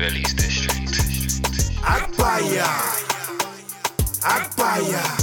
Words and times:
Release. 0.00 0.32
Agbaya. 1.84 2.64
Agbaya. 4.24 5.04
Agbaya. 5.04 5.19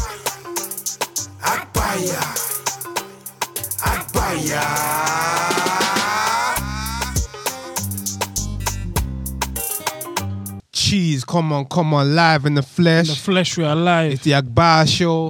Come 11.27 11.51
on, 11.53 11.65
come 11.65 11.93
on, 11.93 12.15
live 12.15 12.45
in 12.45 12.55
the 12.55 12.61
flesh. 12.63 13.07
The 13.09 13.15
flesh 13.15 13.57
we 13.57 13.63
are 13.65 13.73
alive. 13.73 14.13
it's 14.13 14.23
the 14.23 14.33
Akbar 14.33 14.87
Show. 14.87 15.29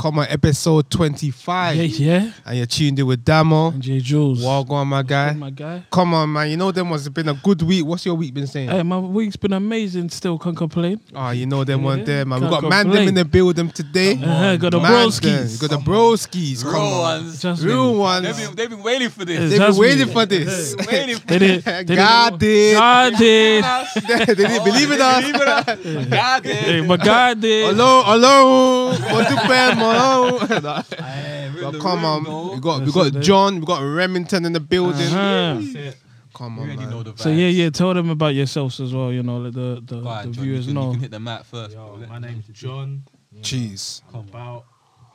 Come 0.00 0.18
on, 0.18 0.26
episode 0.28 0.90
25. 0.90 1.76
Yeah, 1.76 1.82
yeah. 1.84 2.32
And 2.46 2.56
you're 2.56 2.66
tuned 2.66 2.98
in 2.98 3.06
with 3.06 3.24
Damo. 3.24 3.68
And 3.68 3.82
J 3.82 4.00
Jules. 4.00 4.42
Well 4.42 4.66
on, 4.70 4.88
my 4.88 5.02
guy. 5.02 5.32
my 5.34 5.50
guy. 5.50 5.84
Come 5.92 6.14
on, 6.14 6.32
man. 6.32 6.50
You 6.50 6.56
know 6.56 6.72
them 6.72 6.90
was 6.90 7.08
been 7.08 7.28
a 7.28 7.34
good 7.34 7.62
week. 7.62 7.84
What's 7.84 8.04
your 8.06 8.14
week 8.14 8.32
been 8.34 8.46
saying? 8.46 8.70
Hey, 8.70 8.82
my 8.82 8.98
week's 8.98 9.36
been 9.36 9.52
amazing. 9.52 10.08
Still 10.10 10.38
can't 10.38 10.56
complain. 10.56 11.00
Oh, 11.14 11.30
you 11.30 11.46
know 11.46 11.62
them 11.64 11.82
one 11.82 11.98
Yeah, 12.00 12.04
there, 12.04 12.24
man. 12.24 12.40
We 12.40 12.48
can't 12.48 12.62
got 12.62 12.68
man 12.70 12.88
them 12.90 13.08
in 13.08 13.14
the 13.14 13.24
building 13.24 13.70
today. 13.70 14.14
Uh-huh, 14.14 14.56
got 14.56 14.70
the 14.72 14.80
Man 14.80 14.90
them. 14.92 15.10
broskies. 15.10 15.60
Got 15.60 15.70
the 15.70 15.76
broskis. 15.78 16.62
Come 16.62 16.72
Real 16.74 16.82
on. 16.82 17.00
ones. 17.00 17.42
Just 17.42 17.62
Real 17.62 17.92
me. 17.92 17.98
ones. 17.98 18.24
They've 18.26 18.46
been, 18.46 18.56
they've 18.56 18.70
been 18.70 18.82
waiting 18.82 19.10
for 19.10 19.20
Yes. 19.24 19.26
this. 19.38 19.50
They've 19.50 19.60
been 19.68 19.76
waiting 19.76 20.08
for 20.08 20.26
this. 20.26 20.76
waiting 20.86 21.16
for 21.16 21.26
They 21.26 21.38
didn't. 21.38 21.64
They 21.64 21.72
didn't 21.84 21.96
God 21.96 22.38
did. 22.40 22.74
God 22.74 23.12
did. 23.18 23.64
they 24.08 24.34
didn't 24.34 24.64
believe 24.64 24.90
in 24.90 25.00
us. 25.00 25.24
Believe 25.38 25.86
it 25.86 25.86
or 25.86 26.08
not, 26.08 26.10
God 26.10 26.44
Hey, 26.46 26.72
did. 26.80 26.88
but 26.88 27.04
God 27.04 27.40
did. 27.40 27.66
Hello, 27.76 28.02
hello. 28.04 28.88
What 28.90 29.28
the 29.28 29.36
pen, 29.36 29.76
hello. 29.76 30.38
Hey, 30.38 31.50
But 31.60 31.80
come 31.80 32.00
room, 32.00 32.04
on, 32.04 32.24
though. 32.24 32.52
we 32.54 32.60
got 32.60 32.78
we 32.80 32.84
That's 32.86 32.94
got 32.96 33.06
it, 33.16 33.20
John, 33.20 33.60
we 33.60 33.66
got 33.66 33.80
Remington 33.82 34.44
in 34.44 34.52
the 34.52 34.60
building. 34.60 35.00
Uh-huh. 35.08 35.54
That's 35.60 35.74
it. 35.74 35.96
Come 36.34 36.58
on, 36.58 36.66
man. 36.66 36.90
know 36.90 37.02
the. 37.04 37.16
So 37.16 37.28
yeah, 37.28 37.46
yeah. 37.48 37.70
Tell 37.70 37.94
them 37.94 38.10
about 38.10 38.34
yourselves 38.34 38.80
as 38.80 38.92
well. 38.92 39.12
You 39.12 39.22
know, 39.22 39.38
let 39.38 39.52
the 39.54 39.80
the, 39.84 40.00
Go 40.00 40.02
the 40.02 40.22
John, 40.22 40.32
viewers 40.32 40.66
you 40.66 40.72
can, 40.72 40.74
know. 40.74 40.86
You 40.88 40.92
can 40.94 41.00
hit 41.02 41.10
the 41.12 41.20
mat 41.20 41.46
first. 41.46 41.74
Yo, 41.76 41.96
bro. 41.96 42.06
my 42.08 42.18
name's 42.18 42.46
John. 42.48 43.04
Cheese. 43.42 44.02
I'm 44.12 44.20
about. 44.20 44.64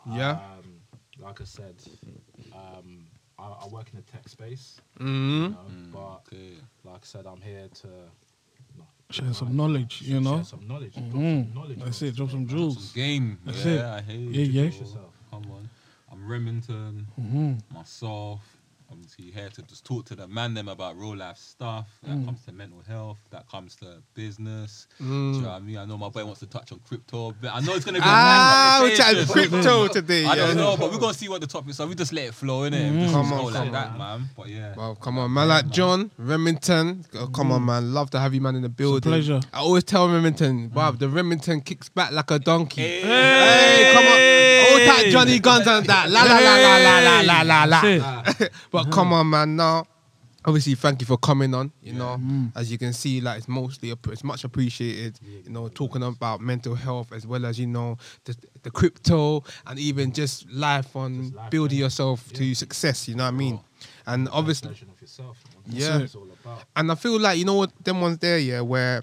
Yeah. 0.10 0.32
Um, 0.32 0.40
like 1.22 1.42
I 1.42 1.44
said, 1.44 1.76
um, 2.54 3.06
I, 3.38 3.44
I 3.64 3.68
work 3.68 3.88
in 3.94 3.98
the 4.00 4.10
tech 4.10 4.28
space. 4.30 4.80
Mm-hmm. 5.00 5.44
You 5.44 5.50
know, 5.50 5.58
but 5.92 6.34
Okay. 6.34 6.54
like 6.86 6.96
I 6.96 7.06
said, 7.06 7.26
I'm 7.28 7.42
here 7.42 7.68
to 7.82 7.88
no, 7.88 7.94
Share 9.12 9.34
some 9.34 9.56
knowledge. 9.56 10.04
You 10.04 10.22
know. 10.22 10.36
share 10.38 10.44
some 10.44 10.68
knowledge. 10.68 10.94
drop 10.94 11.06
Mhm. 11.06 11.46
some 11.46 11.54
knowledge. 11.56 11.80
That's 11.80 12.02
it. 12.04 12.16
Drop 12.16 12.30
some 12.30 12.48
jewels. 12.48 12.92
Game. 12.94 13.40
That's 13.44 13.66
yeah, 13.66 13.72
it. 13.74 13.82
I 13.86 14.02
hear 14.02 14.20
you. 14.20 14.30
Yeah, 14.30 14.46
yeah. 14.46 14.64
Yourself. 14.66 15.14
Come 15.32 15.52
on. 15.52 15.70
I'm 16.12 16.28
Remington, 16.28 17.08
hmm 17.16 17.54
myself. 17.74 18.42
Obviously 18.92 19.26
here 19.32 19.50
to 19.50 19.62
just 19.64 19.86
talk 19.86 20.06
to 20.06 20.16
the 20.16 20.28
man 20.28 20.54
them 20.56 20.68
about 20.68 20.98
real 20.98 21.16
life 21.16 21.38
stuff. 21.38 21.88
That 22.04 22.16
Mm. 22.18 22.26
comes 22.26 22.44
to 22.46 22.52
mental 22.52 22.82
health. 22.88 23.18
That 23.30 23.48
comes 23.48 23.76
to 23.78 24.02
business. 24.16 24.88
Mm. 25.02 25.32
Do 25.34 25.38
you 25.38 25.42
know 25.44 25.50
what 25.50 25.56
I 25.56 25.60
mean? 25.60 25.78
I 25.78 25.86
know 25.86 25.98
my 25.98 26.10
boy 26.10 26.26
wants 26.26 26.40
to 26.40 26.48
touch 26.48 26.72
on 26.72 26.80
crypto. 26.88 27.36
But 27.40 27.54
I 27.54 27.60
know 27.60 27.76
it's 27.76 27.86
gonna 27.86 28.00
be 28.00 28.04
Ah, 28.06 28.80
a 28.80 28.84
we're 28.84 28.96
chatting 28.96 29.28
crypto 29.28 29.88
today. 29.90 30.26
I 30.26 30.30
yeah. 30.36 30.48
don't 30.48 30.58
know, 30.58 30.76
but 30.76 30.92
we're 30.92 30.98
gonna 30.98 31.14
see 31.14 31.30
what 31.30 31.40
the 31.42 31.48
topic 31.48 31.70
is. 31.72 31.78
So 31.78 31.86
we 31.88 31.94
just 31.96 32.14
let 32.14 32.26
it 32.26 32.34
flow 32.34 32.64
in 32.64 32.74
it. 32.74 32.92
Mm. 32.92 33.00
Just 33.02 33.14
Come 33.14 33.30
go 33.30 33.36
on, 33.36 33.44
like 33.46 33.54
come 33.64 33.72
that, 33.74 33.98
man. 33.98 34.30
But 34.36 34.48
yeah. 34.50 34.74
Well, 34.76 34.96
come 34.96 35.20
on, 35.20 35.34
man. 35.34 35.48
Like 35.48 35.70
John 35.70 36.10
Remington. 36.18 37.06
Oh, 37.14 37.28
come 37.28 37.52
on, 37.52 37.66
man. 37.66 37.94
Love 37.94 38.10
to 38.12 38.20
have 38.20 38.34
you, 38.34 38.42
man, 38.42 38.56
in 38.56 38.64
the 38.64 38.70
building. 38.70 39.12
pleasure. 39.12 39.40
I 39.54 39.60
always 39.60 39.84
tell 39.84 40.10
Remington, 40.10 40.72
wow, 40.74 40.92
the 40.92 41.08
Remington 41.10 41.62
kicks 41.62 41.90
back 41.90 42.12
like 42.12 42.32
a 42.32 42.40
donkey. 42.40 42.82
Hey. 42.82 43.02
Hey, 43.02 43.92
come 43.94 44.06
on. 44.06 44.39
Old 44.88 45.12
Johnny 45.12 45.40
Guns 45.40 45.68
and 45.68 45.86
that. 45.88 46.10
La 46.10 46.24
la 46.24 46.40
la 46.40 46.56
la 46.56 46.78
la 46.78 47.20
la 47.22 47.42
la 47.42 47.64
la 47.66 47.82
That's 47.82 48.02
la. 48.40 48.46
it. 48.46 48.52
But 48.72 48.92
come 48.92 49.14
on, 49.14 49.30
man. 49.30 49.56
Now, 49.56 49.86
obviously, 50.46 50.76
thank 50.76 51.02
you 51.02 51.08
for 51.08 51.18
coming 51.18 51.54
on. 51.54 51.72
You 51.82 51.94
know, 51.94 52.18
Mm. 52.20 52.52
as 52.56 52.72
you 52.72 52.78
can 52.78 52.94
see, 52.94 53.22
like 53.22 53.40
it's 53.40 53.48
mostly 53.48 53.92
app- 53.92 54.08
it's 54.08 54.24
much 54.24 54.44
appreciated. 54.44 55.20
You 55.46 55.50
know, 55.52 55.68
talking 55.68 56.04
about 56.04 56.42
mental 56.42 56.76
health 56.76 57.12
as 57.12 57.26
well 57.28 57.46
as 57.46 57.60
you 57.60 57.68
know 57.68 57.98
the, 58.26 58.36
the 58.64 58.72
crypto 58.72 59.44
and 59.68 59.78
even 59.80 60.12
just 60.12 60.50
life 60.52 60.96
on 60.96 61.22
Just 61.24 61.36
life, 61.36 61.50
building 61.52 61.78
yeah. 61.80 61.86
yourself 61.86 62.32
to 62.34 62.56
success. 62.56 63.08
You 63.08 63.16
know 63.16 63.24
what 63.26 63.34
I 63.34 63.38
mean? 63.38 63.60
And 64.06 64.28
obviously, 64.32 64.70
version 64.70 64.90
of 64.90 65.00
yourself. 65.02 65.38
man. 65.54 65.64
That's 65.68 65.78
Yeah. 65.86 65.94
what 65.96 66.02
it's 66.04 66.16
all 66.16 66.28
about. 66.44 66.64
and 66.76 66.92
I 66.92 66.96
feel 66.96 67.20
like 67.20 67.38
you 67.38 67.46
know 67.46 67.56
what 67.56 67.72
them 67.84 68.02
ones 68.02 68.18
there, 68.20 68.40
yeah, 68.40 68.62
where 68.62 69.02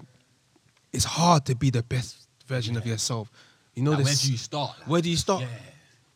it's 0.93 1.05
hard 1.05 1.45
to 1.45 1.55
be 1.55 1.69
the 1.69 1.83
best 1.83 2.27
version 2.47 2.75
of 2.77 2.85
yourself. 2.85 3.29
You 3.75 3.83
know, 3.83 3.91
Like, 3.91 4.05
where 4.05 4.13
this- 4.13 4.23
do 4.23 4.31
you 4.31 4.37
start? 4.37 4.75
where 4.87 5.01
do 5.01 5.09
you 5.09 5.17
start? 5.17 5.41
Yeah. 5.41 5.47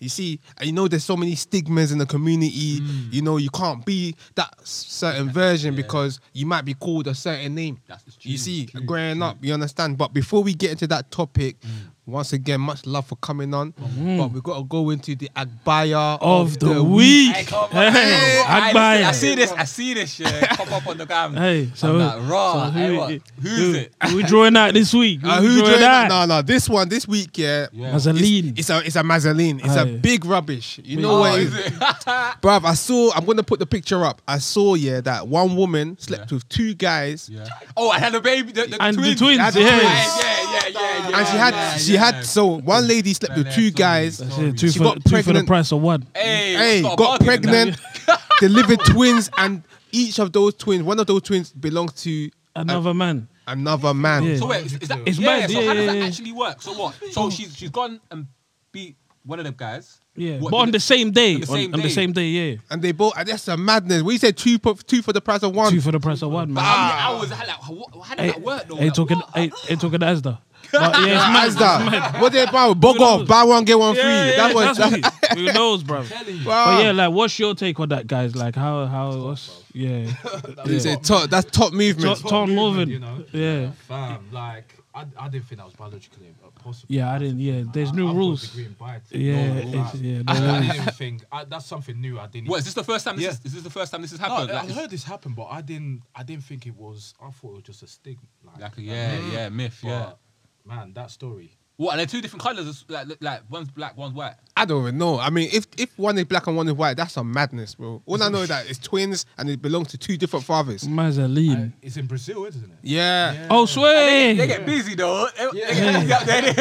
You 0.02 0.10
see, 0.10 0.40
and 0.58 0.66
you 0.66 0.74
know, 0.74 0.88
there's 0.88 1.04
so 1.06 1.16
many 1.16 1.36
stigmas 1.36 1.92
in 1.92 2.00
the 2.00 2.08
community. 2.08 2.80
Mm. 2.82 3.14
You 3.14 3.22
know, 3.22 3.38
you 3.38 3.52
can't 3.52 3.86
be 3.86 4.16
that 4.34 4.52
certain 4.64 5.30
version 5.30 5.76
because 5.76 6.20
you 6.34 6.48
might 6.48 6.66
be 6.66 6.74
called 6.74 7.06
a 7.08 7.14
certain 7.14 7.54
name. 7.54 7.80
That's 7.88 8.04
the 8.04 8.12
You 8.22 8.38
see, 8.40 8.66
true, 8.66 8.82
growing 8.82 9.18
true. 9.18 9.26
up, 9.26 9.38
you 9.42 9.54
understand. 9.54 10.00
But 10.00 10.12
before 10.12 10.42
we 10.42 10.56
get 10.56 10.72
into 10.72 10.88
that 10.88 11.12
topic, 11.12 11.62
Mm. 11.62 11.91
Once 12.06 12.34
again, 12.34 12.60
much 12.60 12.86
love 12.86 13.06
for 13.06 13.16
coming 13.18 13.54
on. 13.54 13.72
But 14.18 14.32
we've 14.32 14.44
got 14.44 14.58
to 14.58 14.64
go 14.66 14.90
into 14.90 15.16
the 15.16 15.30
Agbaya 15.36 16.18
Of 16.20 16.60
the 16.60 16.84
week. 16.84 17.36
Hey. 17.36 17.44
Hey, 17.72 17.92
Hey, 17.92 18.44
Agbaya. 18.46 19.04
I 19.06 19.12
see 19.12 19.36
this. 19.36 19.52
I 19.52 19.64
see 19.66 19.94
this 19.94 20.14
shit 20.14 20.28
pop 20.50 20.72
up 20.72 20.88
on 20.88 20.98
the 20.98 21.06
gram. 21.06 21.36
Hey, 21.36 21.70
so, 21.76 21.92
I'm 21.92 22.00
like, 22.00 22.30
raw. 22.30 22.66
so 22.66 22.72
hey. 22.72 23.22
Who's 23.42 23.52
who, 23.60 23.74
it? 23.76 23.94
Who 24.10 24.16
we 24.18 24.24
drawing 24.24 24.58
out 24.58 24.74
this 24.74 24.94
week? 24.94 25.22
Who 25.22 25.30
Uh, 25.30 25.42
who 25.42 25.56
drawing 25.60 25.72
joined 25.74 25.84
out? 25.84 26.08
No, 26.10 26.26
no. 26.36 26.42
This 26.42 26.68
one, 26.68 26.90
this 26.90 27.08
week, 27.08 27.38
yeah. 27.38 27.68
Yeah. 27.72 27.92
Mazzoline. 27.94 28.58
It's, 28.58 28.60
it's 28.60 28.70
a 28.70 28.86
it's 28.86 28.96
a 28.96 29.04
mazzoline. 29.04 29.64
It's 29.64 29.76
a 29.76 29.86
big 29.86 30.26
rubbish. 30.26 30.80
You 30.84 30.98
know 31.02 31.12
Oh, 31.18 31.20
what 31.22 31.40
it 31.40 31.44
is 31.44 31.54
is? 31.54 31.66
it? 31.68 31.74
Bruv, 31.82 32.66
I 32.66 32.74
saw, 32.74 33.12
I'm 33.14 33.26
going 33.26 33.38
to 33.38 33.44
put 33.44 33.60
the 33.60 33.66
picture 33.66 34.04
up. 34.04 34.22
I 34.28 34.40
saw, 34.40 34.74
yeah, 34.76 35.02
that 35.02 35.28
one 35.28 35.56
woman 35.56 35.98
slept 36.00 36.32
Yeah. 36.32 36.36
with 36.36 36.50
two 36.50 36.74
guys 36.74 37.30
yeah. 37.30 37.46
Oh, 37.78 37.90
I 37.90 38.00
had 38.00 38.16
a 38.16 38.22
baby. 38.22 38.52
The, 38.52 38.66
the 38.68 38.82
And 38.82 38.98
the 38.98 39.02
twins. 39.16 39.20
twins, 39.20 39.54
the 39.54 39.62
yeah. 39.62 39.70
twins. 39.70 39.84
Yeah, 39.84 40.02
yeah, 40.02 40.52
yeah, 40.52 40.70
yeah, 40.70 41.10
yeah. 41.10 41.18
and 41.20 41.28
she 41.28 41.38
had, 41.38 41.54
yeah, 41.54 41.78
she 41.92 41.96
yeah. 41.96 42.12
had, 42.12 42.26
so 42.26 42.46
one 42.60 42.88
lady 42.88 43.14
slept 43.14 43.38
with 43.38 43.52
two 43.54 43.72
guys. 43.72 44.18
That's 44.18 44.36
Sorry. 44.36 44.50
it. 44.50 44.58
Two, 44.58 44.70
She 44.70 44.78
for, 44.80 44.84
got 44.86 44.94
two 44.96 45.02
for 45.02 45.10
the 45.18 45.24
pregnant. 45.24 45.48
price 45.48 45.72
of 45.72 45.82
one. 45.82 46.06
Hey, 46.16 46.54
Hey, 46.56 46.80
start 46.82 46.98
got 46.98 47.20
bargaining 47.20 47.76
pregnant, 47.76 47.82
delivered 48.40 48.80
twins, 48.86 49.30
and 49.38 49.64
each 49.92 50.20
of 50.20 50.32
those 50.32 50.54
twins, 50.56 50.84
one 50.84 51.00
of 51.00 51.08
those 51.08 51.22
twins 51.22 51.52
belongs 51.52 51.94
to 52.04 52.30
Another 52.56 52.94
man. 52.94 53.28
another 53.48 53.94
man. 53.94 54.24
Yeah. 54.24 54.36
So 54.38 54.48
wait, 54.48 54.66
is, 54.66 54.74
is 54.74 54.88
that 54.90 55.00
It's 55.06 55.18
yeah, 55.18 55.26
mad, 55.40 55.50
So 55.52 55.60
yeah, 55.62 55.68
how 55.68 55.74
does 55.74 55.86
yeah, 55.86 55.92
that 55.94 55.98
yeah. 56.00 56.06
actually 56.06 56.32
work? 56.34 56.62
So 56.62 56.74
what? 56.74 56.96
So 57.12 57.30
she's 57.30 57.56
she's 57.56 57.70
gone 57.70 58.00
and 58.12 58.28
beat 58.74 58.98
one 59.24 59.40
of 59.40 59.46
them 59.46 59.56
guys. 59.58 60.00
Yeah. 60.16 60.40
What, 60.40 60.52
but 60.52 60.58
on 60.58 60.72
the 60.72 60.80
same 60.80 61.12
day. 61.12 61.36
on 61.36 61.42
the 61.42 61.48
On, 61.48 61.54
same 61.56 61.74
on 61.74 61.80
the 61.80 61.88
day? 61.88 61.94
same 61.94 62.12
day, 62.12 62.26
yeah. 62.28 62.56
And 62.70 62.82
they 62.82 62.92
both, 62.92 63.14
and 63.18 63.26
that's 63.28 63.48
a 63.48 63.56
madness. 63.56 64.02
We 64.02 64.18
said 64.18 64.36
two, 64.36 64.58
for- 64.60 64.76
two 64.76 65.02
for 65.02 65.14
the 65.14 65.22
price 65.22 65.44
of 65.44 65.56
one. 65.56 65.72
Two 65.72 65.80
for 65.80 65.92
the 65.94 66.00
price 66.02 66.22
of 66.22 66.32
one, 66.32 66.54
man. 66.54 66.62
How 66.64 66.88
many 66.88 67.00
hours? 67.22 67.32
How, 67.32 67.46
like, 67.48 67.62
how, 67.62 68.02
how 68.04 68.16
did 68.16 68.20
Hey, 68.26 68.32
that 68.32 68.42
work 68.42 68.68
though? 68.68 68.76
Ain't 68.76 68.86
Like, 68.88 68.94
talking, 68.96 69.18
what? 69.20 69.38
ain't, 69.38 69.54
ain't 69.70 69.80
talking 69.82 70.00
Asda. 70.02 70.40
But 70.72 70.82
yeah, 71.00 71.06
it's 71.06 71.34
mad. 71.34 71.48
As 71.48 71.56
that. 71.58 72.22
What 72.22 72.32
they 72.34 72.46
buy? 72.46 72.74
Bog 72.74 73.00
off, 73.02 73.28
buy 73.28 73.44
one, 73.44 73.64
get 73.66 73.78
one 73.78 73.94
free. 73.96 74.04
Yeah, 74.04 74.26
yeah, 74.26 74.36
that's 74.38 74.56
what. 74.56 74.76
trust 74.76 74.80
That, 74.80 75.38
me. 75.38 75.42
Who 75.48 75.54
knows, 75.54 75.84
bro? 75.84 76.04
But 76.46 76.84
yeah, 76.84 76.92
like, 76.92 77.12
what's 77.14 77.38
your 77.40 77.56
take 77.56 77.80
on 77.80 77.90
that, 77.90 78.08
guys? 78.08 78.36
Like, 78.36 78.56
how, 78.56 78.86
how, 78.86 79.16
what's, 79.18 79.64
yeah, 79.74 80.12
They 80.66 80.80
say 80.80 80.96
top, 80.98 81.30
that's 81.30 81.50
top 81.52 81.74
movement. 81.74 82.20
Top- 82.20 82.30
Tom 82.30 82.56
moving. 82.56 82.90
You 82.90 83.00
know? 83.00 83.24
yeah, 83.32 83.72
Fam, 83.88 84.28
like, 84.32 84.76
I, 84.94 85.06
I 85.18 85.30
didn't 85.30 85.46
think 85.46 85.60
that 85.60 85.66
was 85.66 85.74
biologically 85.76 86.36
possible. 86.62 86.94
yeah. 86.94 87.12
I 87.14 87.18
didn't. 87.18 87.40
Yeah, 87.40 87.64
there's 87.72 87.94
new 87.94 88.10
I've 88.10 88.16
rules. 88.16 88.46
Got 88.48 88.54
a 88.54 88.58
degree 88.58 88.66
in 88.66 88.76
biotech. 88.76 89.12
Yeah, 89.12 89.82
it's, 89.82 89.96
yeah. 90.02 90.22
I, 90.28 90.40
no 90.40 90.46
I 90.46 90.52
rules. 90.52 90.62
didn't 90.68 90.76
even 90.82 90.94
think 90.94 91.24
I, 91.32 91.44
that's 91.46 91.66
something 91.66 92.00
new. 92.02 92.20
I 92.20 92.28
didn't. 92.28 92.50
What 92.50 92.60
is 92.60 92.66
this 92.66 92.74
the 92.74 92.84
first 92.84 93.06
time? 93.06 93.16
This 93.16 93.24
Yeah. 93.26 93.32
is, 93.32 93.40
is 93.46 93.54
this 93.54 93.64
the 93.64 93.70
first 93.70 93.92
time 93.92 94.02
this 94.02 94.12
has 94.12 94.20
No, 94.20 94.28
happened? 94.28 94.52
I 94.52 94.64
like, 94.66 94.70
heard 94.72 94.90
this 94.90 95.04
happen, 95.06 95.34
but 95.34 95.46
I 95.50 95.62
didn't. 95.62 96.02
I 96.14 96.24
didn't 96.24 96.44
think 96.44 96.68
it 96.68 96.76
was. 96.76 97.14
I 97.22 97.32
thought 97.32 97.52
it 97.52 97.54
was 97.54 97.64
just 97.64 97.84
a 97.84 97.88
stigma. 97.88 98.22
Like, 98.44 98.60
like 98.62 98.78
a, 98.78 98.82
yeah, 98.82 99.20
yeah, 99.32 99.50
myth, 99.50 99.80
yeah. 99.82 100.00
but, 100.10 100.18
man, 100.66 100.94
that 100.94 101.12
story. 101.12 101.58
What? 101.78 101.94
And 101.94 102.00
they're 102.00 102.06
two 102.06 102.22
different 102.22 102.44
colors. 102.44 102.86
Like, 102.88 103.08
like 103.22 103.42
one's 103.50 103.72
black, 103.72 103.98
one's 103.98 104.14
white. 104.14 104.36
I 104.56 104.66
don't 104.66 104.84
even 104.84 105.00
know. 105.00 105.18
I 105.18 105.32
mean, 105.32 105.50
if 105.52 105.66
if 105.78 105.98
one 105.98 106.16
is 106.18 106.26
black 106.26 106.46
and 106.46 106.56
one 106.56 106.68
is 106.68 106.76
white, 106.76 106.96
that's 106.96 107.14
some 107.14 107.34
madness, 107.34 107.74
bro. 107.74 108.04
All 108.06 108.22
I 108.22 108.30
know 108.30 108.44
is 108.44 108.50
that 108.50 108.70
it's 108.70 108.78
twins 108.78 109.26
and 109.40 109.50
it 109.50 109.64
belongs 109.64 109.88
to 109.90 109.98
two 109.98 110.16
different 110.16 110.46
fathers. 110.46 110.84
Mazzoline. 110.84 111.70
Uh, 111.70 111.72
it's 111.82 111.98
in 111.98 112.06
Brazil, 112.06 112.46
isn't 112.46 112.64
it? 112.64 112.78
Yeah. 112.84 113.48
oh, 113.50 113.66
sway. 113.66 114.36
They 114.38 114.46
get 114.46 114.64
busy 114.64 114.94
though. 114.94 115.28
They, 115.36 115.46
they 115.54 115.60
get 115.60 116.02
busy 116.02 116.14
out 116.14 116.26
there. 116.28 116.42
They 116.42 116.54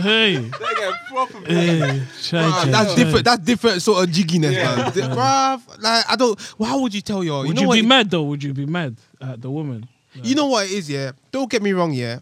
hey, 0.00 0.50
get 0.50 1.06
proper 1.08 1.38
hey, 1.46 2.02
try, 2.22 2.42
Bruv, 2.42 2.70
that's 2.70 2.94
try. 2.94 2.94
different. 2.94 3.24
That's 3.24 3.44
different 3.44 3.82
sort 3.82 4.04
of 4.04 4.14
jigginess, 4.14 4.54
man. 4.54 4.92
Di- 4.92 5.00
Bruv, 5.00 5.82
like 5.82 6.04
I 6.08 6.16
don't. 6.16 6.40
Why 6.58 6.74
would 6.76 6.94
you 6.94 7.00
tell 7.00 7.24
your? 7.24 7.40
Would 7.40 7.48
you 7.48 7.54
know 7.54 7.60
you, 7.62 7.68
what? 7.68 7.74
be 7.74 7.82
mad 7.82 8.10
though? 8.10 8.24
Would 8.24 8.42
you 8.42 8.54
be 8.54 8.66
mad 8.66 8.96
at 9.20 9.42
the 9.42 9.50
woman? 9.50 9.88
You 10.22 10.34
know 10.34 10.46
what 10.46 10.66
it 10.66 10.72
is, 10.72 10.88
yeah. 10.90 11.12
Don't 11.32 11.50
get 11.50 11.62
me 11.62 11.72
wrong, 11.72 11.92
yeah. 11.92 12.20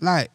Like 0.00 0.30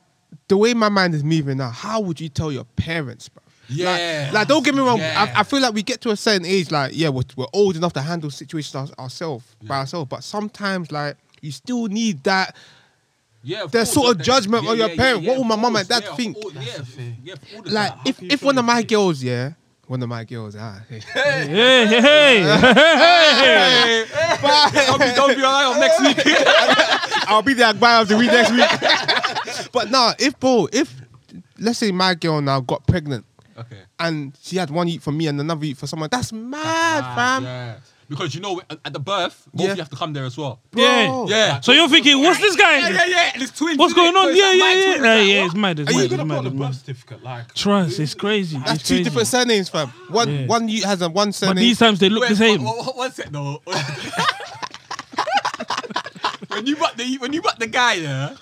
the 0.47 0.57
way 0.57 0.73
my 0.73 0.89
mind 0.89 1.13
is 1.15 1.23
moving 1.23 1.57
now. 1.57 1.69
How 1.69 1.99
would 1.99 2.19
you 2.19 2.29
tell 2.29 2.51
your 2.51 2.65
parents, 2.75 3.29
bro? 3.29 3.43
Yeah. 3.71 4.23
Like, 4.25 4.33
like, 4.33 4.47
don't 4.47 4.65
get 4.65 4.73
me 4.73 4.81
wrong. 4.81 4.97
Yeah. 4.99 5.31
I, 5.35 5.41
I 5.41 5.43
feel 5.43 5.59
like 5.61 5.73
we 5.75 5.83
get 5.83 6.01
to 6.01 6.09
a 6.09 6.15
certain 6.17 6.45
age, 6.45 6.71
like, 6.71 6.91
yeah, 6.95 7.09
we're, 7.09 7.21
we're 7.35 7.45
old 7.53 7.75
enough 7.75 7.93
to 7.93 8.01
handle 8.01 8.31
situations 8.31 8.75
our, 8.75 9.03
ourselves 9.03 9.45
by 9.63 9.77
ourselves. 9.79 10.07
But 10.09 10.23
sometimes, 10.23 10.91
like, 10.91 11.17
you 11.41 11.51
still 11.51 11.85
need 11.85 12.23
that. 12.23 12.55
Yeah, 13.43 13.67
There's 13.71 13.93
course, 13.93 13.93
sort 13.93 14.11
of 14.11 14.17
that- 14.17 14.23
judgment 14.23 14.63
yeah, 14.63 14.69
on 14.71 14.77
your 14.77 14.89
yeah, 14.89 14.95
parent. 14.95 15.21
yeah, 15.23 15.29
What 15.29 15.37
will 15.37 15.43
my 15.45 15.55
mum 15.55 15.75
and 15.75 15.87
dad 15.87 16.03
think? 16.17 16.35
Yeah, 16.37 16.49
That's 16.61 16.77
the 16.77 16.85
thing. 16.85 17.17
yeah, 17.23 17.35
all 17.55 17.61
the 17.61 17.69
Like, 17.69 17.93
if 18.05 18.21
if 18.23 18.41
one 18.43 18.57
of 18.57 18.65
my 18.65 18.81
girls, 18.81 19.21
yeah, 19.23 19.51
one 19.89 20.03
of 20.03 20.09
my 20.09 20.23
girls. 20.23 20.55
Ah, 20.55 20.83
hey. 20.89 20.99
Hey, 20.99 21.47
hey, 21.47 21.87
hey, 21.89 22.43
hey. 24.05 24.85
don't 24.85 24.99
be, 24.99 25.11
don't 25.15 25.35
be 25.35 25.43
alright 25.43 25.65
on 25.65 25.79
next 25.79 25.99
week. 25.99 26.17
I'll 27.27 27.41
be 27.41 27.55
the 27.55 27.63
Agbaya 27.63 28.03
of 28.03 28.07
the 28.07 28.15
week 28.15 28.31
next 28.31 28.51
week. 28.51 29.71
but 29.71 29.89
nah, 29.89 30.13
if 30.19 30.39
bro, 30.39 30.67
if 30.71 30.93
let's 31.57 31.79
say 31.79 31.91
my 31.91 32.13
girl 32.13 32.39
now 32.39 32.59
got 32.59 32.85
pregnant 32.85 33.25
okay. 33.57 33.79
and 33.99 34.37
she 34.41 34.57
had 34.57 34.69
one 34.69 34.87
eat 34.87 35.01
for 35.01 35.11
me 35.11 35.25
and 35.25 35.41
another 35.41 35.65
eat 35.65 35.77
for 35.77 35.87
someone, 35.87 36.09
that's 36.11 36.31
mad, 36.31 37.15
fam. 37.15 37.43
Yeah. 37.43 37.75
Because 38.09 38.33
you 38.33 38.41
know, 38.41 38.59
at- 38.69 38.79
at 38.83 38.91
the 38.93 38.99
birth, 38.99 39.47
both 39.53 39.67
Yeah. 39.67 39.73
you 39.75 39.79
have 39.81 39.89
to 39.91 39.95
come 39.95 40.13
there 40.13 40.25
as 40.25 40.35
well. 40.35 40.59
Yeah. 40.73 41.05
Bro. 41.07 41.27
Yeah. 41.29 41.59
So 41.61 41.71
you're 41.73 41.87
thinking, 41.87 42.19
what's 42.23 42.39
this 42.39 42.55
guy? 42.55 42.79
Yeah, 42.79 42.89
yeah, 42.89 43.05
yeah. 43.05 43.31
And 43.35 43.43
it's 43.43 43.51
twins. 43.57 43.77
What's 43.77 43.93
going 43.93 44.09
it? 44.15 44.17
on? 44.17 44.23
So 44.25 44.29
Yeah, 44.31 44.51
yeah, 44.53 44.73
yeah. 44.73 44.95
Yeah, 44.95 45.21
yeah, 45.21 45.45
it's 45.45 45.53
mad. 45.55 45.79
It's 45.79 45.89
Are 45.89 45.93
you 45.93 45.97
mad. 45.97 46.01
You 46.01 46.05
It's 46.05 46.09
could 46.11 46.19
have 46.19 46.27
mad. 46.27 46.35
got 46.35 46.41
the 46.43 46.49
It's 46.49 46.57
birth 46.57 46.67
mad. 46.69 46.75
certificate, 46.75 47.23
like. 47.23 47.53
Trust, 47.53 47.99
it's 47.99 48.13
crazy. 48.15 48.57
That's 48.57 48.71
It's 48.73 48.83
two 48.87 48.95
crazy. 48.95 49.03
different 49.03 49.27
surnames, 49.27 49.69
fam. 49.69 49.89
One 50.09 50.29
Yeah. 50.33 50.45
one 50.47 50.67
you 50.69 50.83
has 50.85 51.01
a 51.03 51.09
one 51.09 51.31
surname. 51.33 51.55
But 51.55 51.59
these 51.61 51.77
times 51.79 51.99
they 51.99 52.09
look 52.09 52.21
Wait, 52.23 52.29
the 52.31 52.35
same. 52.35 52.63
One, 52.63 52.77
one, 52.77 52.97
one 52.97 53.11
sec, 53.13 53.29
though. 53.29 53.61
when 56.47 56.65
you 56.65 56.75
got 56.75 56.97
the 56.97 57.17
when 57.19 57.31
you 57.33 57.41
got 57.41 57.59
the 57.59 57.67
guy 57.67 57.99
there, 57.99 58.35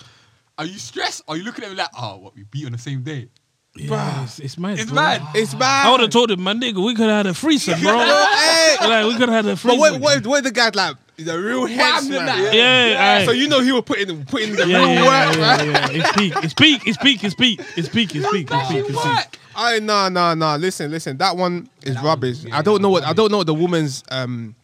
are 0.56 0.64
you 0.64 0.78
stressed? 0.78 1.22
Are 1.28 1.36
you 1.36 1.44
looking 1.44 1.64
at 1.64 1.70
him 1.70 1.76
like, 1.76 1.90
oh, 1.98 2.16
what 2.16 2.34
we 2.34 2.44
beat 2.44 2.66
on 2.66 2.72
the 2.72 2.78
same 2.78 3.02
day? 3.02 3.28
Yeah, 3.76 4.24
it's, 4.24 4.38
it's 4.40 4.58
mad. 4.58 4.78
It's 4.78 4.90
bro. 4.90 4.96
mad. 4.96 5.22
it's 5.34 5.54
bad. 5.54 5.86
I 5.86 5.90
would 5.92 6.00
have 6.00 6.10
told 6.10 6.30
him, 6.30 6.40
my 6.42 6.52
nigga, 6.52 6.84
we 6.84 6.94
could 6.94 7.08
have 7.08 7.26
had 7.26 7.26
a 7.26 7.34
threesome, 7.34 7.80
bro. 7.80 7.96
Hey, 7.98 8.76
like 8.80 9.04
we 9.06 9.12
could 9.12 9.28
have 9.28 9.44
had 9.44 9.46
a 9.46 9.50
but 9.50 9.58
threesome. 9.58 9.78
what, 9.78 10.00
what, 10.00 10.26
what 10.26 10.44
the 10.44 10.50
guy's 10.50 10.74
like? 10.74 10.96
He's 11.16 11.26
a 11.28 11.38
real 11.38 11.62
Wham, 11.62 11.70
henchman. 11.70 12.26
that. 12.26 12.54
Yeah, 12.54 13.24
So 13.24 13.32
you 13.32 13.48
know 13.48 13.60
he 13.60 13.72
will 13.72 13.82
put 13.82 13.98
in 13.98 14.24
put 14.24 14.42
in 14.42 14.54
the 14.54 14.66
yeah, 14.68 14.78
real 14.78 14.88
yeah, 14.94 15.26
work, 15.26 15.36
yeah, 15.36 15.40
man. 15.40 15.66
yeah, 15.66 15.72
yeah. 15.72 15.88
It's 15.92 16.12
peak. 16.12 16.34
It's 16.44 16.54
peak. 16.54 16.86
It's 16.86 16.96
peak. 16.96 17.24
It's 17.24 17.34
peak. 17.34 17.60
It's 17.76 17.88
peak. 17.88 18.14
It's 18.14 18.28
peak. 18.30 18.50
It's 18.50 18.50
peak. 18.50 18.50
It's 18.52 18.68
peak. 18.68 18.84
It's 18.88 19.02
peak. 19.32 19.40
I 19.56 19.80
no 19.80 20.08
no 20.08 20.34
no. 20.34 20.56
Listen 20.56 20.90
listen. 20.92 21.16
That 21.18 21.36
one 21.36 21.68
is 21.82 22.00
rubbish. 22.02 22.44
I 22.52 22.62
don't 22.62 22.80
know 22.80 22.90
what 22.90 23.02
I 23.02 23.12
don't 23.12 23.32
know 23.32 23.38
what 23.38 23.48
the 23.48 23.54
woman's 23.54 24.04
um 24.12 24.54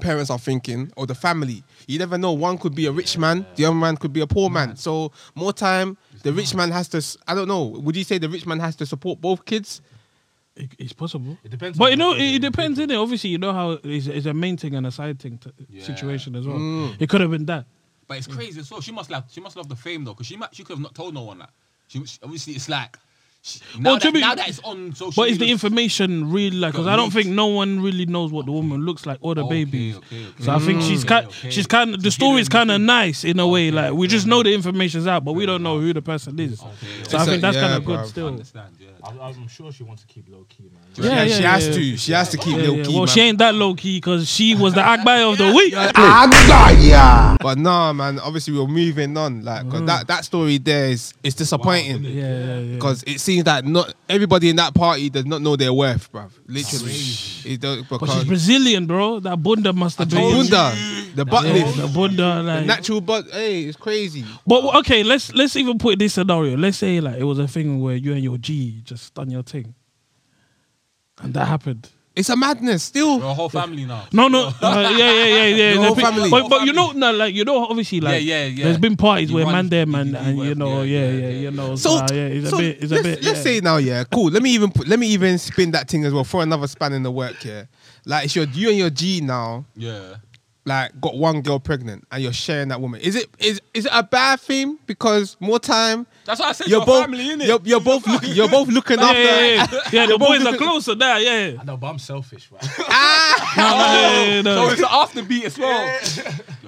parents 0.00 0.30
are 0.30 0.38
thinking 0.38 0.90
or 0.96 1.06
the 1.06 1.14
family. 1.14 1.62
You 1.86 1.98
never 1.98 2.16
know. 2.16 2.32
One 2.32 2.56
could 2.56 2.74
be 2.74 2.86
a 2.86 2.92
rich 2.92 3.18
man. 3.18 3.44
The 3.56 3.66
other 3.66 3.74
man 3.74 3.96
could 3.98 4.12
be 4.14 4.20
a 4.20 4.26
poor 4.26 4.48
man. 4.48 4.76
So 4.76 5.12
more 5.34 5.52
time. 5.52 5.98
The 6.22 6.32
rich 6.32 6.54
man 6.54 6.70
has 6.70 6.88
to. 6.88 6.98
s- 6.98 7.16
I 7.26 7.34
don't 7.34 7.48
know. 7.48 7.64
Would 7.64 7.96
you 7.96 8.04
say 8.04 8.18
the 8.18 8.28
rich 8.28 8.46
man 8.46 8.60
has 8.60 8.76
to 8.76 8.86
support 8.86 9.20
both 9.20 9.44
kids? 9.44 9.80
It- 10.56 10.72
It's 10.78 10.92
possible. 10.92 11.38
It 11.44 11.50
depends 11.50 11.78
But 11.78 11.84
on 11.86 11.90
you 11.92 11.96
know, 11.96 12.14
the- 12.14 12.20
it, 12.20 12.34
it 12.36 12.42
depends, 12.42 12.78
innit? 12.78 13.00
Obviously, 13.00 13.30
you 13.30 13.38
know 13.38 13.52
how 13.52 13.72
it's, 13.82 14.06
it's 14.06 14.26
a 14.26 14.34
main 14.34 14.56
thing 14.56 14.74
and 14.74 14.86
a 14.86 14.90
side 14.90 15.18
thing 15.20 15.38
t- 15.38 15.50
Yeah. 15.70 15.84
situation 15.84 16.34
as 16.34 16.46
well. 16.46 16.58
Mm. 16.58 16.96
It 17.00 17.08
could 17.08 17.20
have 17.20 17.30
been 17.30 17.46
that. 17.46 17.66
But 18.08 18.16
it's 18.18 18.26
crazy 18.26 18.58
as 18.60 18.70
well. 18.70 18.80
She 18.80 18.90
must 18.92 19.10
love 19.10 19.24
she 19.30 19.40
must 19.40 19.56
love 19.56 19.68
the 19.68 19.76
fame 19.76 20.04
though, 20.04 20.14
because 20.14 20.26
she 20.26 20.36
might 20.36 20.54
she 20.54 20.64
could 20.64 20.74
have 20.74 20.82
not 20.82 20.94
told 20.94 21.14
no 21.14 21.22
one 21.22 21.38
that. 21.38 21.50
She, 21.88 22.04
she- 22.06 22.18
obviously 22.22 22.54
it's 22.54 22.68
like 22.68 22.96
she, 22.96 23.00
now, 23.78 23.92
Well, 23.92 23.98
that, 24.00 24.12
be- 24.12 24.20
now 24.20 24.34
that 24.34 24.48
it's 24.48 24.58
on 24.60 24.92
social 24.94 25.12
But 25.22 25.30
is 25.30 25.38
the 25.38 25.50
information 25.50 26.30
really 26.30 26.56
like? 26.58 26.72
Because 26.72 26.86
I 26.86 26.96
don't 26.96 27.10
think 27.12 27.28
no 27.28 27.46
one 27.46 27.80
really 27.80 28.04
knows 28.04 28.30
what 28.30 28.44
the 28.46 28.52
woman 28.52 28.84
looks 28.84 29.06
like 29.06 29.18
or 29.22 29.34
the 29.34 29.44
Okay, 29.44 29.64
babies. 29.64 29.96
okay, 29.96 30.26
okay. 30.26 30.42
So 30.44 30.52
I 30.52 30.58
think 30.58 30.82
she's 30.82 31.04
kind. 31.04 31.26
okay. 31.28 31.48
She's 31.50 31.66
kind. 31.66 31.94
of 31.94 32.02
The 32.02 32.08
It's 32.08 32.16
story's 32.16 32.48
kind 32.48 32.70
of 32.70 32.80
nice 32.80 33.24
in 33.24 33.38
a 33.40 33.46
way. 33.48 33.68
Okay, 33.68 33.76
Like 33.76 33.92
we 33.94 34.06
fair 34.06 34.10
just 34.16 34.26
know 34.26 34.36
enough. 34.40 34.44
the 34.46 34.54
information's 34.54 35.06
out, 35.06 35.24
but 35.24 35.32
we 35.32 35.46
don't 35.46 35.62
know 35.62 35.78
who 35.80 35.92
the 35.94 36.02
person 36.02 36.38
is. 36.38 36.60
Okay, 36.60 36.70
So 37.08 37.16
I 37.16 37.20
It's 37.22 37.28
a- 37.28 37.30
think 37.30 37.42
that's 37.42 37.54
yeah, 37.56 37.62
kind 37.62 37.74
of 37.74 37.84
good 37.84 37.98
bruv. 38.00 38.06
still. 38.06 38.26
understand, 38.26 38.74
yeah. 38.80 38.88
I'm, 39.04 39.18
I'm 39.20 39.48
sure 39.48 39.72
she 39.72 39.84
wants 39.84 40.02
to 40.02 40.08
keep 40.08 40.28
low 40.28 40.44
key, 40.48 40.64
man. 40.64 40.82
Yeah, 40.96 41.24
she 41.24 41.40
yeah, 41.42 41.52
has 41.52 41.68
yeah. 41.68 41.72
to. 41.74 41.96
She 41.96 42.12
has 42.12 42.28
to 42.30 42.36
keep 42.36 42.56
Yeah, 42.56 42.64
low 42.64 42.74
yeah. 42.74 42.82
key. 42.84 42.88
Well, 42.90 42.98
man. 43.06 43.06
she 43.06 43.20
ain't 43.20 43.38
that 43.38 43.54
low 43.54 43.74
key 43.74 43.96
because 43.98 44.28
she 44.28 44.56
was 44.56 44.74
the 44.74 44.80
Agbaya 44.82 45.30
of 45.32 45.38
the 45.38 45.52
week. 45.56 45.72
But 47.40 47.58
nah, 47.58 47.92
man. 47.92 48.18
Obviously, 48.18 48.54
we're 48.58 48.66
moving 48.66 49.16
on. 49.16 49.44
Like, 49.44 49.64
Mm. 49.64 49.70
'cause 49.70 49.86
that 49.86 50.06
that 50.08 50.24
story 50.24 50.58
there 50.58 50.90
is 50.90 51.14
is 51.22 51.34
disappointing. 51.34 52.02
Yeah, 52.04 52.10
yeah, 52.12 52.58
yeah. 52.58 52.74
Because 52.74 53.02
it 53.04 53.18
seems 53.28 53.44
that 53.44 53.64
not 53.64 53.94
everybody 54.08 54.48
in 54.48 54.56
that 54.56 54.74
party 54.74 55.10
does 55.10 55.26
not 55.26 55.42
know 55.42 55.54
their 55.56 55.72
worth, 55.72 56.10
bruv. 56.10 56.30
Literally. 56.46 57.52
It 57.52 57.60
don't, 57.60 57.86
But 57.88 58.00
because 58.00 58.14
she's 58.14 58.24
Brazilian, 58.24 58.86
bro. 58.86 59.20
That 59.20 59.36
bunda 59.42 59.72
must 59.72 59.98
have 59.98 60.08
the 60.08 60.16
been. 60.16 60.32
bunda, 60.32 60.72
the 61.14 61.24
butt 61.24 61.44
Yeah, 61.46 61.52
lift, 61.52 61.76
the 61.76 61.88
bunda, 61.88 62.42
like. 62.42 62.66
natural 62.66 63.00
butt. 63.02 63.26
Hey, 63.30 63.64
it's 63.64 63.76
crazy. 63.76 64.24
But 64.46 64.76
okay, 64.80 65.02
let's 65.02 65.32
let's 65.34 65.56
even 65.56 65.78
put 65.78 65.98
this 65.98 66.14
scenario. 66.14 66.56
Let's 66.56 66.78
say 66.78 67.00
like 67.00 67.16
it 67.20 67.24
was 67.24 67.38
a 67.38 67.46
thing 67.48 67.80
where 67.82 67.96
you 67.96 68.12
and 68.14 68.22
your 68.24 68.38
G 68.38 68.80
just 68.84 69.12
done 69.14 69.30
your 69.30 69.42
thing, 69.42 69.74
and 71.20 71.34
that 71.34 71.46
happened. 71.46 71.90
It's 72.18 72.28
a 72.30 72.36
madness. 72.36 72.82
Still, 72.82 73.20
We're 73.20 73.32
whole 73.32 73.48
family 73.48 73.84
now. 73.84 74.06
No, 74.12 74.26
no, 74.26 74.48
uh, 74.62 74.92
yeah, 74.96 74.96
yeah, 74.98 75.24
yeah, 75.24 75.44
yeah. 75.44 75.72
Your 75.74 75.84
whole 75.84 75.94
pe- 75.94 76.02
family. 76.02 76.30
But, 76.30 76.40
Whole 76.40 76.50
but 76.50 76.66
you 76.66 76.72
know, 76.72 76.90
no, 76.90 77.12
like 77.12 77.32
you 77.32 77.44
know, 77.44 77.64
obviously, 77.64 78.00
like 78.00 78.24
Yeah, 78.24 78.38
yeah, 78.40 78.46
yeah. 78.46 78.64
there's 78.64 78.78
been 78.78 78.96
parties 78.96 79.30
You 79.30 79.36
where 79.36 79.46
man 79.46 79.68
them 79.68 79.94
and, 79.94 80.16
and 80.16 80.36
you 80.36 80.56
know, 80.56 80.82
yeah, 80.82 80.98
yeah, 80.98 81.10
yeah, 81.10 81.12
yeah, 81.12 81.28
yeah. 81.28 81.40
you 81.40 81.50
know, 81.52 81.76
so, 81.76 82.04
so, 82.04 82.14
yeah, 82.14 82.22
it's 82.26 82.50
so 82.50 82.56
a 82.56 82.60
bit, 82.60 82.82
it's 82.82 82.90
let's, 82.90 83.00
a 83.00 83.08
bit. 83.08 83.22
let's 83.22 83.42
say 83.42 83.60
now, 83.60 83.76
yeah, 83.76 84.02
cool. 84.10 84.30
Let 84.30 84.42
me 84.42 84.50
even 84.50 84.72
put, 84.72 84.88
let 84.88 84.98
me 84.98 85.06
even 85.08 85.38
spin 85.38 85.70
that 85.70 85.88
thing 85.88 86.04
as 86.04 86.12
well 86.12 86.24
for 86.24 86.42
another 86.42 86.66
span 86.66 86.92
in 86.92 87.04
the 87.04 87.10
work 87.12 87.36
here. 87.36 87.68
Like, 88.04 88.24
it's 88.24 88.34
your 88.34 88.46
you 88.46 88.70
and 88.70 88.78
your 88.78 88.90
G 88.90 89.20
now. 89.20 89.64
Yeah. 89.76 90.16
Like 90.68 91.00
got 91.00 91.16
one 91.16 91.40
girl 91.42 91.58
pregnant 91.58 92.06
and 92.12 92.22
you're 92.22 92.32
sharing 92.32 92.68
that 92.68 92.80
woman. 92.80 93.00
Is 93.00 93.16
it 93.16 93.26
is 93.38 93.60
is 93.74 93.86
it 93.86 93.92
a 93.94 94.02
bad 94.02 94.38
thing 94.40 94.78
because 94.86 95.36
more 95.40 95.58
time 95.58 96.06
That's 96.24 96.38
what 96.38 96.50
I 96.50 96.52
said 96.52 96.68
you're 96.68 96.78
you're 96.78 96.86
both 96.86 97.00
family, 97.04 97.24
innit? 97.30 97.46
you're, 97.46 97.60
you're 97.64 97.80
both 97.80 98.06
looking 98.06 98.32
you're 98.34 98.48
both 98.48 98.68
looking 98.68 98.98
Yeah, 98.98 99.04
after 99.06 99.18
yeah, 99.22 99.40
yeah, 99.40 99.66
yeah. 99.72 99.80
yeah 99.92 100.02
the 100.06 100.08
You're 100.10 100.18
boys 100.18 100.46
are 100.46 100.56
closer 100.56 100.94
there, 100.94 101.18
yeah. 101.18 101.60
I 101.60 101.64
know, 101.64 101.76
but 101.76 101.86
I'm 101.88 101.98
selfish, 101.98 102.50
right? 102.52 102.62
ah 102.88 103.54
No, 103.56 103.64
no, 103.64 103.76
yeah, 103.78 104.34
yeah, 104.36 104.42
no. 104.42 104.66
So 104.68 104.72
it's 104.72 104.82
an 104.82 104.88
after 104.90 105.22
beat 105.22 105.44
as 105.46 105.58
well. 105.58 106.00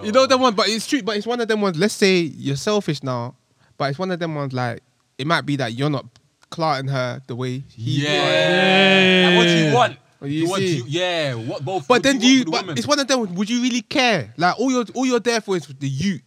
you 0.02 0.12
know 0.12 0.26
that 0.26 0.38
one 0.40 0.54
but 0.54 0.68
it's 0.68 0.86
true 0.86 1.02
but 1.02 1.16
it's 1.16 1.26
one 1.26 1.40
of 1.40 1.46
them 1.48 1.60
ones 1.60 1.76
let's 1.78 1.94
say 1.94 2.20
you're 2.20 2.56
selfish 2.56 3.02
now 3.02 3.36
but 3.76 3.90
it's 3.90 3.98
one 3.98 4.10
of 4.10 4.18
them 4.18 4.34
ones 4.34 4.52
like 4.52 4.82
it 5.18 5.26
might 5.26 5.42
be 5.46 5.56
that 5.56 5.74
you're 5.74 5.90
not 5.90 6.06
clarting 6.48 6.88
her 6.90 7.20
the 7.28 7.36
way 7.36 7.62
he 7.68 8.02
Yeah. 8.04 8.10
Yeah. 8.12 9.28
And 9.28 9.36
what 9.36 9.44
do 9.44 9.56
you 9.68 9.74
want? 9.74 9.98
Oh, 10.22 10.26
you 10.26 10.40
you 10.42 10.48
want 10.48 10.62
see. 10.62 10.76
you, 10.78 10.84
yeah. 10.86 11.34
What 11.34 11.64
both? 11.64 11.88
but 11.88 12.02
then 12.02 12.18
do 12.18 12.26
do 12.26 12.28
you 12.32 12.44
the 12.44 12.50
but 12.50 12.62
woman? 12.62 12.78
it's 12.78 12.86
one 12.86 13.00
of 13.00 13.08
them 13.08 13.34
would 13.34 13.48
you 13.48 13.62
really 13.62 13.82
care 13.82 14.32
like 14.36 14.58
all 14.60 14.70
you're 14.70 14.84
all 14.94 15.06
you're 15.06 15.20
there 15.20 15.40
for 15.40 15.56
is 15.56 15.66
the 15.66 15.88
you 15.88 16.20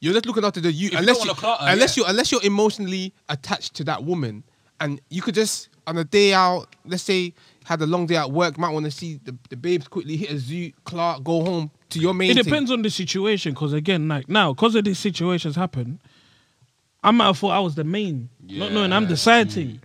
you're 0.00 0.12
just 0.12 0.26
looking 0.26 0.44
after 0.44 0.60
the 0.60 0.70
you 0.70 0.90
you 0.90 0.98
unless 0.98 1.16
don't 1.18 1.24
you 1.26 1.30
wanna 1.30 1.40
clout 1.40 1.60
her, 1.60 1.66
unless 1.72 1.96
yeah. 1.96 2.04
you 2.04 2.08
unless 2.10 2.30
you're 2.32 2.42
emotionally 2.44 3.12
attached 3.28 3.74
to 3.74 3.84
that 3.84 4.04
woman 4.04 4.44
and 4.80 5.00
you 5.10 5.20
could 5.22 5.34
just 5.34 5.68
on 5.86 5.98
a 5.98 6.04
day 6.04 6.32
out 6.32 6.74
let's 6.84 7.02
say 7.02 7.34
had 7.64 7.80
a 7.82 7.86
long 7.86 8.06
day 8.06 8.16
at 8.16 8.30
work 8.30 8.58
might 8.58 8.70
want 8.70 8.84
to 8.84 8.90
see 8.90 9.18
the, 9.24 9.36
the 9.50 9.56
babes 9.56 9.86
quickly 9.88 10.16
hit 10.16 10.30
a 10.30 10.38
zoo 10.38 10.70
Clark 10.84 11.22
go 11.24 11.44
home 11.44 11.70
to 11.90 11.98
your 12.00 12.14
main 12.14 12.30
It 12.30 12.34
thing. 12.34 12.44
depends 12.44 12.70
on 12.70 12.82
the 12.82 12.90
situation, 12.90 13.52
because 13.52 13.72
again, 13.72 14.08
like 14.08 14.28
now, 14.28 14.52
because 14.54 14.74
of 14.74 14.84
these 14.84 14.98
situations 14.98 15.54
happen, 15.56 16.00
I 17.04 17.10
might 17.10 17.24
have 17.26 17.38
thought 17.38 17.50
I 17.50 17.58
was 17.58 17.74
the 17.74 17.82
main, 17.82 18.28
not 18.46 18.70
knowing 18.70 18.92
I'm 18.92 19.08
the 19.08 19.16
side 19.16 19.50
thing. 19.50 19.80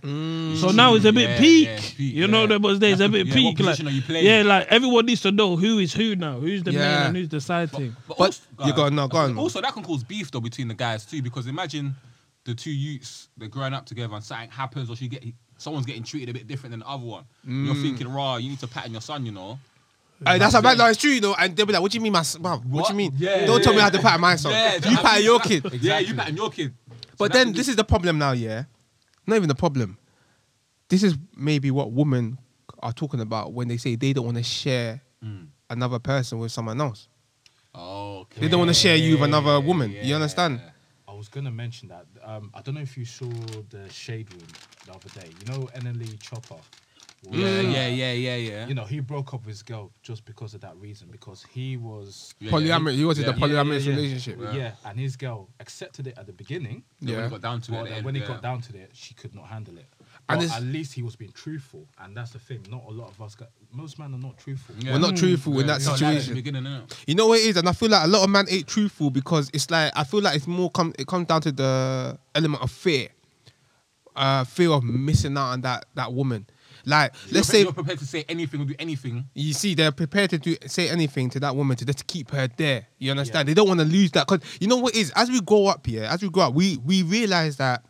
So 0.56 0.70
now 0.70 0.94
it's 0.94 1.04
a 1.04 1.12
bit 1.12 1.30
Yeah, 1.30 1.38
peak. 1.38 1.66
yeah, 1.66 1.80
peak, 1.96 2.14
you 2.14 2.28
know, 2.28 2.42
yeah. 2.42 2.46
there 2.46 2.58
was 2.60 2.78
there's 2.78 3.00
a 3.00 3.08
bit 3.08 3.26
yeah, 3.26 3.34
peak. 3.34 3.58
like, 3.60 3.80
are 3.80 3.90
you 3.90 4.02
playing? 4.02 4.24
yeah, 4.26 4.42
like 4.42 4.68
everyone 4.68 5.06
needs 5.06 5.20
to 5.22 5.32
know 5.32 5.56
who 5.56 5.78
is 5.80 5.92
who 5.92 6.14
now, 6.14 6.38
who's 6.38 6.62
the 6.62 6.70
main 6.72 6.80
and 6.80 7.16
who's 7.16 7.28
the 7.28 7.40
side 7.40 7.70
thing. 7.72 7.96
But, 8.06 8.18
But 8.18 8.24
also, 8.24 8.42
you 8.66 8.72
gotta 8.72 8.94
know, 8.94 9.08
go 9.08 9.18
on. 9.18 9.36
Also, 9.36 9.60
that 9.60 9.72
can 9.72 9.82
cause 9.82 10.04
beef 10.04 10.30
though 10.30 10.40
between 10.40 10.68
the 10.68 10.74
guys 10.74 11.04
too, 11.04 11.20
because 11.22 11.46
imagine 11.48 11.96
the 12.44 12.54
two 12.54 12.70
youths 12.70 13.28
they're 13.36 13.48
growing 13.48 13.74
up 13.74 13.84
together 13.84 14.14
and 14.14 14.22
something 14.22 14.50
happens, 14.50 14.88
or 14.88 14.94
she 14.96 15.08
get 15.08 15.24
someone's 15.56 15.86
getting 15.86 16.04
treated 16.04 16.28
a 16.28 16.32
bit 16.32 16.46
different 16.46 16.70
than 16.70 16.80
the 16.80 16.88
other 16.88 17.04
one. 17.04 17.24
You're 17.44 17.74
Mm. 17.74 17.82
thinking, 17.82 18.08
raw, 18.12 18.36
you 18.36 18.48
need 18.50 18.60
to 18.60 18.68
pattern 18.68 18.92
your 18.92 19.00
son, 19.00 19.26
you 19.26 19.32
know. 19.32 19.58
Hey, 20.24 20.38
that's 20.38 20.54
a 20.54 20.62
bad. 20.62 20.78
No, 20.78 20.86
it's 20.86 20.98
true, 21.00 21.10
you 21.12 21.20
know. 21.20 21.34
And 21.38 21.54
they'll 21.56 21.64
be 21.66 21.72
like, 21.72 21.80
"What 21.82 21.92
do 21.92 21.96
you 21.98 22.02
mean, 22.02 22.12
my 22.12 22.22
son? 22.22 22.42
What, 22.42 22.64
what 22.64 22.86
do 22.88 22.92
you 22.92 22.96
mean? 22.96 23.12
Yeah, 23.16 23.46
Don't 23.46 23.58
yeah, 23.58 23.62
tell 23.62 23.72
me 23.72 23.78
yeah. 23.78 23.82
how 23.84 23.90
to 23.90 23.98
pattern 24.00 24.20
my 24.20 24.34
son. 24.36 24.52
you 24.90 24.96
pattern 24.96 25.22
your 25.24 25.38
kid." 25.40 25.64
Yeah, 25.82 25.98
you 26.00 26.14
pattern 26.14 26.36
your 26.36 26.50
kid. 26.50 26.74
But 27.18 27.32
then 27.32 27.52
this 27.52 27.68
is 27.68 27.76
the 27.76 27.84
problem 27.84 28.18
now, 28.18 28.32
yeah. 28.32 28.64
Not 29.26 29.36
even 29.36 29.48
the 29.48 29.54
problem. 29.54 29.98
This 30.88 31.02
is 31.02 31.16
maybe 31.36 31.70
what 31.70 31.92
women 31.92 32.38
are 32.80 32.92
talking 32.92 33.20
about 33.20 33.52
when 33.52 33.68
they 33.68 33.76
say 33.76 33.96
they 33.96 34.12
don't 34.12 34.24
want 34.24 34.36
to 34.38 34.42
share 34.42 35.02
Mm. 35.22 35.48
another 35.68 35.98
person 35.98 36.38
with 36.38 36.52
someone 36.52 36.80
else. 36.80 37.08
Oh, 37.74 38.20
okay. 38.20 38.40
They 38.42 38.48
don't 38.48 38.60
want 38.60 38.68
to 38.70 38.74
share 38.74 38.94
you 38.96 39.14
with 39.14 39.24
another 39.24 39.58
woman. 39.60 39.90
You 40.00 40.14
understand? 40.14 40.60
I 41.08 41.12
was 41.12 41.28
gonna 41.28 41.50
mention 41.50 41.88
that. 41.88 42.06
Um, 42.22 42.52
I 42.54 42.62
don't 42.62 42.76
know 42.76 42.80
if 42.80 42.96
you 42.96 43.04
saw 43.04 43.28
the 43.70 43.88
shade 43.90 44.32
room 44.32 44.46
the 44.86 44.92
other 44.92 45.08
day. 45.20 45.28
You 45.40 45.52
know, 45.52 45.68
NLE 45.74 46.16
Chopper. 46.20 46.60
Was, 47.24 47.38
Yeah, 47.38 47.46
uh, 47.46 47.62
yeah, 47.62 47.88
yeah, 47.88 48.12
yeah, 48.12 48.36
yeah. 48.36 48.66
You 48.66 48.74
know, 48.74 48.84
he 48.84 49.00
broke 49.00 49.34
up 49.34 49.40
with 49.40 49.48
his 49.48 49.62
girl 49.62 49.90
just 50.02 50.24
because 50.24 50.54
of 50.54 50.60
that 50.60 50.76
reason. 50.76 51.08
Because 51.10 51.44
he 51.50 51.76
was. 51.76 52.34
Yeah, 52.38 52.50
Polyamorous. 52.52 52.94
He 52.94 53.04
was 53.04 53.18
in 53.18 53.24
yeah. 53.24 53.32
the 53.32 53.38
polyamorous 53.40 53.84
yeah, 53.84 53.90
yeah. 53.90 53.96
relationship. 53.96 54.38
Yeah. 54.54 54.72
and 54.84 54.98
his 54.98 55.16
girl 55.16 55.48
accepted 55.60 56.06
it 56.06 56.16
at 56.16 56.26
the 56.26 56.32
beginning. 56.32 56.84
Yeah. 57.00 57.16
When 57.16 57.24
he 57.24 57.30
got 57.30 57.42
down 57.42 57.60
to 57.62 57.72
it, 57.72 57.84
then 57.84 57.92
end, 57.92 58.04
when 58.04 58.16
it 58.16 58.20
yeah. 58.20 58.26
got 58.28 58.42
down 58.42 58.60
to 58.62 58.76
it, 58.76 58.90
she 58.92 59.14
could 59.14 59.34
not 59.34 59.46
handle 59.46 59.78
it. 59.78 59.86
And 60.30 60.38
But 60.40 60.44
it's- 60.44 60.56
at 60.56 60.62
least 60.62 60.92
he 60.92 61.02
was 61.02 61.16
being 61.16 61.32
truthful, 61.32 61.86
and 61.98 62.16
that's 62.16 62.32
the 62.32 62.38
thing. 62.38 62.64
Not 62.70 62.84
a 62.86 62.90
lot 62.90 63.10
of 63.10 63.20
us. 63.22 63.34
Got, 63.34 63.48
most 63.72 63.98
men 63.98 64.14
are 64.14 64.18
not 64.18 64.36
truthful. 64.38 64.74
Yeah. 64.78 64.92
We're 64.92 64.98
not 64.98 65.16
truthful 65.16 65.58
in 65.58 65.66
that 65.66 65.80
you 65.80 65.86
can't 65.86 66.00
lie 66.00 66.08
at 66.08 66.14
the 66.14 66.20
situation. 66.20 66.34
beginning, 66.34 66.64
innit? 66.64 67.04
You 67.06 67.14
know 67.14 67.26
what 67.28 67.40
it 67.40 67.46
is, 67.46 67.56
and 67.56 67.68
I 67.68 67.72
feel 67.72 67.88
like 67.88 68.04
a 68.04 68.08
lot 68.08 68.24
of 68.24 68.30
men 68.30 68.46
ain't 68.48 68.66
truthful 68.66 69.10
because 69.10 69.50
it's 69.52 69.70
like 69.70 69.92
I 69.96 70.04
feel 70.04 70.20
like 70.20 70.36
it's 70.36 70.46
more 70.46 70.70
come 70.70 70.92
it 70.98 71.06
comes 71.06 71.26
down 71.26 71.40
to 71.42 71.52
the 71.52 72.18
element 72.34 72.62
of 72.62 72.70
fear, 72.70 73.08
uh, 74.16 74.44
fear 74.44 74.70
of 74.70 74.84
missing 74.84 75.36
out 75.36 75.52
on 75.52 75.60
that 75.62 75.86
that 75.94 76.12
woman. 76.12 76.46
Like 76.88 77.14
let's 77.30 77.48
say 77.48 77.62
you're 77.62 77.72
prepared 77.72 77.98
to 77.98 78.06
say 78.06 78.24
anything 78.28 78.62
or 78.62 78.64
do 78.64 78.74
anything. 78.78 79.28
you 79.34 79.52
see 79.52 79.74
they're 79.74 79.92
prepared 79.92 80.30
to 80.30 80.38
do 80.38 80.56
say 80.66 80.88
anything 80.88 81.28
to 81.30 81.40
that 81.40 81.54
woman 81.54 81.76
to 81.76 81.84
just 81.84 82.06
keep 82.06 82.30
her 82.30 82.48
there. 82.56 82.86
You 82.98 83.10
understand? 83.10 83.48
They 83.48 83.54
don't 83.54 83.68
want 83.68 83.80
to 83.80 83.86
lose 83.86 84.10
that 84.12 84.26
because 84.26 84.42
you 84.60 84.66
know 84.66 84.76
what 84.76 84.94
is 84.94 85.12
as 85.14 85.30
we 85.30 85.40
grow 85.40 85.66
up 85.66 85.86
here, 85.86 86.04
as 86.04 86.22
we 86.22 86.30
grow 86.30 86.44
up, 86.44 86.54
we 86.54 86.78
we 86.78 87.02
realize 87.02 87.56
that 87.58 87.84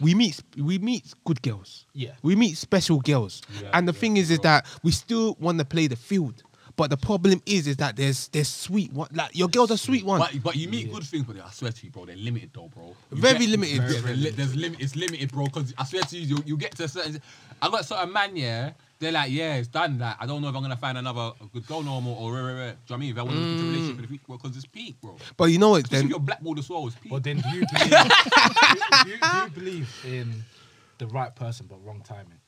we 0.00 0.14
meet 0.14 0.42
we 0.56 0.78
meet 0.78 1.12
good 1.24 1.42
girls. 1.42 1.86
Yeah. 1.92 2.12
We 2.22 2.36
meet 2.36 2.56
special 2.56 3.00
girls. 3.00 3.42
Yeah, 3.60 3.70
and 3.74 3.86
the 3.86 3.92
yeah, 3.92 3.98
thing 3.98 4.16
is 4.16 4.30
is 4.30 4.38
that 4.40 4.66
we 4.82 4.92
still 4.92 5.36
want 5.40 5.58
to 5.58 5.64
play 5.64 5.86
the 5.86 5.96
field. 5.96 6.42
But 6.78 6.90
the 6.90 6.96
problem 6.96 7.42
is 7.44 7.66
is 7.66 7.76
that 7.78 7.96
there's 7.96 8.28
there's 8.28 8.46
sweet 8.46 8.92
one 8.92 9.08
like 9.12 9.36
your 9.36 9.48
girl's 9.48 9.72
a 9.72 9.76
sweet 9.76 10.04
one. 10.04 10.20
But, 10.20 10.40
but 10.44 10.54
you 10.54 10.68
meet 10.68 10.92
good 10.92 11.02
things, 11.02 11.24
but 11.24 11.36
I 11.36 11.50
swear 11.50 11.72
to 11.72 11.84
you, 11.84 11.90
bro, 11.90 12.04
they're 12.04 12.14
limited 12.14 12.50
though, 12.54 12.68
bro. 12.68 12.94
You 13.10 13.20
Very 13.20 13.40
get- 13.40 13.48
limited. 13.48 13.82
Yeah, 13.82 14.00
they're 14.00 14.14
li- 14.14 14.30
there's 14.30 14.54
limit. 14.54 14.80
It's 14.80 14.94
limited, 14.94 15.32
bro. 15.32 15.46
Because 15.46 15.74
I 15.76 15.84
swear 15.84 16.02
to 16.02 16.16
you, 16.16 16.36
you, 16.36 16.42
you 16.46 16.56
get 16.56 16.76
to 16.76 16.84
a 16.84 16.88
certain. 16.88 17.20
I 17.60 17.68
got 17.68 17.84
certain 17.84 18.12
man, 18.12 18.36
yeah. 18.36 18.70
They're 19.00 19.10
like, 19.10 19.32
yeah, 19.32 19.56
it's 19.56 19.66
done. 19.66 19.98
Like, 19.98 20.14
I 20.20 20.26
don't 20.26 20.40
know 20.40 20.50
if 20.50 20.54
I'm 20.54 20.62
gonna 20.62 20.76
find 20.76 20.96
another 20.96 21.32
good 21.52 21.66
girl 21.66 21.82
no 21.82 22.00
more 22.00 22.16
or 22.16 22.32
rare, 22.32 22.44
rare, 22.44 22.54
rare. 22.54 22.70
Do 22.70 22.70
you 22.70 22.70
know 22.70 22.76
what 22.86 22.94
I 22.94 22.98
mean? 22.98 23.10
If 23.10 23.18
I 23.18 23.22
want 23.22 23.34
to 23.34 23.40
get 23.40 23.48
a 23.48 23.50
mm. 23.50 23.70
relationship, 23.70 23.96
in 23.96 24.02
the 24.02 24.08
future, 24.08 24.24
because 24.28 24.56
it's 24.56 24.66
peak, 24.66 25.00
bro. 25.00 25.16
But 25.36 25.44
you 25.46 25.58
know 25.58 25.70
what 25.70 25.82
Especially 25.82 25.96
if 25.96 26.02
then 26.02 26.10
you're 26.10 26.20
blackballed 26.20 26.60
as 26.60 26.70
well, 26.70 26.86
it's 26.86 26.94
peak. 26.94 27.10
But 27.10 27.24
then 27.24 27.40
do 27.40 27.48
you 27.48 27.66
believe, 27.72 27.90
do, 27.90 27.96
you, 27.96 28.84
do, 29.04 29.10
you, 29.10 29.18
do 29.18 29.36
you 29.36 29.50
believe 29.52 30.04
in 30.06 30.44
the 30.98 31.08
right 31.08 31.34
person 31.34 31.66
but 31.68 31.84
wrong 31.84 32.02
timing? 32.06 32.38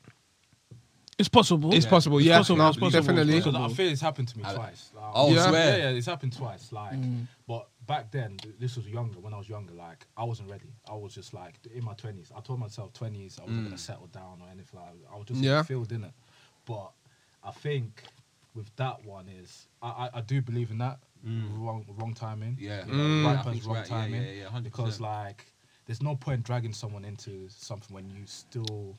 It's 1.21 1.29
possible. 1.29 1.73
it's 1.75 1.87
possible, 1.87 2.21
yeah. 2.21 2.39
possible, 2.39 2.57
no, 2.59 2.69
it's 2.69 2.79
possible, 2.79 3.01
definitely. 3.01 3.37
it's 3.37 3.45
Because 3.47 3.59
possible. 3.61 3.73
I 3.75 3.77
feel 3.77 3.93
it's 3.93 4.01
happened 4.01 4.29
to 4.29 4.39
me 4.39 4.45
I- 4.47 4.55
twice. 4.55 4.91
Like, 4.95 5.11
Oh, 5.15 5.33
Yeah. 5.35 5.49
swear. 5.49 5.79
Yeah, 5.79 5.85
yeah, 5.91 5.97
it's 5.99 6.07
happened 6.07 6.33
twice. 6.33 6.73
Like, 6.73 6.95
mm. 6.95 7.27
but 7.47 7.69
back 7.87 8.11
then, 8.11 8.37
th- 8.39 8.55
this 8.59 8.77
was 8.77 8.87
younger. 8.89 9.21
When 9.21 9.35
I 9.35 9.39
was 9.39 9.49
younger, 9.49 9.75
like 9.75 10.07
I 10.17 10.25
wasn't 10.25 10.51
ready. 10.51 10.73
I 10.89 10.95
was 10.95 11.15
just 11.15 11.33
like 11.35 11.55
in 11.75 11.85
my 11.85 11.95
twenties. 11.95 12.33
I 12.37 12.41
told 12.41 12.59
myself 12.59 12.93
twenties 12.95 13.39
I 13.39 13.43
wasn't 13.45 13.65
gonna 13.65 13.77
mm. 13.77 13.79
settle 13.79 14.07
down 14.09 14.41
or 14.43 14.49
anything 14.51 14.81
like. 14.81 14.93
that. 15.03 15.09
I 15.13 15.17
was 15.17 15.27
just 15.27 15.41
Yeah. 15.41 15.51
yeah. 15.51 15.63
filled 15.63 15.93
in 15.93 16.05
it. 16.05 16.13
But 16.67 16.91
I 17.45 17.51
think 17.53 18.03
with 18.55 18.75
that 18.77 19.05
one 19.05 19.29
is 19.29 19.69
I 19.83 19.89
I, 19.89 20.11
I 20.15 20.21
do 20.23 20.41
believe 20.41 20.71
in 20.71 20.79
that 20.79 20.99
mm. 21.27 21.45
wrong 21.59 21.85
wrong 21.99 22.15
timing. 22.15 22.57
Yeah. 22.61 22.87
you 22.87 22.93
know, 22.93 22.99
Mm. 23.05 23.25
right 23.27 23.39
I 23.39 23.43
think 23.43 23.57
person, 23.57 23.69
wrong 23.71 23.77
right. 23.81 23.91
Yeah, 23.91 23.97
timing. 23.97 24.23
yeah, 24.23 24.33
yeah, 24.43 24.47
100%. 24.49 24.63
Because 24.65 25.01
like, 25.01 25.47
there's 25.87 26.03
no 26.03 26.17
point 26.17 26.43
dragging 26.45 26.73
someone 26.73 27.05
into 27.05 27.49
something 27.49 27.95
when 27.95 28.09
you 28.11 28.23
still 28.27 28.97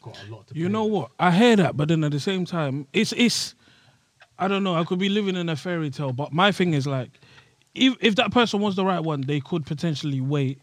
got 0.00 0.22
a 0.22 0.30
lot 0.30 0.46
to. 0.48 0.54
You 0.54 0.66
play 0.66 0.72
know 0.72 0.84
what? 0.84 1.10
I 1.18 1.30
hear 1.30 1.56
that, 1.56 1.76
but 1.76 1.88
then 1.88 2.04
at 2.04 2.12
the 2.12 2.20
same 2.20 2.44
time, 2.44 2.86
it's 2.92 3.12
it's. 3.12 3.54
I 4.38 4.48
don't 4.48 4.64
know. 4.64 4.74
I 4.74 4.84
could 4.84 4.98
be 4.98 5.08
living 5.08 5.36
in 5.36 5.48
a 5.48 5.56
fairy 5.56 5.90
tale, 5.90 6.12
but 6.12 6.32
my 6.32 6.50
thing 6.50 6.74
is 6.74 6.86
like, 6.86 7.10
if 7.74 7.94
if 8.00 8.16
that 8.16 8.32
person 8.32 8.60
was 8.60 8.76
the 8.76 8.84
right 8.84 9.00
one, 9.00 9.22
they 9.22 9.40
could 9.40 9.66
potentially 9.66 10.20
wait, 10.20 10.60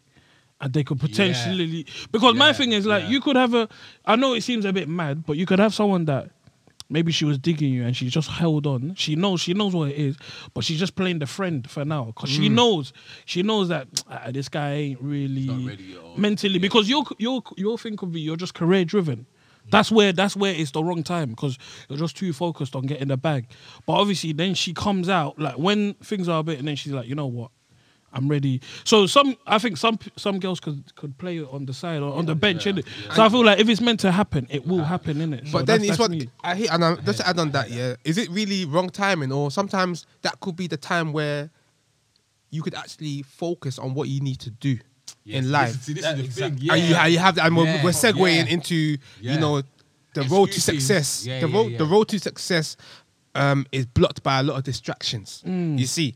and 0.62 0.74
they 0.74 0.84
could 0.84 1.00
potentially 1.00 1.86
because 2.12 2.36
my 2.36 2.54
thing 2.54 2.72
is 2.72 2.86
like, 2.86 3.04
yeah. 3.04 3.10
you 3.10 3.22
could 3.22 3.36
have 3.36 3.54
a. 3.54 3.70
I 4.06 4.16
know 4.16 4.34
it 4.34 4.42
seems 4.42 4.66
a 4.66 4.74
bit 4.74 4.90
mad, 4.90 5.26
but 5.26 5.38
you 5.38 5.46
could 5.46 5.60
have 5.60 5.74
someone 5.74 6.06
that. 6.06 6.32
Maybe 6.90 7.12
she 7.12 7.26
was 7.26 7.38
digging 7.38 7.74
you 7.74 7.84
and 7.84 7.96
she 7.96 8.10
just 8.10 8.30
held 8.30 8.66
on. 8.66 8.96
She 8.96 9.16
knows 9.16 9.42
she 9.42 9.54
knows 9.54 9.74
what 9.76 9.90
it 9.90 9.98
is, 9.98 10.16
but 10.54 10.64
she's 10.64 10.80
just 10.80 10.96
playing 10.96 11.20
the 11.20 11.26
friend 11.28 11.70
for 11.70 11.84
now 11.84 12.06
because 12.06 12.30
she 12.30 12.48
knows 12.50 12.94
she 13.26 13.44
knows 13.44 13.68
that 13.68 13.88
"Ah, 14.10 14.30
this 14.32 14.48
guy 14.50 14.74
ain't 14.74 15.02
really 15.02 15.42
not 15.48 15.68
ready 15.68 15.84
yet, 15.84 16.02
or- 16.04 16.18
mentally 16.18 16.60
because 16.60 16.88
your 16.90 17.04
your 17.18 17.44
your 17.58 17.78
thing 17.78 17.98
could 17.98 18.12
be 18.12 18.22
you're 18.22 18.38
just 18.38 18.54
career 18.54 18.86
driven. 18.86 19.26
That's 19.70 19.92
where 19.92 20.14
that's 20.14 20.34
where 20.38 20.54
it's 20.56 20.72
the 20.72 20.82
wrong 20.82 21.04
time 21.04 21.32
because 21.32 21.58
you're 21.90 22.00
just 22.00 22.16
too 22.16 22.32
focused 22.32 22.74
on 22.74 22.84
getting 22.86 23.10
the 23.10 23.18
bag. 23.18 23.48
But 23.86 23.94
obviously, 23.96 24.32
then 24.32 24.54
she 24.54 24.74
comes 24.74 25.10
out 25.10 25.38
like 25.38 25.58
when 25.58 25.96
things 25.96 26.30
are 26.30 26.40
a 26.40 26.44
bit, 26.44 26.58
and 26.60 26.68
then 26.70 26.78
she's 26.78 26.94
like, 26.94 27.06
you 27.10 27.16
know 27.16 27.26
what, 27.28 27.52
I'm 28.18 28.28
ready. 28.28 28.62
So 28.84 29.06
some, 29.06 29.38
I 29.46 29.60
think 29.60 29.78
some 29.78 30.00
some 30.16 30.40
girls 30.40 30.60
could 30.60 30.94
could 30.96 31.18
play 31.18 31.38
it 31.38 31.48
on 31.52 31.66
the 31.68 31.74
side 31.74 32.02
or 32.02 32.14
on 32.14 32.26
the 32.26 32.36
bench, 32.36 32.66
innit? 32.66 32.86
So 33.14 33.24
I 33.24 33.30
feel 33.30 33.46
like 33.46 33.60
if 33.60 33.70
it's 33.70 33.80
meant 33.82 34.00
to 34.02 34.12
happen, 34.12 34.48
it 34.50 34.66
will 34.66 34.84
happen, 34.84 35.18
innit? 35.18 35.46
So 35.48 35.60
But 35.60 35.68
then 35.68 35.82
that's- 35.82 35.82
it's 35.82 35.88
that's 35.90 36.00
what 36.00 36.12
me. 36.12 36.30
I 36.44 36.56
hate, 36.56 36.72
and 36.72 36.84
I'm, 36.84 37.06
just 37.06 37.20
to 37.20 37.28
add 37.28 37.38
on 37.40 37.52
that, 37.52 37.70
yeah, 37.70 37.96
is 38.04 38.18
it 38.18 38.30
really 38.32 38.66
wrong 38.66 38.90
timing, 38.90 39.32
or 39.32 39.52
sometimes 39.52 40.06
that 40.24 40.40
could 40.40 40.56
be 40.56 40.68
the 40.68 40.78
time 40.78 41.14
where 41.14 41.50
you 42.50 42.62
could 42.64 42.74
actually 42.76 43.22
focus 43.24 43.78
on 43.78 43.94
what 43.94 44.08
you 44.10 44.20
need 44.22 44.40
to 44.40 44.50
do 44.50 44.80
Yeah, 45.26 45.38
in 45.40 45.52
life. 45.52 45.74
This 45.74 45.78
is, 45.80 45.86
see, 45.86 45.94
this 45.94 46.06
is 46.06 46.16
the 46.18 46.24
exactly. 46.24 46.60
thing. 46.60 46.70
And 46.72 46.80
you, 46.82 46.90
Yeah. 46.96 47.04
and 47.04 47.14
you 47.14 47.20
have 47.20 47.36
that, 47.36 47.46
and 47.46 47.56
we're, 47.58 47.66
Yeah. 47.66 47.84
we're 47.84 47.92
segueing 47.92 48.46
Yeah. 48.46 48.54
into 48.56 48.76
Yeah. 49.22 49.34
you 49.34 49.40
know 49.40 49.62
the 50.14 50.24
road 50.24 50.52
to 50.54 50.60
success. 50.62 51.26
Yeah, 51.26 51.42
the 51.42 51.48
yeah, 51.50 51.56
road, 51.56 51.72
yeah. 51.74 51.78
the 51.78 51.86
road 51.86 52.08
to 52.10 52.20
success, 52.20 52.78
um, 53.36 53.68
is 53.72 53.86
blocked 53.86 54.24
by 54.24 54.40
a 54.40 54.44
lot 54.44 54.58
of 54.58 54.64
distractions. 54.64 55.44
Mm. 55.46 55.78
You 55.78 55.86
see, 55.86 56.16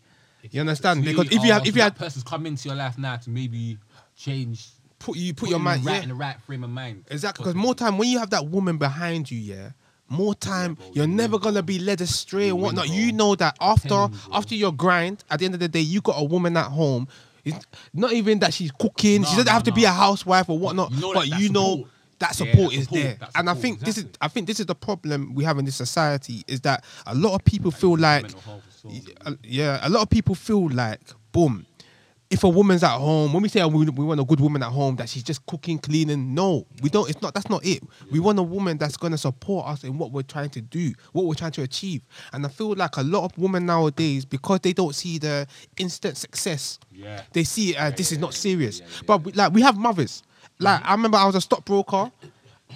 you 0.50 0.62
understand? 0.62 1.03
Because 1.05 1.27
if 1.31 1.43
you 1.43 1.51
have, 1.51 1.65
if 1.67 1.75
you 1.75 1.81
had 1.81 1.95
person's 1.95 2.24
come 2.24 2.45
into 2.45 2.67
your 2.69 2.75
life 2.77 2.98
now 2.98 3.15
to 3.17 3.29
maybe 3.29 3.77
change, 4.15 4.67
put 5.00 5.17
you 5.17 5.33
put 5.33 5.50
your 5.50 5.60
mind, 5.60 5.86
right 5.86 5.98
yeah, 5.98 6.03
in 6.03 6.10
the 6.10 6.15
right 6.15 6.39
frame 6.41 6.63
of 6.63 6.69
mind. 6.69 7.05
exactly. 7.10 7.43
Because 7.43 7.55
more 7.55 7.75
time 7.75 7.98
when 7.98 8.10
you 8.10 8.19
have 8.19 8.29
that 8.31 8.48
woman 8.48 8.77
behind 8.77 9.29
you, 9.31 9.39
yeah. 9.39 9.71
More 10.10 10.36
time, 10.36 10.74
bro, 10.74 10.91
you're 10.93 11.05
you 11.05 11.12
never 11.13 11.38
win, 11.38 11.41
gonna 11.43 11.63
be 11.63 11.79
led 11.79 12.01
astray 12.01 12.48
You 12.48 12.55
and 12.55 12.62
whatnot. 12.63 12.88
bro. 12.88 12.95
You 12.95 13.13
know 13.13 13.33
that 13.36 13.55
after 13.62 13.88
bro. 13.88 14.12
after 14.33 14.55
your 14.55 14.74
grind, 14.74 15.24
at 15.31 15.39
the 15.39 15.45
end 15.45 15.53
of 15.53 15.62
the 15.62 15.69
day, 15.69 15.79
you 15.79 16.01
got 16.01 16.15
a 16.19 16.24
woman 16.24 16.57
at 16.57 16.65
home. 16.65 17.07
It's 17.45 17.65
not 17.93 18.12
even 18.12 18.39
that 18.39 18.53
she's 18.53 18.71
cooking. 18.71 19.21
No, 19.21 19.27
she 19.29 19.36
doesn't 19.38 19.45
no, 19.48 19.51
have 19.53 19.63
to 19.63 19.71
be 19.71 19.86
a 19.86 19.89
housewife 19.91 20.50
or 20.50 20.60
whatnot. 20.60 20.91
you 20.91 21.00
know 21.01 21.13
but 21.13 21.29
that- 21.29 21.39
you 21.39 21.50
know 21.50 21.69
support. 21.77 21.89
that 22.19 22.27
Yeah, 22.27 22.31
support 22.51 22.71
that 22.71 22.77
is 22.77 22.83
support, 22.83 23.01
there. 23.03 23.15
that 23.21 23.31
and 23.36 23.50
I 23.50 23.53
support, 23.53 23.62
think 23.62 23.79
this 23.79 23.98
is. 24.00 24.05
I 24.19 24.27
think 24.27 24.48
this 24.48 24.60
is 24.60 24.65
the 24.65 24.75
problem 24.75 25.33
we 25.33 25.45
have 25.45 25.57
in 25.57 25.63
this 25.65 25.75
society 25.77 26.43
is 26.45 26.60
that 26.62 26.83
a 27.07 27.15
lot 27.15 27.33
of 27.33 27.45
people 27.45 27.71
feel 27.71 27.98
like 27.98 28.25
So- 28.81 28.89
uh, 29.25 29.33
yeah, 29.43 29.79
a 29.81 29.89
lot 29.89 30.01
of 30.01 30.09
people 30.09 30.35
feel 30.35 30.69
like, 30.69 31.00
boom, 31.31 31.65
if 32.29 32.45
a 32.45 32.50
woman's 32.50 32.81
at 32.81 32.97
home, 32.97 33.33
when 33.33 33.43
we 33.43 33.50
say 33.50 33.63
we, 33.65 33.85
we 33.89 34.05
want 34.05 34.19
a 34.19 34.23
good 34.23 34.39
woman 34.39 34.63
at 34.63 34.69
home, 34.71 34.95
that 34.95 35.09
she's 35.09 35.21
just 35.23 35.45
cooking, 35.45 35.77
cleaning, 35.77 36.33
no, 36.33 36.65
we 36.81 36.89
don't. 36.89 37.09
It's 37.09 37.21
not. 37.21 37.33
That's 37.33 37.50
not 37.50 37.65
it. 37.65 37.83
We 38.09 38.21
want 38.21 38.39
a 38.39 38.43
woman 38.43 38.77
that's 38.77 38.95
gonna 38.95 39.17
support 39.17 39.67
us 39.67 39.83
in 39.83 39.97
what 39.97 40.13
we're 40.13 40.21
trying 40.21 40.50
to 40.51 40.61
do, 40.61 40.93
what 41.11 41.25
we're 41.25 41.33
trying 41.33 41.51
to 41.51 41.63
achieve. 41.63 42.01
And 42.31 42.45
I 42.45 42.50
feel 42.50 42.73
like 42.73 42.95
a 42.95 43.03
lot 43.03 43.25
of 43.25 43.38
women 43.38 43.65
nowadays, 43.65 44.23
because 44.23 44.61
they 44.61 44.71
don't 44.71 44.95
see 44.95 45.17
the 45.17 45.45
instant 45.77 46.15
success, 46.15 46.79
Yeah. 46.89 47.21
they 47.33 47.43
see 47.43 47.75
as 47.75 47.91
Yeah, 47.91 47.95
this 47.97 48.11
yeah, 48.11 48.15
is 48.15 48.21
not 48.21 48.33
serious. 48.33 48.79
yeah, 48.79 48.85
yeah, 48.89 49.01
but 49.05 49.23
we, 49.25 49.31
like 49.33 49.51
we 49.51 49.61
have 49.63 49.77
mothers. 49.77 50.23
Like 50.57 50.81
I 50.85 50.93
remember, 50.93 51.17
I 51.17 51.25
was 51.25 51.35
a 51.35 51.41
stockbroker. 51.41 52.11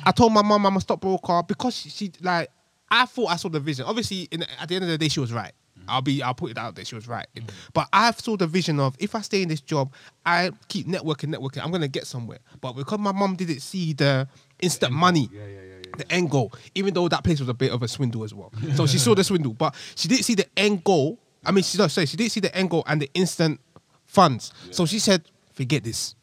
I 0.05 0.11
told 0.11 0.33
my 0.33 0.41
mum 0.41 0.65
I'm 0.65 0.75
a 0.75 0.81
stockbroker 0.81 1.43
because 1.47 1.77
she, 1.77 1.89
she 1.89 2.11
like 2.21 2.49
I 2.91 3.05
thought 3.05 3.27
I 3.27 3.37
saw 3.37 3.47
the 3.47 3.61
vision. 3.61 3.85
Obviously, 3.85 4.23
in, 4.31 4.43
at 4.59 4.67
the 4.67 4.75
end 4.75 4.83
of 4.83 4.89
the 4.89 4.97
day, 4.97 5.07
she 5.07 5.21
was 5.21 5.31
right. 5.31 5.53
I'll 5.87 6.01
be 6.01 6.21
I'll 6.21 6.33
put 6.33 6.51
it 6.51 6.57
out 6.57 6.75
there. 6.75 6.85
She 6.85 6.95
was 6.95 7.07
right. 7.07 7.27
But 7.73 7.87
I 7.93 8.11
saw 8.11 8.35
the 8.37 8.47
vision 8.47 8.79
of 8.79 8.95
if 8.99 9.15
I 9.15 9.21
stay 9.21 9.41
in 9.41 9.49
this 9.49 9.61
job, 9.61 9.91
I 10.25 10.51
keep 10.67 10.87
networking, 10.87 11.33
networking. 11.35 11.63
I'm 11.63 11.71
gonna 11.71 11.87
get 11.87 12.07
somewhere. 12.07 12.39
But 12.61 12.73
because 12.73 12.99
my 12.99 13.11
mom 13.11 13.35
didn't 13.35 13.61
see 13.61 13.93
the 13.93 14.27
instant 14.59 14.93
money, 14.93 15.29
Yeah, 15.31 15.41
yeah, 15.41 15.47
yeah, 15.47 15.61
yeah. 15.85 15.91
the 15.97 16.11
end 16.11 16.29
goal, 16.31 16.51
even 16.75 16.93
though 16.93 17.07
that 17.07 17.23
place 17.23 17.39
was 17.39 17.49
a 17.49 17.53
bit 17.53 17.71
of 17.71 17.83
a 17.83 17.87
swindle 17.87 18.23
as 18.23 18.33
well. 18.33 18.51
So 18.75 18.85
she 18.87 18.97
saw 18.97 19.15
the 19.15 19.23
swindle, 19.23 19.53
but 19.53 19.75
she 19.95 20.07
didn't 20.07 20.23
see 20.25 20.35
the 20.35 20.47
end 20.57 20.83
goal. 20.83 21.19
I 21.45 21.51
mean, 21.51 21.63
she 21.63 21.77
no, 21.77 21.87
sorry, 21.87 22.07
she 22.07 22.17
didn't 22.17 22.31
see 22.31 22.39
the 22.39 22.55
end 22.55 22.69
goal 22.69 22.83
and 22.87 23.01
the 23.01 23.09
instant 23.13 23.59
funds. 24.05 24.51
So 24.71 24.85
she 24.85 24.99
said, 24.99 25.23
"Forget 25.53 25.83
this." 25.83 26.15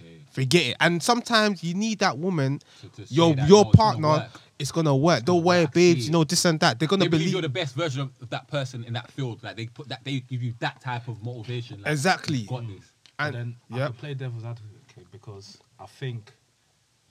Okay. 0.00 0.20
forget 0.30 0.62
it. 0.66 0.76
And 0.80 1.02
sometimes 1.02 1.62
you 1.64 1.74
need 1.74 1.98
that 2.00 2.18
woman, 2.18 2.60
to 2.82 3.04
your 3.08 3.28
your 3.28 3.36
no, 3.36 3.42
it's 3.42 3.48
gonna 3.48 3.72
partner. 3.72 4.28
Work. 4.60 4.62
It's 4.62 4.72
gonna 4.72 4.96
work. 4.96 5.24
Don't 5.24 5.42
worry, 5.44 5.60
Exactly. 5.60 5.94
babes. 5.94 6.06
You 6.06 6.12
know 6.12 6.24
this 6.24 6.44
and 6.44 6.60
that. 6.60 6.78
They're 6.78 6.88
gonna 6.88 7.04
They 7.04 7.08
believe 7.08 7.20
believe. 7.26 7.32
you're 7.32 7.42
the 7.42 7.48
best 7.48 7.74
version 7.74 8.02
of, 8.02 8.10
of 8.22 8.30
that 8.30 8.48
person 8.48 8.84
in 8.84 8.92
that 8.94 9.10
field. 9.10 9.42
Like 9.42 9.56
they 9.56 9.66
put 9.66 9.88
that, 9.88 10.04
they 10.04 10.20
give 10.20 10.42
you 10.42 10.54
that 10.60 10.80
type 10.80 11.08
of 11.08 11.22
motivation. 11.24 11.82
Like, 11.82 11.92
Exactly. 11.92 12.42
Got 12.44 12.66
this. 12.68 12.84
But 13.18 13.26
and 13.26 13.34
then 13.34 13.56
I 13.72 13.78
yeah, 13.78 13.86
can 13.86 13.94
play 13.94 14.14
devil's 14.14 14.44
advocate 14.44 15.10
because 15.12 15.58
I 15.78 15.86
think 15.86 16.32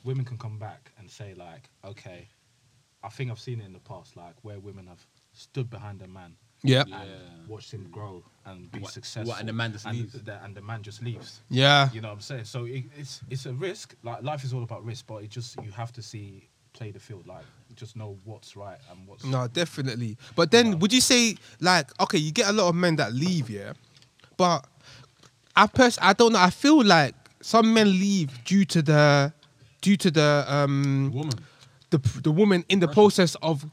women 0.03 0.25
can 0.25 0.37
come 0.37 0.57
back 0.57 0.91
and 0.97 1.09
say 1.09 1.33
like, 1.35 1.69
okay, 1.85 2.27
I 3.03 3.09
think 3.09 3.29
I've 3.31 3.39
seen 3.39 3.61
it 3.61 3.65
in 3.65 3.73
the 3.73 3.79
past, 3.79 4.15
like 4.17 4.35
where 4.41 4.59
women 4.59 4.87
have 4.87 5.05
stood 5.33 5.69
behind 5.69 6.01
a 6.01 6.07
man 6.07 6.35
yeah, 6.63 6.83
Yeah. 6.87 7.01
and 7.03 7.47
watched 7.47 7.71
him 7.71 7.87
grow 7.91 8.23
and 8.45 8.69
be 8.71 8.79
What- 8.79 8.91
successful. 8.91 9.29
what, 9.29 9.39
and 9.39 9.47
the 9.47 9.53
man 9.53 9.71
just 9.71 9.85
leaves? 9.85 10.13
The, 10.13 10.43
and 10.43 10.53
the 10.55 10.61
man 10.61 10.81
just 10.83 11.01
leaves. 11.03 11.41
yeah. 11.49 11.89
You 11.93 12.01
know 12.01 12.09
what 12.09 12.15
I'm 12.15 12.21
saying? 12.21 12.45
So 12.45 12.65
it, 12.65 12.85
it's 12.97 13.21
it's 13.29 13.45
a 13.45 13.53
risk. 13.53 13.95
Like 14.03 14.23
life 14.23 14.43
is 14.43 14.51
all 14.53 14.63
about 14.63 14.83
risk, 14.83 15.05
but 15.07 15.23
it 15.23 15.29
just 15.29 15.55
you 15.63 15.71
have 15.71 15.93
to 15.93 16.01
see 16.01 16.49
play 16.79 16.91
the 16.91 16.99
field, 16.99 17.27
like 17.27 17.43
just 17.75 17.95
know 17.95 18.17
what's 18.23 18.55
right 18.55 18.79
and 18.89 19.07
what's 19.07 19.23
No, 19.25 19.47
definitely. 19.47 20.17
But 20.35 20.49
then, 20.51 20.79
would 20.79 20.91
you 20.93 21.01
say 21.01 21.35
like 21.59 21.87
okay, 21.99 22.17
you 22.17 22.31
get 22.31 22.47
a 22.49 22.53
lot 22.53 22.69
of 22.69 22.75
men 22.75 22.95
that 22.95 23.13
leave, 23.13 23.49
yeah, 23.49 23.73
but 24.37 24.65
I 25.55 25.67
pers- 25.67 25.99
I 26.01 26.13
don't 26.13 26.33
know. 26.33 26.39
I 26.39 26.49
feel 26.49 26.83
like 26.83 27.13
some 27.41 27.73
men 27.73 27.87
leave 27.87 28.29
due 28.45 28.65
to 28.65 28.81
the 28.81 29.33
due 29.81 29.97
to 29.97 30.09
the 30.11 30.45
um 30.47 31.11
Woman. 31.13 31.33
the 31.89 31.97
the 32.23 32.31
woman 32.31 32.63
in 32.69 32.79
the 32.79 32.87
process 32.87 33.35
of 33.41 33.65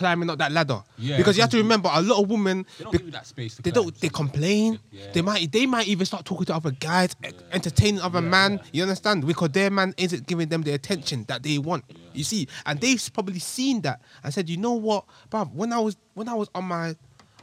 climbing 0.00 0.28
up 0.30 0.38
that 0.38 0.50
ladder. 0.50 0.82
Yeah, 0.98 1.16
because 1.18 1.36
you 1.36 1.42
have 1.42 1.50
to 1.50 1.58
remember 1.58 1.90
a 1.92 2.00
lot 2.02 2.22
of 2.22 2.28
women 2.30 2.66
They 2.78 2.84
don't 2.84 2.92
be- 2.92 2.98
give 2.98 3.06
you 3.08 3.12
that 3.12 3.26
space. 3.26 3.54
They 3.56 3.70
climb. 3.70 3.84
don't 3.84 4.00
they 4.00 4.08
complain 4.08 4.78
Yeah. 4.90 5.12
they 5.14 5.22
might 5.22 5.52
they 5.52 5.66
might 5.66 5.86
even 5.88 6.06
start 6.06 6.24
talking 6.24 6.46
to 6.46 6.54
other 6.54 6.72
guys 6.72 7.10
e- 7.24 7.30
entertaining 7.52 8.00
other 8.00 8.22
man 8.22 8.60
you 8.72 8.82
understand 8.82 9.26
because 9.26 9.50
their 9.50 9.70
man 9.70 9.94
isn't 9.96 10.26
giving 10.26 10.48
them 10.48 10.62
the 10.62 10.72
attention 10.72 11.24
that 11.28 11.42
they 11.42 11.58
want 11.58 11.84
you 12.14 12.24
see 12.24 12.48
and 12.66 12.80
they've 12.80 13.02
probably 13.12 13.38
seen 13.38 13.82
that 13.82 14.00
and 14.24 14.32
said 14.34 14.48
you 14.48 14.56
know 14.56 14.72
what 14.72 15.04
bruv 15.30 15.52
when 15.52 15.72
i 15.72 15.78
was 15.78 15.96
when 16.14 16.28
i 16.28 16.34
was 16.34 16.48
on 16.54 16.64
my 16.64 16.94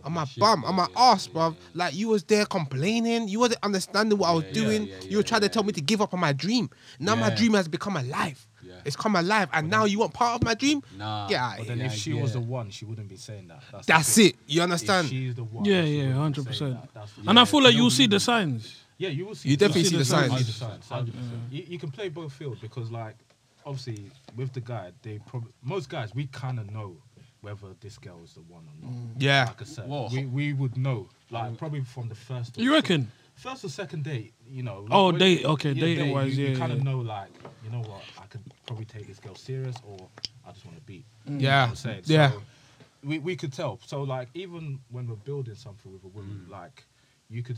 on 0.03 0.13
my 0.13 0.25
Shit, 0.25 0.39
bum, 0.39 0.63
on 0.63 0.75
my 0.75 0.87
yeah, 0.95 1.11
ass, 1.11 1.27
yeah, 1.27 1.33
bruv. 1.35 1.53
yeah. 1.55 1.59
Like 1.81 1.93
you 1.95 2.07
was 2.09 2.23
there 2.23 2.45
complaining. 2.45 3.27
You 3.27 3.39
wasn't 3.39 3.59
understanding 3.63 4.17
what 4.19 4.27
I 4.29 4.31
was 4.33 4.43
Yeah, 4.43 4.49
yeah, 4.49 4.61
doing. 4.63 4.81
yeah, 4.87 4.95
you 5.09 5.17
were 5.17 5.23
yeah, 5.23 5.27
trying 5.31 5.41
to 5.41 5.47
yeah. 5.47 5.51
tell 5.55 5.63
me 5.63 5.73
to 5.73 5.81
give 5.81 6.01
up 6.01 6.13
on 6.13 6.19
my 6.19 6.33
dream. 6.33 6.69
Now 6.99 7.15
my 7.15 7.29
dream 7.31 7.53
has 7.55 7.67
become 7.67 7.97
alive. 7.97 8.39
Yeah. 8.56 8.56
It's 8.87 8.95
come 8.95 9.15
alive, 9.15 9.49
and 9.53 9.69
now 9.69 9.85
you 9.85 9.99
want 9.99 10.13
part 10.13 10.35
of 10.35 10.43
my 10.43 10.53
dream? 10.55 10.81
Nah. 10.97 11.27
Yeah, 11.29 11.55
But 11.57 11.67
then 11.67 11.77
yeah, 11.79 11.85
if 11.87 11.93
she 11.93 12.11
yeah. 12.13 12.21
was 12.21 12.33
the 12.33 12.39
one, 12.39 12.69
she 12.71 12.85
wouldn't 12.85 13.09
be 13.09 13.17
saying 13.17 13.47
that. 13.49 13.61
That's, 13.71 13.85
the 13.85 13.93
that's 13.93 14.15
thing. 14.15 14.25
it. 14.27 14.35
You 14.47 14.61
understand? 14.63 15.07
If 15.07 15.11
understand? 15.11 15.23
she's 15.27 15.35
the 15.35 15.43
one. 15.43 15.65
Yeah, 15.65 15.83
she 15.83 15.89
yeah, 15.97 16.03
wouldn't 16.03 16.17
hundred 16.21 16.43
say 16.45 16.49
percent. 16.49 16.81
that. 16.81 16.93
That's 16.93 17.11
the 17.13 17.29
And 17.29 17.39
I 17.39 17.45
feel 17.45 17.61
like 17.63 17.73
You 17.73 17.81
you'll 17.81 17.89
see 17.91 18.07
the 18.07 18.19
signs. 18.19 18.83
Yeah, 18.97 19.09
you 19.09 19.25
will 19.27 19.35
see. 19.35 19.49
You 19.49 19.57
definitely 19.57 19.83
see 19.83 19.89
see 19.89 19.95
the 19.97 19.99
the 19.99 20.05
signs. 20.05 20.31
signs. 20.31 20.45
see 20.45 20.51
the 20.65 20.83
signs. 20.85 21.09
100%. 21.09 21.11
You, 21.51 21.63
you 21.67 21.77
can 21.77 21.91
play 21.91 22.09
both 22.09 22.33
fields 22.33 22.59
because, 22.61 22.89
like, 22.89 23.15
obviously, 23.65 24.09
with 24.35 24.53
the 24.53 24.61
guy, 24.61 24.91
they 25.03 25.19
probably 25.27 25.51
most 25.61 25.89
guys 25.89 26.15
we 26.15 26.25
kind 26.27 26.57
of 26.59 26.71
know 26.71 26.97
whether 27.41 27.67
this 27.81 27.97
girl 27.99 28.19
is 28.23 28.33
the 28.33 28.41
one 28.41 28.63
or 28.63 28.85
not. 28.87 28.91
Mm. 28.95 29.09
Yeah. 29.19 29.45
Like 29.45 29.61
I 29.61 29.65
said, 29.65 29.87
Whoa. 29.87 30.09
we, 30.11 30.25
we 30.25 30.53
would 30.53 30.75
know, 30.77 31.09
like, 31.29 31.55
probably 31.57 31.81
from 31.81 32.09
the 32.09 32.15
first. 32.15 32.57
or 32.57 32.61
You 32.61 32.73
reckon? 32.73 33.11
First 33.35 33.63
or 33.63 33.69
second 33.69 34.03
date, 34.03 34.33
you 34.49 34.63
know. 34.63 34.87
Oh, 34.89 35.11
date, 35.11 35.45
okay, 35.45 35.71
dating 35.75 36.05
date, 36.07 36.11
wise, 36.13 36.35
you, 36.35 36.45
yeah, 36.45 36.51
You 36.53 36.57
kind 36.57 36.71
of 36.71 36.79
yeah. 36.79 36.83
know, 36.85 36.97
like, 36.97 37.29
you 37.63 37.69
know 37.69 37.81
what, 37.87 38.01
I 38.19 38.25
could 38.25 38.41
probably 38.67 38.85
take 38.85 39.07
this 39.07 39.19
girl 39.19 39.35
serious, 39.35 39.75
or 39.83 39.97
I 40.45 40.51
just 40.51 40.65
want 40.65 40.77
to 40.77 40.83
beat. 40.83 41.05
You 41.25 41.33
know 41.33 41.39
Yeah. 41.39 41.61
what 41.63 41.69
I'm 41.69 41.75
saying? 41.75 42.01
Yeah. 42.05 42.31
So 42.31 42.43
we 43.03 43.19
we 43.19 43.35
could 43.35 43.53
tell. 43.53 43.79
So 43.85 44.03
like, 44.03 44.29
even 44.35 44.79
when 44.89 45.07
we're 45.07 45.15
building 45.15 45.55
something 45.55 45.91
with 45.91 46.03
a 46.03 46.07
woman, 46.07 46.45
mm. 46.47 46.51
like, 46.51 46.85
you 47.29 47.41
could. 47.41 47.57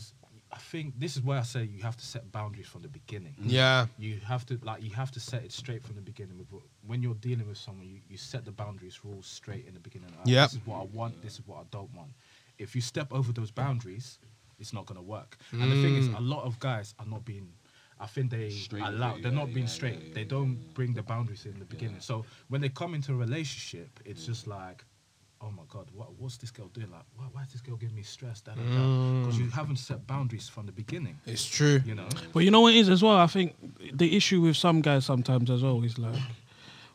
I 0.52 0.58
think 0.58 1.00
this 1.00 1.16
is 1.16 1.22
why 1.22 1.38
I 1.38 1.44
say 1.44 1.64
you 1.64 1.84
have 1.84 1.96
to 1.98 2.06
set 2.06 2.32
boundaries 2.32 2.68
from 2.68 2.82
the 2.82 2.88
beginning. 2.88 3.36
Mm. 3.40 3.52
Yeah. 3.52 3.86
You 4.00 4.20
have 4.26 4.46
to 4.48 4.60
like 4.64 4.82
you 4.82 4.92
have 4.92 5.12
to 5.12 5.20
set 5.20 5.44
it 5.44 5.52
straight 5.52 5.84
from 5.84 5.96
the 5.96 6.02
beginning. 6.02 6.38
With 6.38 6.48
when 6.88 7.04
you're 7.04 7.14
dealing 7.16 7.48
with 7.48 7.58
someone, 7.58 7.88
you, 7.88 8.00
you 8.10 8.18
set 8.18 8.46
the 8.46 8.52
boundaries 8.52 9.04
rules 9.04 9.28
straight 9.28 9.68
in 9.68 9.74
the 9.74 9.80
beginning. 9.80 10.10
Like, 10.18 10.28
Yep. 10.28 10.50
This 10.50 10.60
is 10.60 10.66
what 10.66 10.82
I 10.82 10.86
want. 10.86 11.22
This 11.22 11.34
is 11.34 11.42
what 11.46 11.58
I 11.60 11.64
don't 11.70 11.94
want. 11.94 12.12
If 12.58 12.76
you 12.76 12.82
step 12.82 13.14
over 13.14 13.32
those 13.32 13.52
boundaries, 13.52 14.18
it's 14.60 14.74
not 14.74 14.86
gonna 14.88 15.02
work. 15.04 15.38
And 15.52 15.72
the 15.72 15.82
thing 15.82 15.96
is, 15.96 16.08
a 16.08 16.20
lot 16.20 16.44
of 16.44 16.60
guys 16.60 16.94
are 17.00 17.06
not 17.06 17.26
being. 17.26 17.50
I 18.00 18.08
think 18.08 18.32
they 18.32 18.50
straight 18.50 18.84
allow. 18.84 19.14
They're 19.22 19.32
yeah, 19.32 19.38
not 19.38 19.48
being 19.48 19.66
yeah, 19.66 19.78
straight. 19.78 20.00
yeah, 20.02 20.14
they 20.14 20.22
yeah, 20.22 20.28
don't 20.28 20.58
bring 20.74 20.94
the 20.94 21.04
boundaries 21.04 21.46
in 21.46 21.60
the 21.60 21.66
beginning. 21.66 22.00
So 22.00 22.26
when 22.48 22.62
they 22.62 22.70
come 22.70 22.94
into 22.96 23.12
a 23.14 23.16
relationship, 23.16 24.00
it's 24.06 24.26
just 24.26 24.48
like. 24.48 24.84
Oh 25.42 25.52
my 25.52 25.64
God! 25.70 25.88
What, 25.94 26.10
what's 26.20 26.36
this 26.36 26.52
girl 26.52 26.68
doing? 26.68 26.92
Like, 26.92 27.04
why, 27.16 27.24
why 27.32 27.44
is 27.44 27.54
this 27.54 27.62
girl 27.62 27.78
giving 27.78 27.96
me 27.96 28.04
stress? 28.04 28.42
Because 28.42 28.58
Mm. 28.58 29.40
you 29.40 29.50
haven't 29.50 29.78
set 29.78 30.06
boundaries 30.06 30.50
from 30.50 30.66
the 30.66 30.74
beginning. 30.74 31.18
It's 31.26 31.46
true. 31.46 31.82
You 31.86 31.96
know. 31.96 32.10
But 32.34 32.44
you 32.44 32.52
know 32.52 32.60
what 32.60 32.74
it 32.74 32.80
is 32.80 32.90
as 32.90 33.02
well. 33.02 33.16
I 33.16 33.28
think 33.28 33.56
the 33.94 34.18
issue 34.18 34.42
with 34.42 34.58
some 34.58 34.82
guys 34.82 35.06
sometimes 35.06 35.50
as 35.50 35.64
well 35.64 35.82
is 35.86 35.98
like 35.98 36.20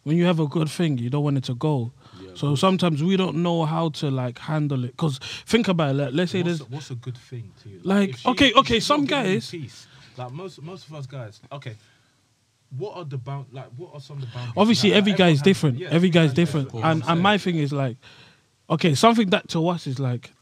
when 0.02 0.18
you 0.18 0.26
have 0.26 0.40
a 0.40 0.46
good 0.46 0.68
thing, 0.68 0.98
you 0.98 1.08
don't 1.08 1.24
want 1.24 1.38
it 1.38 1.44
to 1.44 1.54
go. 1.54 1.92
so 2.34 2.54
sometimes 2.54 3.02
we 3.02 3.16
don't 3.16 3.36
know 3.36 3.64
how 3.64 3.88
to 4.00 4.10
like 4.10 4.38
handle 4.40 4.84
it. 4.84 4.88
Because 4.90 5.18
think 5.46 5.68
about 5.68 5.94
it. 5.94 5.98
Like, 5.98 6.12
let's 6.12 6.32
say 6.32 6.42
what's, 6.42 6.58
there's 6.58 6.70
what's 6.70 6.90
a 6.90 6.96
good 6.96 7.16
thing 7.16 7.50
to 7.62 7.70
you? 7.70 7.80
Like, 7.82 8.10
if 8.10 8.18
she- 8.18 8.28
okay, 8.28 8.52
okay, 8.52 8.78
some 8.80 9.00
not 9.04 9.08
giving 9.08 9.24
you 9.26 9.34
guys- 9.36 9.50
peace, 9.50 9.86
like 10.16 10.32
most 10.32 10.62
most 10.62 10.86
of 10.88 10.94
us 10.94 11.06
guys. 11.06 11.40
Okay, 11.52 11.74
what 12.76 12.96
are 12.96 13.04
the 13.04 13.18
bound? 13.18 13.46
Like, 13.52 13.66
what 13.76 13.90
are 13.94 14.00
some 14.00 14.16
of 14.16 14.22
the 14.22 14.28
boundaries? 14.28 14.54
obviously 14.56 14.90
Like, 14.90 14.98
every 14.98 15.12
everyone 15.12 15.28
guy 15.28 15.32
is 15.32 15.42
different. 15.42 15.78
yeah, 15.78 15.88
every 15.90 16.10
guy 16.10 16.24
is 16.24 16.30
guy's 16.30 16.36
different. 16.36 16.70
Cool, 16.70 16.84
And 16.84 17.02
and 17.06 17.20
my 17.20 17.38
thing 17.38 17.56
is 17.56 17.72
like, 17.72 17.96
okay, 18.68 18.94
something 18.94 19.30
that 19.30 19.48
to 19.50 19.68
us 19.68 19.86
is 19.86 19.98
like. 19.98 20.32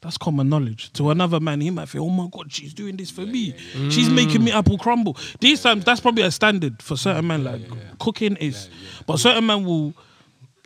That's 0.00 0.16
common 0.16 0.48
knowledge. 0.48 0.90
To 0.94 1.10
another 1.10 1.38
man, 1.38 1.60
he 1.60 1.68
might 1.68 1.90
feel, 1.90 2.04
"Oh 2.04 2.08
my 2.08 2.28
god, 2.30 2.50
she's 2.50 2.72
doing 2.72 2.96
this 2.96 3.10
for 3.10 3.26
me. 3.26 3.54
She's 3.90 4.08
making 4.08 4.42
me 4.42 4.50
mm. 4.50 4.54
apple 4.54 4.78
crumble." 4.78 5.18
These 5.38 5.60
times, 5.60 5.84
that's 5.84 6.00
probably 6.00 6.22
a 6.22 6.30
standard 6.30 6.80
for 6.80 6.96
certain 6.96 7.26
men. 7.26 7.44
Like 7.44 7.60
cooking 7.98 8.36
is, 8.36 8.70
but 9.06 9.18
certain 9.18 9.44
men 9.44 9.64
will. 9.64 9.92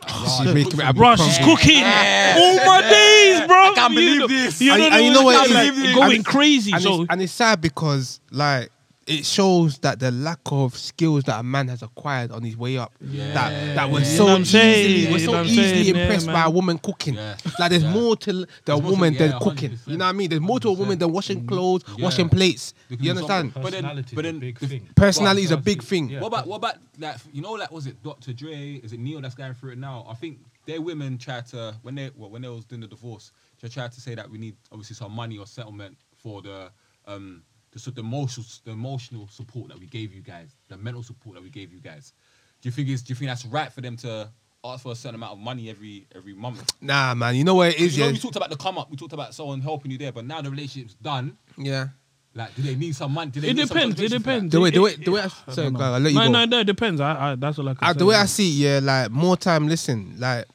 Oh, 0.07 0.41
she's 0.43 0.53
making 0.53 0.77
me 0.77 0.91
Bro, 0.93 1.15
she's 1.17 1.37
cooking. 1.37 1.83
Oh 1.83 2.59
my 2.65 2.81
days, 2.81 3.47
bro. 3.47 3.55
I 3.55 3.73
can't 3.75 3.95
believe 3.95 4.27
this. 4.27 4.61
You 4.61 4.77
know, 4.77 4.87
and 4.87 5.05
you 5.05 5.11
know 5.11 5.23
what 5.23 5.49
like? 5.49 5.73
And 5.73 5.95
going 5.95 6.23
crazy. 6.23 6.71
And, 6.71 6.81
So 6.81 7.01
it's, 7.03 7.11
and 7.11 7.21
it's 7.21 7.33
sad 7.33 7.61
because 7.61 8.19
like 8.31 8.71
it 9.07 9.25
shows 9.25 9.79
that 9.79 9.99
the 9.99 10.11
lack 10.11 10.39
of 10.45 10.77
skills 10.77 11.23
that 11.23 11.39
a 11.39 11.43
man 11.43 11.67
has 11.67 11.81
acquired 11.81 12.31
on 12.31 12.43
his 12.43 12.55
way 12.55 12.77
up. 12.77 12.93
That 13.01 13.75
that 13.75 13.89
was 13.89 14.09
You 14.11 14.17
so 14.17 14.23
know 14.27 14.29
what 14.33 14.35
I'm 14.35 14.41
easily, 14.43 15.11
we're 15.11 15.19
so 15.19 15.41
easily 15.43 15.55
saying? 15.83 15.95
Yeah, 15.95 16.01
impressed 16.03 16.27
by 16.27 16.43
a 16.43 16.49
woman 16.49 16.77
cooking. 16.77 17.15
Yeah. 17.15 17.35
Like 17.59 17.71
there's 17.71 17.83
Yeah. 17.83 17.93
more 17.93 18.15
to 18.17 18.33
the 18.65 18.77
more 18.77 18.81
woman 18.91 19.15
than 19.15 19.31
yeah, 19.31 19.39
cooking. 19.39 19.71
100%. 19.71 19.87
You 19.87 19.97
know 19.97 20.05
what 20.05 20.09
I 20.09 20.11
mean? 20.13 20.29
There's 20.29 20.41
more 20.41 20.59
to 20.59 20.69
a 20.69 20.73
woman 20.73 20.99
than 20.99 21.11
washing 21.11 21.47
clothes, 21.47 21.83
Yeah. 21.97 22.03
washing 22.05 22.29
plates. 22.29 22.73
Because 22.89 23.03
You 23.03 23.11
understand? 23.11 23.53
But 23.55 23.63
then- 23.71 23.71
Personality 23.83 24.15
but 24.15 24.25
is 24.25 24.29
a 24.29 24.31
then 24.33 24.39
big 24.39 24.59
thing. 24.59 24.89
Personality 24.95 25.43
is 25.43 25.51
a 25.51 25.57
big 25.57 25.81
thing. 25.83 26.09
Yeah. 26.09 26.19
What 26.21 26.27
about 26.27 26.47
what 26.47 26.55
about 26.57 26.75
like 26.99 27.17
you 27.33 27.41
know 27.41 27.53
like 27.53 27.71
was 27.71 27.87
it 27.87 28.01
Dr. 28.03 28.33
Dre? 28.33 28.75
Is 28.83 28.93
it 28.93 28.99
Neil 28.99 29.19
that's 29.19 29.35
going 29.35 29.55
through 29.55 29.71
it 29.71 29.77
now? 29.79 30.05
I 30.07 30.13
think 30.13 30.37
their 30.67 30.79
women 30.79 31.17
try 31.17 31.41
to 31.41 31.75
when 31.81 31.95
they 31.95 32.11
well, 32.15 32.29
when 32.29 32.43
they 32.43 32.49
was 32.49 32.65
doing 32.65 32.81
the 32.81 32.87
divorce, 32.87 33.31
they 33.61 33.67
tried 33.67 33.91
to 33.93 33.99
say 34.01 34.13
that 34.13 34.29
we 34.29 34.37
need 34.37 34.55
obviously 34.71 34.95
some 34.95 35.11
money 35.11 35.39
or 35.39 35.47
settlement 35.47 35.97
for 36.21 36.43
the 36.43 36.69
um 37.07 37.41
the 37.71 37.79
sort 37.79 37.97
of 37.97 38.03
emotional 38.05 38.45
the 38.65 38.71
emotional 38.71 39.27
support 39.29 39.69
that 39.69 39.79
we 39.79 39.85
gave 39.87 40.13
you 40.13 40.21
guys, 40.21 40.49
the 40.67 40.77
mental 40.77 41.03
support 41.03 41.35
that 41.35 41.43
we 41.43 41.49
gave 41.49 41.71
you 41.71 41.79
guys. 41.79 42.13
Do 42.61 42.67
you 42.69 42.71
think 42.73 42.89
it's 42.89 43.01
do 43.01 43.11
you 43.11 43.15
think 43.15 43.29
that's 43.29 43.45
right 43.45 43.71
for 43.71 43.81
them 43.81 43.97
to 43.97 44.29
ask 44.63 44.83
for 44.83 44.91
a 44.91 44.95
certain 44.95 45.15
amount 45.15 45.33
of 45.33 45.39
money 45.39 45.69
every 45.69 46.05
every 46.15 46.33
month? 46.33 46.71
Nah, 46.81 47.13
man. 47.15 47.35
You 47.35 47.43
know 47.43 47.55
what 47.55 47.69
it 47.69 47.79
is? 47.79 47.97
You 47.97 48.03
know, 48.03 48.07
Yeah. 48.07 48.13
we 48.13 48.19
talked 48.19 48.35
about 48.35 48.49
the 48.49 48.57
come 48.57 48.77
up, 48.77 48.91
we 48.91 48.97
talked 48.97 49.13
about 49.13 49.33
someone 49.33 49.61
helping 49.61 49.91
you 49.91 49.97
there, 49.97 50.11
but 50.11 50.25
now 50.25 50.41
the 50.41 50.49
relationship's 50.51 50.93
done. 50.95 51.37
yeah. 51.57 51.87
Like, 52.33 52.55
do 52.55 52.61
they 52.61 52.75
need 52.75 52.95
some 52.95 53.11
money? 53.11 53.29
Do 53.29 53.41
they 53.41 53.49
it 53.49 53.55
need 53.57 53.67
some 53.67 53.75
depends. 53.75 53.99
It 53.99 54.09
contribution 54.09 54.23
for 54.23 54.29
that? 54.29 54.35
depends. 54.35 54.51
The 54.53 54.61
way, 54.61 54.69
It- 54.69 54.73
the 54.73 54.81
way, 54.81 54.91
it- 54.91 55.05
the 55.05 55.11
way. 55.11 55.19
I, 55.21 55.25
I 55.25 55.27
sorry, 55.53 55.65
don't 55.67 55.73
know. 55.73 55.79
I'll 55.93 55.99
let 55.99 56.13
you 56.13 56.17
no, 56.17 56.25
go. 56.27 56.31
no, 56.31 56.45
no. 56.45 56.59
It 56.59 56.63
depends. 56.63 57.01
I, 57.01 57.31
I 57.31 57.35
that's 57.35 57.59
all 57.59 57.67
I 57.67 57.73
can 57.73 57.93
say. 57.93 57.97
the 57.99 58.05
way 58.05 58.15
I 58.15 58.25
see 58.25 58.49
it, 58.65 58.65
yeah, 58.65 58.79
like 58.81 59.11
more 59.11 59.35
time. 59.35 59.67
Listen, 59.67 60.15
like 60.17 60.45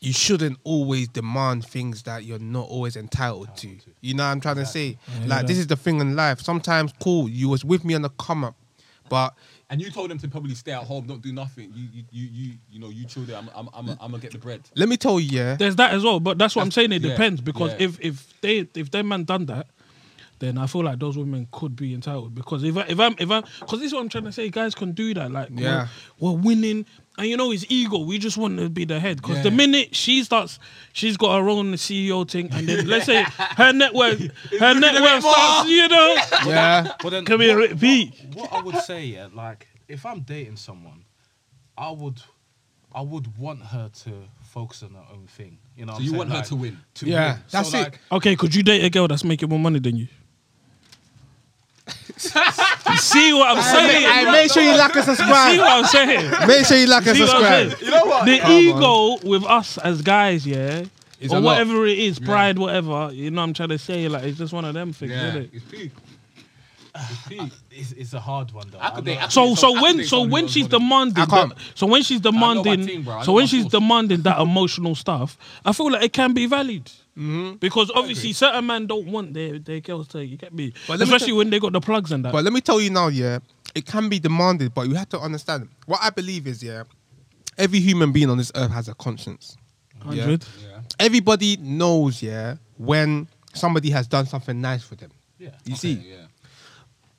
you 0.00 0.12
shouldn't 0.14 0.58
always 0.64 1.08
demand 1.08 1.66
things 1.66 2.04
that 2.04 2.24
you're 2.24 2.38
not 2.38 2.66
always 2.68 2.96
entitled 2.96 3.54
to. 3.58 3.76
You 4.00 4.14
know 4.14 4.24
what 4.24 4.30
I'm 4.30 4.40
trying 4.40 4.56
to 4.56 4.66
say? 4.66 4.98
like 5.26 5.46
this 5.46 5.58
is 5.58 5.66
the 5.66 5.76
thing 5.76 6.00
in 6.00 6.16
life. 6.16 6.40
Sometimes, 6.40 6.92
cool, 7.02 7.28
you 7.28 7.48
was 7.48 7.64
with 7.64 7.84
me 7.84 7.94
on 7.94 8.02
the 8.02 8.08
come 8.10 8.44
up, 8.44 8.56
but 9.10 9.34
And 9.68 9.80
you 9.80 9.90
told 9.90 10.10
them 10.10 10.18
to 10.18 10.28
probably 10.28 10.54
stay 10.54 10.72
at 10.72 10.84
home, 10.84 11.06
don't 11.06 11.20
do 11.20 11.32
nothing. 11.32 11.72
You 11.74 11.88
you 11.92 12.04
you 12.10 12.28
you, 12.32 12.52
you 12.72 12.80
know 12.80 12.88
you 12.88 13.04
chill 13.04 13.24
there. 13.24 13.36
I'm 13.36 13.50
I'm 13.54 13.68
I'm, 13.74 13.90
I'm 13.90 14.10
gonna 14.10 14.18
get 14.18 14.32
the 14.32 14.38
bread. 14.38 14.62
let 14.74 14.88
me 14.88 14.96
tell 14.96 15.20
you, 15.20 15.38
yeah, 15.38 15.56
There's 15.56 15.76
that 15.76 15.92
as 15.92 16.02
well, 16.02 16.18
but 16.18 16.38
that's 16.38 16.56
what 16.56 16.62
I'm 16.62 16.70
saying. 16.70 16.92
It 16.92 17.02
yeah, 17.02 17.10
depends 17.10 17.42
because 17.42 17.72
yeah. 17.72 17.86
if 17.86 18.00
if 18.00 18.40
they 18.40 18.66
if 18.74 18.90
their 18.90 19.04
man 19.04 19.24
done 19.24 19.46
that, 19.46 19.66
then 20.40 20.58
I 20.58 20.66
feel 20.66 20.82
like 20.82 20.98
those 20.98 21.16
women 21.16 21.46
could 21.52 21.76
be 21.76 21.94
entitled 21.94 22.34
because 22.34 22.64
if 22.64 22.76
I, 22.76 22.82
if 22.88 22.98
I'm 22.98 23.14
if 23.18 23.30
I'm 23.30 23.44
because 23.60 23.78
this 23.78 23.88
is 23.88 23.92
what 23.94 24.00
I'm 24.00 24.08
trying 24.08 24.24
to 24.24 24.32
say. 24.32 24.48
Guys 24.50 24.74
can 24.74 24.92
do 24.92 25.14
that. 25.14 25.30
Like 25.30 25.50
Yeah. 25.54 25.86
we're, 26.18 26.32
we're 26.32 26.38
winning, 26.40 26.86
and 27.18 27.26
you 27.28 27.36
know 27.36 27.52
it's 27.52 27.64
ego. 27.68 27.98
We 27.98 28.18
just 28.18 28.36
want 28.38 28.58
to 28.58 28.68
be 28.68 28.84
the 28.84 28.98
head 28.98 29.18
because 29.18 29.36
Yeah. 29.36 29.42
the 29.44 29.50
minute 29.52 29.94
she 29.94 30.24
starts, 30.24 30.58
she's 30.92 31.16
got 31.16 31.38
her 31.38 31.48
own 31.48 31.74
CEO 31.74 32.28
thing, 32.28 32.48
and 32.52 32.66
then 32.68 32.86
let's 32.88 33.06
say 33.06 33.22
her 33.38 33.72
network 33.72 34.18
her 34.58 34.74
network 34.74 35.20
starts. 35.20 35.68
You 35.68 35.88
know, 35.88 36.14
yeah, 36.46 36.92
But 37.02 37.10
then 37.10 37.24
come 37.24 37.40
here, 37.42 37.58
what, 37.58 37.70
repeat. 37.70 38.14
what, 38.34 38.50
what 38.50 38.52
I 38.52 38.62
would 38.64 38.76
say, 38.78 39.04
yeah, 39.04 39.28
like 39.34 39.68
if 39.88 40.04
I'm 40.06 40.20
dating 40.20 40.56
someone, 40.56 41.04
I 41.76 41.90
would, 41.90 42.20
I 42.94 43.02
would 43.02 43.36
want 43.36 43.62
her 43.62 43.90
to 44.04 44.10
focus 44.40 44.82
on 44.82 44.90
her 44.94 45.04
own 45.12 45.26
thing. 45.26 45.58
You 45.76 45.84
know, 45.86 45.94
So 45.94 46.00
you 46.00 46.08
saying? 46.10 46.18
want 46.18 46.30
her 46.32 46.42
to 46.42 46.56
win. 46.56 46.78
To 46.94 47.06
Yeah, 47.06 47.32
win. 47.34 47.42
that's 47.50 47.70
so, 47.70 47.78
it. 47.78 47.82
Like, 47.82 48.00
Okay, 48.12 48.36
could 48.36 48.54
you 48.54 48.62
date 48.62 48.84
a 48.84 48.90
girl 48.90 49.06
that's 49.08 49.24
making 49.24 49.48
more 49.50 49.58
money 49.58 49.78
than 49.80 49.96
you? 49.96 50.08
You 52.24 52.96
See 52.98 53.32
what 53.32 53.56
I'm 53.56 53.62
saying? 53.62 54.02
Hey, 54.10 54.30
make 54.30 54.52
sure 54.52 54.62
you 54.62 54.76
like 54.76 54.94
and 54.96 55.04
subscribe. 55.04 55.50
See 55.50 55.56
subscribe. 55.56 55.58
what 55.58 55.70
I'm 55.70 55.84
saying? 55.86 56.48
Make 56.48 56.66
sure 56.66 56.76
you 56.76 56.86
like 56.86 57.06
and 57.06 57.16
See 57.16 57.22
what 57.22 57.30
I'm 57.36 57.68
subscribe. 57.68 57.78
saying? 57.78 57.84
You 57.84 57.90
know 57.90 58.04
what? 58.06 58.24
The 58.26 58.50
ego 58.50 59.28
with 59.28 59.44
us 59.44 59.78
as 59.78 60.02
guys, 60.02 60.46
yeah, 60.46 60.84
It's 61.20 61.32
or 61.32 61.36
a 61.36 61.40
lot. 61.40 61.52
whatever 61.52 61.86
it 61.86 61.98
is, 61.98 62.18
pride, 62.18 62.58
whatever. 62.58 63.10
You 63.12 63.30
know, 63.30 63.40
what 63.42 63.48
I'm 63.48 63.54
trying 63.54 63.68
to 63.70 63.78
say 63.78 64.08
like 64.08 64.24
it's 64.24 64.38
just 64.38 64.52
one 64.52 64.64
of 64.64 64.74
them 64.74 64.92
things, 64.92 65.12
Yeah, 65.12 65.28
isn't 65.28 65.42
it? 65.44 65.50
it's 65.54 65.64
peak. 65.64 65.92
It's 66.94 67.26
peak. 67.28 67.52
It's, 67.70 67.92
it's 67.92 68.12
a 68.14 68.20
hard 68.20 68.52
one 68.52 68.68
though. 68.70 68.78
I 68.80 68.90
could 68.90 68.98
I'm 68.98 69.04
date- 69.04 69.18
I 69.18 69.22
could 69.22 69.32
So 69.32 69.48
date 69.50 69.58
so 69.58 69.82
when 69.82 70.04
so 70.04 70.22
when 70.22 70.44
who's 70.44 70.52
she's 70.52 70.66
got 70.68 70.76
it. 70.76 70.80
demanding 70.80 71.24
that, 71.26 71.52
so 71.74 71.86
when 71.86 72.02
she's 72.02 72.20
demanding 72.20 72.86
team, 72.86 73.08
so 73.22 73.32
when 73.32 73.46
she's 73.46 73.66
demanding 73.66 74.22
that 74.22 74.40
emotional 74.40 74.94
stuff, 74.94 75.36
I 75.64 75.72
feel 75.72 75.90
like 75.92 76.02
it 76.02 76.12
can 76.12 76.32
be 76.34 76.46
valid. 76.46 76.86
Mm-hmm. 77.18 77.56
Because 77.56 77.90
obviously 77.94 78.32
certain 78.32 78.66
men 78.66 78.86
don't 78.86 79.06
want 79.06 79.34
their, 79.34 79.58
their 79.58 79.80
girls 79.80 80.08
to 80.08 80.24
you 80.24 80.36
get 80.36 80.54
me, 80.54 80.72
But 80.88 80.98
let 80.98 81.08
me 81.08 81.14
especially 81.14 81.34
when 81.34 81.50
they 81.50 81.58
got 81.60 81.72
the 81.72 81.80
plugs 81.80 82.12
and 82.12 82.24
that. 82.24 82.32
But 82.32 82.44
let 82.44 82.52
me 82.52 82.60
tell 82.60 82.80
you 82.80 82.88
now, 82.90 83.08
yeah, 83.08 83.40
it 83.74 83.84
can 83.84 84.08
be 84.08 84.18
demanded, 84.18 84.72
but 84.74 84.88
you 84.88 84.94
have 84.94 85.08
to 85.10 85.18
understand. 85.18 85.68
What 85.86 86.00
I 86.02 86.10
believe 86.10 86.46
is, 86.46 86.62
yeah, 86.62 86.84
every 87.58 87.80
human 87.80 88.12
being 88.12 88.30
on 88.30 88.38
this 88.38 88.50
earth 88.54 88.70
has 88.70 88.88
a 88.88 88.94
conscience. 88.94 89.56
Hundred. 90.00 90.46
Yeah. 90.62 90.80
Everybody 90.98 91.58
knows, 91.58 92.22
yeah, 92.22 92.56
when 92.78 93.28
somebody 93.52 93.90
has 93.90 94.06
done 94.06 94.24
something 94.26 94.58
nice 94.60 94.82
for 94.82 94.94
them. 94.94 95.10
Yeah. 95.38 95.50
You 95.66 95.76
see, 95.76 95.92
Yeah. 95.92 96.16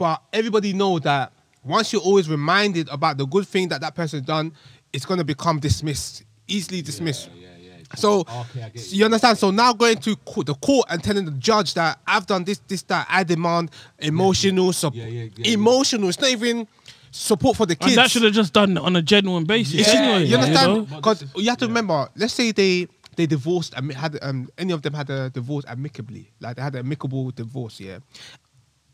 But 0.02 0.22
everybody 0.34 0.74
know 0.74 0.98
that 0.98 1.32
once 1.64 1.94
you're 1.94 2.02
always 2.02 2.28
reminded 2.28 2.90
about 2.90 3.18
the 3.20 3.26
good 3.28 3.48
thing 3.48 3.68
that 3.70 3.82
that 3.82 3.94
person 3.94 4.24
done, 4.24 4.52
it's 4.92 5.06
gonna 5.06 5.24
become 5.24 5.60
dismissed, 5.60 6.24
easily 6.48 6.82
dismissed. 6.82 7.30
Yeah, 7.36 7.50
yeah, 7.60 7.72
yeah. 7.78 7.96
So, 7.96 8.22
Okay, 8.22 8.64
I 8.64 8.70
get 8.70 8.80
so 8.80 8.94
you. 8.94 8.98
you 9.00 9.06
understand? 9.06 9.38
So 9.38 9.52
now 9.52 9.74
going 9.74 9.98
to 9.98 10.16
court, 10.16 10.48
the 10.48 10.56
court 10.56 10.88
and 10.90 11.04
telling 11.04 11.26
the 11.26 11.32
judge 11.50 11.76
that 11.76 12.00
I've 12.08 12.26
done 12.26 12.44
this, 12.46 12.60
this, 12.68 12.82
that, 12.84 13.06
I 13.10 13.24
demand 13.24 13.70
emotional 14.00 14.74
support. 14.74 14.96
Yeah, 14.96 15.06
yeah, 15.06 15.24
yeah, 15.24 15.30
yeah. 15.38 15.54
emotional. 15.54 16.10
It's 16.10 16.20
not 16.20 16.32
even 16.32 16.68
support 17.12 17.58
for 17.58 17.68
the 17.68 17.76
kids. 17.76 17.92
And 17.92 17.98
that 18.00 18.10
should 18.10 18.24
have 18.24 18.34
just 18.34 18.54
done 18.54 18.76
it 18.78 18.82
on 18.82 18.96
a 18.96 19.02
genuine 19.04 19.44
basis. 19.46 19.88
Yeah, 19.88 20.00
anyway, 20.00 20.26
you 20.30 20.36
understand? 20.38 20.90
know? 20.90 20.96
Because 20.98 21.26
you 21.36 21.50
have 21.50 21.60
to 21.60 21.68
remember. 21.68 22.10
Let's 22.16 22.34
say 22.34 22.52
they 22.52 22.88
they 23.18 23.26
divorced. 23.28 23.76
ami- 23.78 23.94
Had 23.94 24.18
um 24.24 24.50
any 24.58 24.74
of 24.74 24.82
them 24.82 24.94
had 24.94 25.10
a 25.10 25.30
divorce 25.30 25.66
amicably, 25.68 26.32
like 26.40 26.56
they 26.56 26.62
had 26.64 26.74
an 26.76 26.86
amicable 26.86 27.30
divorce. 27.32 27.80
Yeah. 27.80 28.00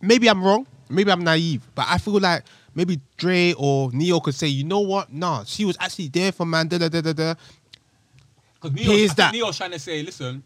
Maybe 0.01 0.27
I'm 0.29 0.43
wrong. 0.43 0.67
Maybe 0.89 1.12
I'm 1.12 1.23
naive, 1.23 1.67
but 1.75 1.86
I 1.89 1.97
feel 1.97 2.19
like 2.19 2.43
maybe 2.73 2.99
Dre 3.17 3.53
or 3.57 3.91
Neo 3.91 4.19
could 4.21 4.36
say, 4.36 4.47
you 4.47 4.63
know 4.63 4.79
what? 4.79 5.12
Nah, 5.12 5.43
she 5.43 5.65
was 5.65 5.75
actually 5.79 6.07
there 6.07 6.31
for 6.31 6.45
man. 6.45 6.67
Da 6.69 6.77
da 6.77 6.88
da 6.88 7.01
da 7.01 7.12
da. 7.13 7.33
Because 8.62 8.73
Neo's, 8.75 8.88
Here's 8.97 9.15
that. 9.15 9.33
Neo's 9.33 9.57
trying 9.57 9.71
to 9.71 9.79
say, 9.79 10.01
listen, 10.01 10.43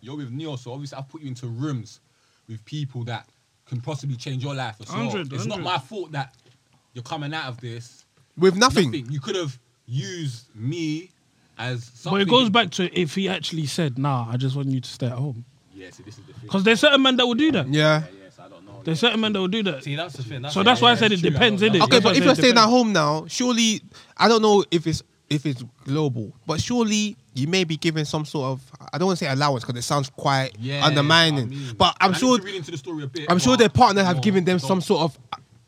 you're 0.00 0.16
with 0.16 0.30
Neo, 0.30 0.56
so 0.56 0.72
obviously 0.72 0.96
I've 0.98 1.08
put 1.08 1.20
you 1.22 1.28
into 1.28 1.46
rooms 1.46 2.00
with 2.48 2.64
people 2.64 3.04
that 3.04 3.28
can 3.66 3.80
possibly 3.80 4.16
change 4.16 4.42
your 4.42 4.54
life 4.54 4.76
as 4.80 4.88
well. 4.90 5.06
100, 5.06 5.32
It's 5.32 5.46
not 5.46 5.60
my 5.60 5.78
fault 5.78 6.12
that 6.12 6.34
you're 6.94 7.02
coming 7.02 7.34
out 7.34 7.46
of 7.46 7.60
this. 7.60 8.04
with 8.38 8.56
nothing. 8.56 8.86
Nothing. 8.90 9.10
You 9.10 9.20
could 9.20 9.36
have 9.36 9.58
used 9.86 10.46
me 10.54 11.10
as 11.58 11.90
But 12.04 12.22
it 12.22 12.28
goes 12.28 12.48
back 12.50 12.70
to 12.72 12.98
if 12.98 13.14
he 13.14 13.28
actually 13.28 13.66
said, 13.66 13.98
"Nah, 13.98 14.26
I 14.30 14.36
just 14.36 14.56
want 14.56 14.68
you 14.68 14.80
to 14.80 14.88
stay 14.90 15.06
at 15.06 15.12
home," 15.12 15.44
Yeah, 15.74 15.90
see, 15.90 16.02
this 16.02 16.18
is 16.18 16.24
the 16.24 16.32
thing. 16.32 16.42
because 16.42 16.64
there's 16.64 16.80
certain 16.80 17.00
men 17.02 17.16
that 17.16 17.26
will 17.26 17.34
do 17.34 17.52
that. 17.52 17.68
Yeah. 17.68 17.74
Yes, 17.74 18.02
I 18.02 18.06
don't 18.10 18.18
know. 18.18 18.23
There's 18.84 19.00
certain 19.00 19.20
men 19.20 19.32
that 19.32 19.40
will 19.40 19.48
do 19.48 19.62
that. 19.64 19.84
See, 19.84 19.96
that's 19.96 20.14
the 20.16 20.22
thing. 20.22 20.48
So 20.50 20.62
that's 20.62 20.80
why 20.80 20.92
I 20.92 20.94
said 20.94 21.12
it 21.12 21.20
true, 21.20 21.30
depends, 21.30 21.60
don't 21.62 21.70
innit? 21.72 21.82
Okay, 21.82 21.90
That's 22.00 22.04
but 22.04 22.16
if 22.16 22.24
you're 22.24 22.34
staying 22.34 22.58
at 22.58 22.66
home 22.68 22.92
now, 22.92 23.24
surely 23.28 23.80
I 24.16 24.28
don't 24.28 24.42
know 24.42 24.64
if 24.70 24.86
it's 24.86 25.02
if 25.30 25.46
it's 25.46 25.64
global, 25.84 26.32
but 26.46 26.60
surely 26.60 27.16
you 27.34 27.46
may 27.48 27.64
be 27.64 27.76
given 27.76 28.04
some 28.04 28.24
sort 28.24 28.46
of 28.52 28.60
I 28.92 28.98
don't 28.98 29.06
want 29.06 29.18
to 29.18 29.24
say 29.24 29.30
allowance 29.30 29.64
because 29.64 29.78
it 29.78 29.82
sounds 29.82 30.10
quite 30.10 30.52
Yeah, 30.60 30.84
undermining. 30.84 31.44
I 31.44 31.46
mean, 31.46 31.74
but 31.76 31.96
I'm 32.00 32.14
I 32.14 32.16
sure 32.16 32.46
into 32.46 32.70
the 32.70 32.76
story 32.76 33.04
a 33.04 33.06
bit. 33.06 33.30
I'm 33.30 33.38
sure 33.38 33.56
their 33.56 33.68
partner 33.70 34.04
have 34.04 34.20
given 34.22 34.44
them 34.44 34.58
don't. 34.58 34.68
some 34.68 34.80
sort 34.80 35.02
of 35.02 35.18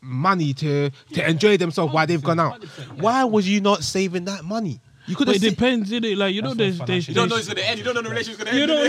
money 0.01 0.53
to 0.53 0.89
to 1.13 1.29
enjoy 1.29 1.57
themselves 1.57 1.93
while 1.93 2.05
they've 2.07 2.23
gone 2.23 2.39
out. 2.39 2.61
yeah. 2.63 2.85
Why 3.01 3.23
was 3.23 3.49
you 3.49 3.61
not 3.61 3.83
saving 3.83 4.25
that 4.25 4.43
money? 4.45 4.79
You 5.07 5.15
could 5.15 5.27
But 5.27 5.35
have 5.35 5.43
it 5.43 5.49
depends, 5.51 5.89
innit? 5.91 6.17
Like 6.17 6.35
you 6.35 6.41
know, 6.41 6.53
That's 6.53 6.77
there's, 6.79 6.87
there's, 6.87 7.07
You 7.07 7.13
don't 7.13 7.29
know 7.29 7.35
there's 7.35 7.47
it's 7.47 7.53
gonna 7.55 7.65
end. 7.67 7.77
You 7.79 7.85
don't 7.85 7.95
know 7.95 8.01
the 8.01 8.09
relationship's 8.09 8.43
gonna 8.43 8.49
end. 8.51 8.59
you 8.59 8.67
don't 8.67 8.77
know, 8.77 8.83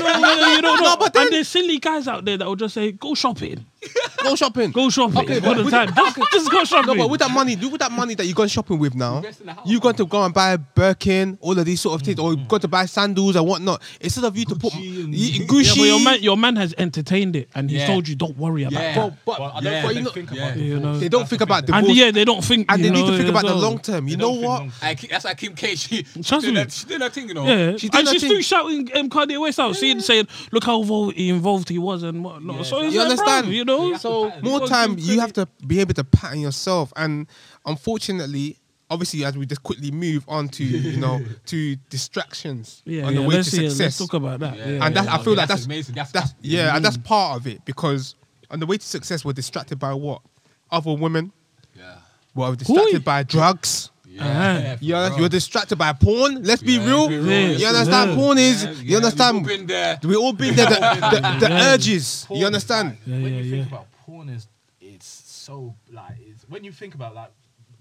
you 0.57 0.63
don't 0.63 0.63
know. 0.83 0.91
no, 0.91 0.97
but 0.97 1.13
then- 1.15 1.27
and 1.27 1.33
there's 1.33 1.47
silly 1.49 1.79
guys 1.79 2.09
out 2.09 2.25
there 2.25 2.37
that 2.37 2.45
will 2.47 2.57
just 2.57 2.75
say, 2.75 2.91
"Go 2.93 3.15
shopping, 3.15 3.65
go 4.23 4.35
shopping. 4.35 4.71
go 4.73 4.91
shopping 4.91 5.19
Okay, 5.19 5.41
but 5.41 5.55
the 5.57 5.65
with- 5.65 5.73
time. 5.73 5.89
Just, 5.95 6.17
just 6.33 6.51
go 6.51 6.65
shopping." 6.65 6.97
No, 6.97 7.03
but 7.05 7.11
with 7.11 7.21
that 7.21 7.31
money, 7.31 7.55
do 7.55 7.69
with 7.69 7.81
that 7.81 7.93
money 7.93 8.15
that 8.15 8.27
you've 8.27 8.35
gone 8.37 8.49
shopping 8.49 8.79
with 8.79 8.95
now, 8.95 9.19
Invest 9.19 9.41
in 9.41 9.47
the 9.47 9.53
house, 9.53 9.67
you're 9.67 9.81
going 9.81 9.95
to 9.97 10.05
go 10.07 10.23
and 10.25 10.35
buy 10.35 10.57
Birkin, 10.57 11.39
all 11.41 11.59
of 11.59 11.65
these 11.65 11.81
sort 11.81 12.01
of 12.01 12.05
things, 12.05 12.19
or 12.19 12.35
you've 12.35 12.49
got 12.49 12.61
to 12.63 12.69
buy 12.69 12.87
sandals 12.87 13.37
and 13.37 13.47
whatnot. 13.47 13.81
Instead 14.01 14.25
of 14.25 14.37
you 14.37 14.45
to 14.47 14.57
put 14.57 14.73
Gucci 14.73 15.05
and- 15.05 15.13
y- 15.13 15.19
yeah, 15.19 15.47
Gucci, 15.47 15.77
but 15.79 15.85
your 15.87 16.01
man, 16.01 16.23
your 16.23 16.37
man 16.37 16.57
has 16.57 16.75
entertained 16.77 17.37
it, 17.37 17.49
and 17.55 17.71
he's 17.71 17.81
Yeah. 17.81 17.87
told 17.87 18.09
you, 18.09 18.17
"Don't 18.17 18.37
worry 18.37 18.65
about 18.65 18.73
Yeah. 18.83 18.91
it." 18.91 18.97
but, 18.97 19.15
but, 19.25 19.39
But 19.39 19.55
I 19.55 19.61
don't 19.61 19.65
Yeah. 19.73 19.83
think 19.83 19.83
but 19.83 19.89
they 19.89 19.99
you 19.99 20.05
know, 20.05 20.11
think 20.11 20.31
yeah. 20.33 20.47
about 20.49 20.57
You 20.59 20.81
know. 20.81 20.99
they 20.99 21.09
don't 21.09 21.29
think 21.29 21.43
about 21.43 21.67
thing. 21.67 21.75
And 21.75 21.85
divorce, 21.87 21.99
yeah, 21.99 22.11
they 22.11 22.25
don't 22.25 22.45
think, 22.45 22.73
and 22.73 22.83
they 22.83 22.89
you 22.89 22.93
need 22.95 23.07
to 23.07 23.13
think 23.13 23.25
as 23.25 23.31
about 23.31 23.43
the 23.43 23.47
well. 23.49 23.59
long 23.59 23.79
term. 23.79 24.09
You 24.09 24.17
know 24.17 24.31
what? 24.33 24.43
long- 24.43 24.73
I, 24.83 24.95
that's 24.95 25.25
why 25.25 25.35
Kim 25.35 25.55
K. 25.55 25.77
She, 25.77 26.05
she 26.05 26.23
Trust 26.23 26.45
did 26.45 26.55
me. 26.55 26.61
her, 26.63 26.69
she 26.71 26.87
did 26.87 27.01
her 27.01 27.09
thing, 27.11 27.29
you 27.29 27.35
know. 27.35 27.47
Yeah, 27.47 27.73
She 27.73 27.79
she 27.79 27.89
did 27.91 27.99
and 27.99 28.09
her 28.09 28.13
she's 28.15 28.23
thing. 28.23 28.31
still 28.31 28.43
shouting 28.43 28.91
um, 28.97 29.09
Kanye 29.09 29.41
West 29.41 29.61
out, 29.61 29.77
seeing, 29.77 30.01
saying, 30.01 30.27
"Look 30.51 30.65
how 30.65 30.81
involved, 30.81 31.17
involved 31.17 31.69
he 31.69 31.79
was 31.79 32.03
and 32.03 32.25
whatnot." 32.25 32.67
So 32.67 32.83
it's 32.83 32.93
You 32.95 33.01
like, 33.01 33.11
understand? 33.11 33.47
Bro, 33.47 33.53
you 33.55 33.65
know, 33.69 33.97
So 33.97 34.33
more 34.43 34.67
time, 34.67 34.99
you 34.99 35.15
you 35.15 35.21
have 35.21 35.33
to 35.35 35.47
be 35.67 35.81
able 35.81 35.95
to 35.95 36.05
pattern 36.05 36.41
yourself, 36.41 36.93
and 36.97 37.27
unfortunately, 37.67 38.59
obviously, 38.91 39.25
as 39.25 39.37
we 39.39 39.47
just 39.47 39.63
quickly 39.63 39.91
move 39.91 40.25
on 40.29 40.49
to 40.49 40.65
you 40.65 40.97
know 40.99 41.21
to 41.47 41.77
distractions 41.91 42.83
yeah, 42.85 43.05
on 43.05 43.15
yeah, 43.15 43.21
the 43.21 43.27
way 43.27 43.33
to 43.33 43.37
let's, 43.39 43.53
yeah, 43.55 43.69
success. 43.69 43.81
let's 43.81 43.99
talk 43.99 44.15
about 44.15 44.41
that. 44.41 44.57
Yeah. 44.57 44.69
Yeah, 44.69 44.87
and 44.87 44.97
that, 44.97 45.05
yeah. 45.05 45.15
I 45.15 45.19
feel 45.23 45.33
Yeah, 45.35 45.39
like 45.41 45.49
that's 45.49 45.61
that's 45.61 45.67
amazing. 45.67 45.95
That's- 45.95 46.13
that's, 46.13 46.31
that's- 46.33 46.45
yeah, 46.45 46.75
and 46.77 46.85
that's 46.85 46.97
mm. 46.97 47.05
part 47.05 47.37
of 47.41 47.47
it 47.47 47.65
because 47.65 48.15
on 48.51 48.61
the 48.61 48.67
way 48.67 48.79
to 48.79 48.87
success, 48.87 49.25
we're 49.25 49.33
distracted 49.35 49.79
by 49.79 49.95
what 49.95 50.23
other 50.71 50.95
women. 50.95 51.33
Yeah. 51.77 51.97
We're 52.35 52.55
distracted 52.57 52.93
Who? 52.93 53.01
by 53.01 53.23
drugs. 53.25 53.91
Yeah. 54.19 54.27
Uh-huh. 54.27 54.77
for 54.77 54.85
Yeah, 54.85 55.17
you're 55.19 55.29
distracted 55.29 55.77
by 55.77 55.93
porn. 55.93 56.43
Let's 56.43 56.63
be 56.63 56.73
Yeah, 56.75 56.87
real. 56.87 57.09
be 57.09 57.19
real. 57.19 57.51
Yes, 57.53 57.61
You 57.61 57.67
understand? 57.69 58.11
yeah. 58.11 58.17
Porn 58.17 58.39
is. 58.39 58.65
Yeah, 58.65 58.71
you 58.73 58.97
understand? 58.97 59.37
We've 59.37 59.43
all 59.51 59.57
been 59.57 59.67
there. 59.67 59.99
We 60.05 60.17
all 60.17 60.33
been 60.33 60.55
there. 60.57 60.67
The, 60.67 60.75
the, 61.11 61.47
the 61.47 61.49
Yeah. 61.55 61.73
urges. 61.75 62.25
Porn 62.27 62.41
You 62.41 62.47
understand? 62.47 62.89
like- 62.91 62.99
Yeah, 63.07 63.23
when 63.23 63.35
you 63.35 63.43
yeah. 63.43 63.51
think 63.57 63.69
about 63.73 63.87
porn, 64.05 64.29
is 64.29 64.47
it's 64.81 65.07
so 65.07 65.75
like 65.93 66.15
it's, 66.21 66.45
when 66.49 66.65
you 66.65 66.73
think 66.73 66.95
about 66.95 67.15
like 67.15 67.31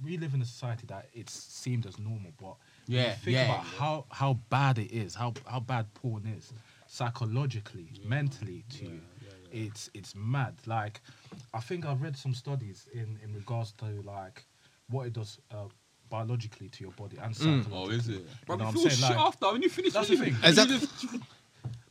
we 0.03 0.17
live 0.17 0.33
in 0.35 0.41
a 0.41 0.45
society 0.45 0.85
that 0.87 1.07
it's 1.13 1.33
seemed 1.33 1.85
as 1.87 1.97
normal, 1.97 2.31
but 2.39 2.55
when 2.85 2.97
Yeah, 2.97 3.09
you 3.09 3.15
think 3.23 3.35
yeah, 3.35 3.45
about 3.45 3.63
yeah. 3.63 3.79
how 3.79 4.05
how 4.09 4.33
bad 4.49 4.77
it 4.77 4.91
is, 4.91 5.15
how 5.15 5.33
how 5.45 5.59
bad 5.59 5.85
porn 5.95 6.25
is 6.37 6.53
psychologically, 7.11 7.89
mentally 8.05 8.63
to 8.77 8.85
you. 8.85 9.01
It's 9.51 9.89
it's 9.93 10.13
mad. 10.15 10.53
Like 10.65 11.01
I 11.53 11.61
think 11.61 11.85
I've 11.85 12.01
read 12.01 12.17
some 12.17 12.33
studies 12.33 12.87
in 12.93 13.17
in 13.23 13.33
regards 13.33 13.71
to 13.79 13.85
like 14.03 14.45
what 14.89 15.07
it 15.07 15.13
does 15.13 15.39
uh, 15.51 15.67
biologically 16.09 16.69
to 16.69 16.83
your 16.83 16.91
body 16.93 17.17
and 17.21 17.35
psychologically. 17.35 17.73
Oh, 17.73 17.89
is 17.89 18.07
it? 18.09 18.11
You 18.13 18.25
Bro, 18.45 18.55
know 18.57 18.61
you 18.63 18.65
what 18.67 18.73
feel 18.75 18.83
I'm 18.83 18.89
saying? 18.89 19.09
shit 19.11 19.17
Like- 19.17 19.27
after 19.27 19.51
when 19.51 19.61
you 19.61 19.69
finish 19.69 19.93
That's 19.93 20.07
the 20.09 20.15
thing. 20.17 20.35
Is 20.43 20.57
You 20.57 20.65
that- 20.65 20.67
just, 20.67 21.05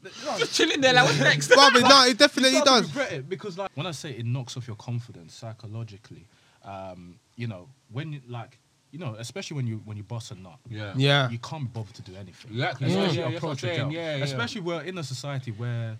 just 0.38 0.54
chilling 0.54 0.80
there 0.80 0.92
like 0.92 1.04
what's 1.06 1.18
next? 1.18 1.48
Bobby, 1.54 1.80
no, 1.82 2.06
it 2.06 2.16
definitely 2.18 2.58
start 2.58 2.66
to 2.66 2.82
does. 2.82 2.86
regret 2.96 3.12
it 3.12 3.28
because, 3.28 3.58
like, 3.58 3.70
when 3.74 3.86
I 3.86 3.90
say 3.90 4.10
it 4.12 4.24
knocks 4.26 4.56
off 4.56 4.66
your 4.66 4.76
confidence 4.76 5.34
psychologically, 5.34 6.26
um, 6.64 7.18
you 7.36 7.46
know, 7.46 7.68
when 7.90 8.12
you 8.12 8.20
like, 8.28 8.58
you 8.92 8.98
know, 8.98 9.16
especially 9.18 9.56
when 9.56 9.66
you 9.66 9.82
when 9.84 9.96
you 9.96 10.02
boss 10.04 10.30
a 10.30 10.34
nut, 10.36 10.58
Yeah. 10.68 10.94
Yeah. 10.96 11.28
you 11.28 11.38
can't 11.38 11.70
bother 11.72 11.92
to 11.92 12.02
do 12.02 12.14
anything. 12.14 12.52
Exactly. 12.52 12.88
Especially 12.88 13.16
Yeah, 13.18 13.24
yeah, 13.24 13.30
that's 13.30 13.42
what 13.42 13.52
approach 13.52 13.64
I'm 13.64 13.70
a 13.70 13.74
saying. 13.74 13.88
girl. 13.88 13.92
Yeah, 13.92 14.16
yeah. 14.16 14.24
Especially 14.24 14.60
we're 14.60 14.82
in 14.82 14.98
a 14.98 15.04
society 15.04 15.50
where 15.50 15.98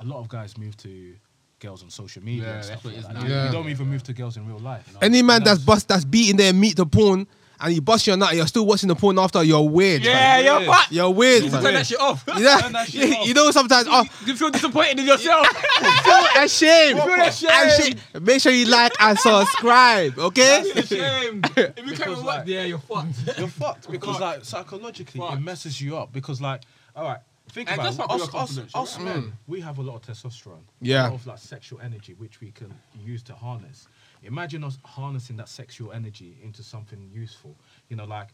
a 0.00 0.04
lot 0.04 0.18
of 0.18 0.28
guys 0.28 0.56
move 0.58 0.76
to 0.78 1.14
girls 1.60 1.82
on 1.84 1.90
social 1.90 2.22
media 2.24 2.42
Yeah, 2.42 2.48
and 2.48 2.56
that's 2.56 2.66
stuff 2.68 2.84
what 2.84 2.94
like 2.94 2.96
it 2.96 2.98
is 3.00 3.06
that. 3.06 3.14
now. 3.14 3.22
You- 3.24 3.30
Yeah. 3.30 3.46
You 3.46 3.52
don't 3.52 3.68
even 3.68 3.88
move 3.88 4.02
to 4.04 4.12
girls 4.12 4.36
in 4.36 4.46
real 4.46 4.58
life. 4.58 4.84
Any 5.00 5.22
man 5.22 5.36
And 5.36 5.46
that's 5.46 5.60
bust 5.60 5.88
that's 5.88 6.04
beating 6.04 6.36
their 6.36 6.52
meat 6.52 6.76
to 6.76 6.86
porn 6.86 7.26
and 7.62 7.74
you 7.74 7.80
bust 7.80 8.06
your 8.06 8.16
nut, 8.16 8.34
you're 8.34 8.46
still 8.46 8.66
watching 8.66 8.88
the 8.88 8.94
porn 8.96 9.18
after. 9.18 9.42
You're 9.42 9.62
weird. 9.68 10.02
Yeah, 10.04 10.12
fam. 10.36 10.44
you're 10.44 10.60
Yeah. 10.62 10.82
You're 10.90 11.10
weird. 11.10 11.44
You 11.44 11.50
fam. 11.50 11.62
turn 11.62 11.74
that 11.74 11.86
shit 11.86 12.00
off. 12.00 12.24
You 12.36 12.42
know, 12.44 12.58
Turn 12.60 12.72
that 12.72 12.88
shit 12.88 13.08
you, 13.08 13.14
off. 13.16 13.26
you 13.28 13.34
know 13.34 13.50
sometimes 13.50 13.86
oh 13.90 14.04
You 14.26 14.36
feel 14.36 14.50
disappointed 14.50 14.98
in 15.00 15.06
yourself. 15.06 15.46
feel 16.04 16.26
ashamed. 16.44 16.98
You 16.98 17.04
feel 17.04 17.20
ashamed. 17.26 17.80
Ashamed. 17.80 18.22
Make 18.26 18.40
sure 18.42 18.52
you 18.52 18.66
like 18.66 18.92
and 19.00 19.18
subscribe, 19.18 20.18
okay? 20.18 20.72
That's 20.74 20.90
ashamed. 20.92 21.50
If 21.56 21.76
you 21.78 21.84
Because, 21.84 21.98
can't 21.98 22.10
like- 22.18 22.38
like, 22.40 22.48
yeah, 22.48 22.64
you're 22.64 22.78
fucked. 22.78 23.38
You're 23.38 23.48
fucked 23.48 23.90
because, 23.90 24.20
like, 24.20 24.44
psychologically, 24.44 25.20
it 25.20 25.40
messes 25.40 25.80
you 25.80 25.96
up. 25.96 26.12
Because, 26.12 26.40
like, 26.40 26.62
all 26.96 27.04
right, 27.04 27.18
think 27.50 27.70
And 27.70 27.80
about 27.80 27.96
that's 27.96 28.28
it. 28.28 28.34
Us, 28.34 28.58
us, 28.58 28.74
us 28.74 28.96
right? 28.96 29.04
men, 29.04 29.32
we 29.46 29.60
have 29.60 29.78
a 29.78 29.82
lot 29.82 29.96
of 29.96 30.02
testosterone. 30.02 30.62
Yeah. 30.80 31.08
A 31.08 31.10
lot 31.10 31.14
of 31.14 31.26
like 31.26 31.38
sexual 31.38 31.80
energy, 31.80 32.14
which 32.14 32.40
we 32.40 32.50
can 32.50 32.72
use 32.98 33.22
to 33.24 33.34
harness. 33.34 33.86
Imagine 34.24 34.64
us 34.64 34.78
harnessing 34.84 35.36
that 35.36 35.48
sexual 35.48 35.92
energy 35.92 36.36
into 36.42 36.62
something 36.62 37.10
useful. 37.12 37.56
You 37.88 37.96
know, 37.96 38.04
like, 38.04 38.28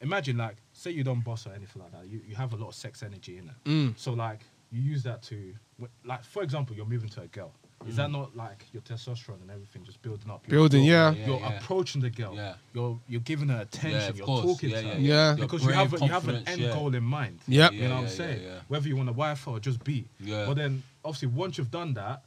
imagine, 0.00 0.36
like, 0.38 0.56
say 0.72 0.90
you 0.90 1.04
don't 1.04 1.22
boss 1.24 1.46
or 1.46 1.52
anything 1.52 1.82
like 1.82 1.92
that. 1.92 2.06
You, 2.06 2.20
you 2.26 2.34
have 2.36 2.52
a 2.52 2.56
lot 2.56 2.68
of 2.68 2.74
sex 2.74 3.02
energy 3.02 3.38
in 3.38 3.48
it. 3.48 3.68
Mm. 3.68 3.98
So, 3.98 4.12
like, 4.12 4.40
you 4.70 4.80
use 4.82 5.02
that 5.04 5.22
to, 5.24 5.54
like, 6.04 6.24
for 6.24 6.42
example, 6.42 6.76
you're 6.76 6.86
moving 6.86 7.08
to 7.10 7.22
a 7.22 7.26
girl. 7.26 7.52
Is 7.86 7.94
that 7.94 8.10
not 8.10 8.36
like 8.36 8.64
your 8.72 8.82
testosterone 8.82 9.40
and 9.40 9.52
everything 9.52 9.84
just 9.84 10.02
building 10.02 10.28
up? 10.32 10.44
Building, 10.48 10.82
yeah. 10.82 11.12
Yeah, 11.12 11.26
You're 11.26 11.38
yeah. 11.38 11.58
approaching 11.58 12.02
the 12.02 12.10
girl. 12.10 12.34
Yeah. 12.34 12.54
You're 12.74 12.98
you're 13.06 13.20
giving 13.20 13.48
her 13.50 13.60
attention. 13.60 14.00
Yeah, 14.00 14.10
you're 14.16 14.26
course. 14.26 14.44
talking 14.46 14.70
Yeah, 14.70 14.80
to 14.80 14.88
her. 14.88 14.98
yeah. 14.98 15.30
Yeah. 15.30 15.34
Because 15.38 15.64
you 15.64 15.70
have 15.70 15.94
a, 15.94 15.98
you 16.04 16.08
have 16.10 16.28
an 16.28 16.42
end 16.48 16.60
yeah. 16.60 16.72
goal 16.72 16.92
in 16.92 17.04
mind. 17.04 17.38
Yep. 17.46 17.72
You 17.74 17.82
know 17.82 17.90
what 17.90 17.94
I'm 17.94 18.02
Yeah, 18.02 18.08
yeah, 18.10 18.16
saying? 18.16 18.42
yeah. 18.42 18.58
Whether 18.66 18.88
you 18.88 18.96
want 18.96 19.08
to 19.10 19.12
wife 19.12 19.46
or 19.46 19.60
just 19.60 19.84
be. 19.84 20.08
Yeah. 20.18 20.46
But 20.46 20.54
then 20.56 20.82
obviously 21.04 21.28
once 21.28 21.56
you've 21.56 21.70
done 21.70 21.94
that, 21.94 22.24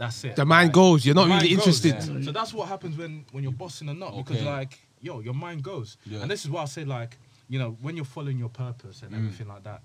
that's 0.00 0.24
it. 0.24 0.34
The 0.36 0.44
mind 0.44 0.68
Like, 0.68 0.74
goes. 0.82 0.98
You're 1.06 1.14
not 1.22 1.28
really 1.28 1.48
goes, 1.54 1.58
interested. 1.58 1.94
yeah. 1.94 2.24
So 2.26 2.32
that's 2.32 2.52
what 2.54 2.66
happens 2.68 2.94
when 2.96 3.12
when 3.32 3.42
you're 3.44 3.52
bossing 3.64 3.88
a 3.88 3.94
nut 3.94 4.12
because 4.16 4.38
Okay. 4.42 4.46
like 4.56 4.72
yo, 5.00 5.20
your 5.20 5.34
mind 5.46 5.62
goes. 5.62 5.88
Yeah. 6.04 6.20
And 6.22 6.30
this 6.30 6.42
is 6.44 6.50
why 6.50 6.62
I 6.62 6.66
say 6.76 6.84
like 6.84 7.12
you 7.52 7.58
know 7.60 7.70
when 7.84 7.94
you're 7.96 8.12
following 8.16 8.38
your 8.44 8.48
purpose 8.66 8.96
Mm. 9.00 9.04
and 9.06 9.14
everything 9.18 9.48
like 9.54 9.64
that, 9.70 9.80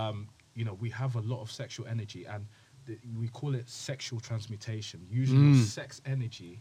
um, 0.00 0.28
you 0.58 0.64
know 0.66 0.74
we 0.84 0.90
have 0.90 1.12
a 1.16 1.20
lot 1.32 1.40
of 1.44 1.50
sexual 1.50 1.86
energy 1.86 2.22
and 2.32 2.46
th- 2.86 2.98
we 3.22 3.28
call 3.28 3.54
it 3.60 3.68
sexual 3.68 4.20
transmutation. 4.20 4.98
Usually, 5.10 5.52
Mm. 5.54 5.64
sex 5.78 6.00
energy. 6.06 6.58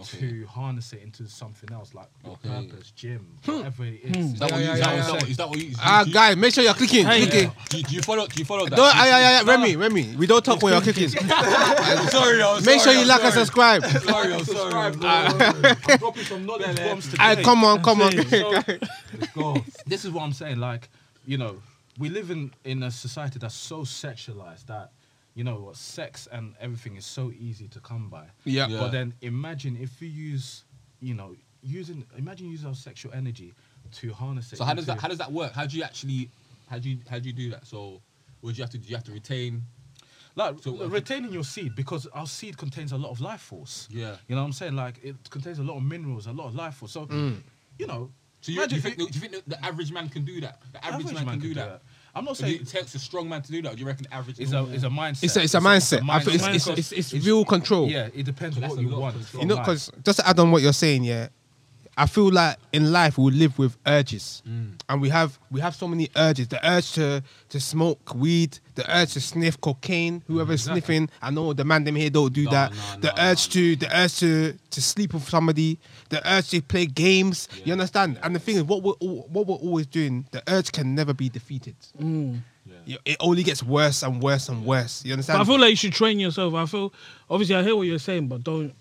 Okay. 0.00 0.18
To 0.18 0.46
harness 0.46 0.92
it 0.92 1.02
into 1.02 1.26
something 1.28 1.70
else, 1.72 1.94
like 1.94 2.08
your 2.24 2.32
Okay. 2.34 2.48
purpose, 2.68 2.90
gym, 2.92 3.26
whatever 3.44 3.84
it 3.84 4.00
is. 4.04 4.16
Is 4.34 4.38
that 4.38 4.50
what 4.52 4.60
you? 4.60 4.66
yeah, 4.66 4.74
Is 4.74 4.80
that 4.80 4.94
yeah, 4.96 4.96
what- 4.96 4.98
is 4.98 5.06
that 5.06 5.12
what- 5.12 5.28
is 5.30 5.36
that 5.36 5.48
what 5.48 5.58
you? 5.58 5.74
Ah, 5.80 6.02
do 6.04 6.08
you- 6.10 6.14
guys, 6.14 6.36
make 6.36 6.54
sure 6.54 6.64
you're 6.64 6.74
clicking. 6.74 7.06
Hey, 7.06 7.26
clicking. 7.26 7.52
Do 7.70 7.76
you, 7.78 7.82
do 7.84 7.94
you 7.96 8.02
follow? 8.02 8.26
Do 8.26 8.38
you 8.38 8.44
follow 8.44 8.66
that? 8.68 8.76
Don't, 8.76 8.94
ah, 8.96 9.04
yeah, 9.06 9.18
yeah, 9.18 9.40
yeah. 9.42 9.50
Remy, 9.50 9.76
Remy, 9.76 10.16
we 10.16 10.26
don't 10.26 10.44
talk 10.44 10.62
when 10.62 10.72
you're 10.72 10.82
clicking. 10.88 11.08
sorry, 11.08 12.42
I'm 12.42 12.64
Make 12.64 12.80
sure 12.80 12.92
sorry, 12.92 12.96
you 12.96 13.02
I'm 13.02 13.08
like 13.08 13.24
and 13.24 13.32
sorry. 13.34 13.44
subscribe. 13.46 13.84
Sorry, 13.84 14.34
I'm 14.34 14.44
sorry. 14.44 14.74
I'm 14.74 15.98
dropping 15.98 16.24
some 16.24 16.46
knowledge 16.46 16.76
bombs 16.76 17.04
today. 17.08 17.16
Ah, 17.20 17.34
come 17.42 17.64
on, 17.64 17.82
come 17.82 18.02
on. 18.02 18.12
So, 18.28 18.62
go. 19.34 19.64
This 19.86 20.04
is 20.04 20.10
what 20.10 20.22
I'm 20.22 20.32
saying. 20.32 20.58
Like, 20.58 20.88
you 21.26 21.38
know, 21.38 21.60
we 21.98 22.08
live 22.08 22.30
in 22.30 22.52
in 22.64 22.82
a 22.82 22.90
society 22.90 23.38
that's 23.38 23.54
so 23.54 23.80
sexualized 23.82 24.66
that, 24.66 24.92
you 25.38 25.44
know, 25.44 25.60
what 25.66 25.76
sex 25.76 26.26
and 26.32 26.54
everything 26.60 26.96
is 26.96 27.06
so 27.06 27.30
easy 27.38 27.68
to 27.68 27.78
come 27.80 28.08
by. 28.10 28.24
Yeah. 28.44 28.66
Yeah. 28.66 28.80
But 28.80 28.90
then 28.90 29.14
imagine 29.20 29.78
if 29.80 30.00
we 30.00 30.08
use, 30.08 30.64
you 31.00 31.14
know, 31.14 31.36
using 31.62 32.04
imagine 32.16 32.50
using 32.50 32.66
our 32.68 32.74
sexual 32.74 33.12
energy 33.14 33.54
to 34.00 34.12
harness 34.12 34.52
it. 34.52 34.56
So 34.56 34.64
how 34.64 34.74
does 34.74 34.86
that? 34.86 34.98
How 35.00 35.06
does 35.08 35.18
that 35.18 35.30
work? 35.30 35.52
How 35.52 35.64
do 35.66 35.76
you 35.78 35.84
actually? 35.84 36.30
How 36.68 36.78
do 36.80 36.90
you? 36.90 36.98
How 37.08 37.20
do 37.20 37.28
you 37.28 37.32
do 37.32 37.50
that? 37.50 37.66
So, 37.68 38.02
would 38.42 38.58
you 38.58 38.64
have 38.64 38.70
to? 38.72 38.78
Do 38.78 38.88
you 38.88 38.96
have 38.96 39.04
to 39.04 39.12
retain? 39.12 39.62
like 40.34 40.56
So 40.60 40.72
retaining 40.88 41.32
your 41.32 41.44
seed 41.44 41.74
because 41.76 42.06
our 42.08 42.26
seed 42.26 42.56
contains 42.58 42.90
a 42.92 42.96
lot 42.96 43.10
of 43.10 43.20
life 43.20 43.40
force. 43.40 43.86
Yeah. 43.90 44.16
You 44.26 44.34
know 44.34 44.42
what 44.42 44.46
I'm 44.48 44.52
saying? 44.52 44.74
Like 44.74 44.98
it 45.04 45.16
contains 45.30 45.58
a 45.60 45.62
lot 45.62 45.76
of 45.76 45.84
minerals, 45.84 46.26
a 46.26 46.32
lot 46.32 46.46
of 46.48 46.54
life 46.56 46.74
force. 46.74 46.92
So, 46.92 47.06
Mm. 47.06 47.42
you 47.78 47.86
know. 47.86 48.10
So 48.40 48.52
you, 48.52 48.66
do 48.68 48.74
you 48.76 48.80
think? 48.80 48.98
you- 48.98 49.08
Do 49.08 49.14
you 49.14 49.20
think 49.20 49.32
that 49.32 49.48
the 49.48 49.64
average 49.64 49.90
man 49.92 50.08
can 50.08 50.24
do 50.24 50.40
that? 50.42 50.60
The 50.72 50.84
average, 50.84 51.06
Average 51.06 51.24
man, 51.26 51.40
can 51.40 51.48
do 51.48 51.54
that. 51.54 51.82
I'm 52.18 52.24
not 52.24 52.40
Or 52.42 52.46
you- 52.46 52.52
saying 52.58 52.62
it 52.62 52.68
takes 52.68 52.94
a 52.94 52.98
strong 52.98 53.28
man 53.28 53.42
to 53.42 53.50
do 53.52 53.62
that. 53.62 53.74
Do 53.74 53.80
you 53.80 53.86
reckon 53.86 54.06
average? 54.12 54.38
it's 54.40 54.52
a 54.52 54.64
it's 54.72 54.82
a 54.84 54.88
mindset. 54.88 55.24
It's 55.24 55.36
a, 55.36 55.42
it's 55.42 55.54
a 55.54 55.60
mindset. 55.60 56.08
I 56.10 56.20
feel 56.20 56.34
it's, 56.34 56.44
mindset. 56.44 56.76
it's, 56.78 56.92
it's, 56.92 57.12
it's 57.14 57.24
real 57.26 57.44
control. 57.44 57.88
yeah, 57.88 58.08
it 58.14 58.24
depends 58.24 58.56
on 58.56 58.62
that's 58.62 58.74
what 58.74 58.80
a 58.80 58.82
you 58.82 58.88
lot 58.88 58.96
of 58.96 59.00
want. 59.02 59.14
control. 59.16 59.42
You 59.42 59.48
know, 59.48 59.56
because 59.56 59.90
just 60.04 60.18
to 60.18 60.28
add 60.28 60.38
on 60.38 60.50
what 60.50 60.62
you're 60.62 60.72
saying, 60.72 61.04
yeah, 61.04 61.28
I 62.00 62.06
feel 62.06 62.30
like 62.30 62.56
in 62.72 62.92
life 62.92 63.18
we 63.18 63.32
live 63.32 63.58
with 63.58 63.76
urges, 63.84 64.40
Mm. 64.48 64.74
and 64.88 65.02
we 65.02 65.08
have 65.08 65.36
we 65.50 65.60
have 65.60 65.74
so 65.74 65.88
many 65.88 66.08
urges. 66.14 66.46
The 66.46 66.60
urge 66.64 66.92
to 66.92 67.22
to 67.48 67.58
smoke 67.60 68.14
weed, 68.14 68.60
the 68.76 68.84
urge 68.96 69.14
to 69.14 69.20
sniff 69.20 69.60
cocaine. 69.60 70.22
Whoever's 70.28 70.60
Exactly. 70.60 70.80
sniffing, 70.82 71.10
I 71.20 71.30
know 71.30 71.52
the 71.52 71.64
man 71.64 71.82
them 71.82 71.96
here 71.96 72.08
don't 72.10 72.32
do 72.32 72.44
No, 72.44 72.50
that. 72.52 72.70
no, 72.72 73.00
the 73.00 73.08
no, 73.16 73.22
urge 73.30 73.48
no, 73.48 73.52
to 73.54 73.76
the 73.76 73.98
urge 74.00 74.14
to 74.20 74.52
to 74.70 74.80
sleep 74.80 75.12
with 75.12 75.28
somebody, 75.28 75.78
the 76.10 76.20
urge 76.32 76.50
to 76.50 76.62
play 76.62 76.86
games. 76.86 77.48
You 77.56 77.62
Yeah, 77.66 77.72
understand? 77.72 78.20
And 78.22 78.32
the 78.36 78.38
thing 78.38 78.56
is, 78.58 78.62
what 78.62 78.82
we're 78.84 78.92
what 79.34 79.46
we're 79.48 79.56
always 79.56 79.86
doing, 79.88 80.24
the 80.30 80.42
urge 80.46 80.70
can 80.70 80.94
never 80.94 81.12
be 81.12 81.28
defeated. 81.28 81.74
Mm. 82.00 82.42
You- 82.86 82.98
It 83.04 83.16
only 83.18 83.42
gets 83.42 83.62
worse 83.62 84.04
and 84.04 84.22
worse 84.22 84.48
and 84.48 84.64
worse. 84.64 85.04
You 85.04 85.10
But 85.10 85.14
understand? 85.14 85.42
I 85.42 85.44
feel 85.44 85.58
like 85.58 85.70
you 85.70 85.76
should 85.76 85.92
train 85.94 86.20
yourself. 86.20 86.54
I 86.54 86.64
feel 86.66 86.92
obviously 87.28 87.56
I 87.56 87.62
hear 87.64 87.74
what 87.74 87.86
you're 87.88 87.98
saying, 87.98 88.28
but 88.28 88.44
don't 88.44 88.72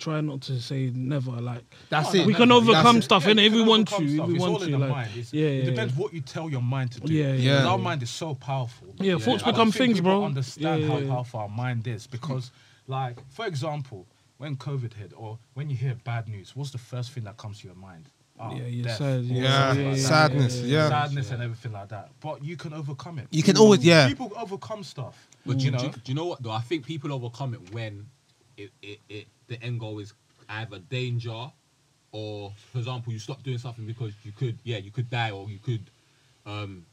try 0.00 0.20
not 0.20 0.40
to 0.42 0.60
say 0.60 0.90
never. 0.94 1.30
Like 1.32 1.62
That's 1.88 2.14
it. 2.14 2.26
we 2.26 2.34
can 2.34 2.50
overcome 2.50 2.96
that's 2.96 2.98
it. 2.98 3.02
stuff 3.04 3.24
Yeah, 3.24 3.30
in 3.32 3.38
if 3.38 3.52
we 3.52 3.62
want 3.62 3.88
to. 3.88 3.94
overcome 3.96 4.18
If 4.20 4.26
we 4.28 4.34
It's 4.34 4.40
want 4.40 4.52
all 4.54 4.58
to, 4.60 4.64
in 4.66 4.70
the 4.72 4.78
like 4.78 4.90
mind. 4.90 5.10
It's- 5.10 5.32
yeah, 5.32 5.46
it 5.46 5.64
depends 5.66 5.94
what 5.94 6.12
you 6.14 6.20
tell 6.20 6.50
your 6.50 6.62
mind 6.62 6.92
to 6.92 7.00
do. 7.00 7.12
Yeah, 7.12 7.32
yeah, 7.34 7.62
Yeah. 7.62 7.66
Our 7.68 7.78
mind 7.78 8.02
is 8.02 8.10
so 8.10 8.34
powerful. 8.34 8.88
Yeah, 8.98 9.18
thoughts 9.18 9.42
become 9.42 9.70
things, 9.72 10.00
bro. 10.00 10.24
Understand 10.24 10.82
Yeah, 10.82 10.88
how 10.88 10.94
yeah, 10.98 11.04
yeah. 11.04 11.10
powerful 11.10 11.40
our 11.40 11.48
mind 11.48 11.86
is 11.86 12.06
because, 12.06 12.50
like, 12.86 13.16
for 13.30 13.46
example, 13.46 14.06
when 14.38 14.56
COVID 14.56 14.94
hit 14.94 15.12
or 15.16 15.38
when 15.54 15.70
you 15.70 15.76
hear 15.76 15.94
bad 16.04 16.28
news, 16.28 16.56
what's 16.56 16.70
the 16.70 16.78
first 16.78 17.12
thing 17.12 17.24
that 17.24 17.36
comes 17.36 17.60
to 17.60 17.66
your 17.68 17.76
mind? 17.76 18.06
Oh, 18.42 18.54
Yeah, 18.56 18.64
you're 18.68 18.84
death, 18.84 18.96
sad, 18.96 19.24
yeah, 19.24 19.42
Yeah, 19.42 19.66
something 19.68 19.84
like 19.86 19.96
that. 19.96 20.02
sadness. 20.02 20.60
Yeah. 20.62 20.88
sadness 20.88 21.30
and 21.30 21.42
everything 21.42 21.72
like 21.72 21.88
that. 21.90 22.08
But 22.20 22.42
you 22.42 22.56
can 22.56 22.72
overcome 22.72 23.18
it. 23.18 23.28
You 23.30 23.42
can 23.42 23.58
always- 23.58 23.84
yeah. 23.84 24.08
People 24.08 24.32
overcome 24.34 24.82
stuff. 24.82 25.28
But 25.44 25.58
do, 25.58 25.64
you 25.64 25.64
you, 25.66 25.70
know, 25.72 25.78
do, 25.78 25.88
do 25.88 26.00
you 26.06 26.14
know 26.14 26.24
what 26.24 26.42
though? 26.42 26.50
I 26.50 26.60
think 26.62 26.86
people 26.86 27.12
overcome 27.12 27.52
it 27.52 27.72
when 27.74 28.06
it, 28.56 28.70
it, 28.82 29.00
it 29.10 29.26
the 29.50 29.62
end 29.62 29.78
goal 29.80 29.98
is 29.98 30.14
either 30.48 30.78
danger 30.78 31.50
or, 32.12 32.52
for 32.72 32.78
example, 32.78 33.12
you 33.12 33.18
stop 33.18 33.42
doing 33.42 33.58
something 33.58 33.84
because 33.86 34.12
you 34.24 34.32
could, 34.32 34.58
yeah, 34.64 34.78
you 34.78 34.90
could 34.90 35.10
die 35.10 35.30
or 35.30 35.48
you 35.50 35.58
could, 35.58 35.82
um, 36.46 36.84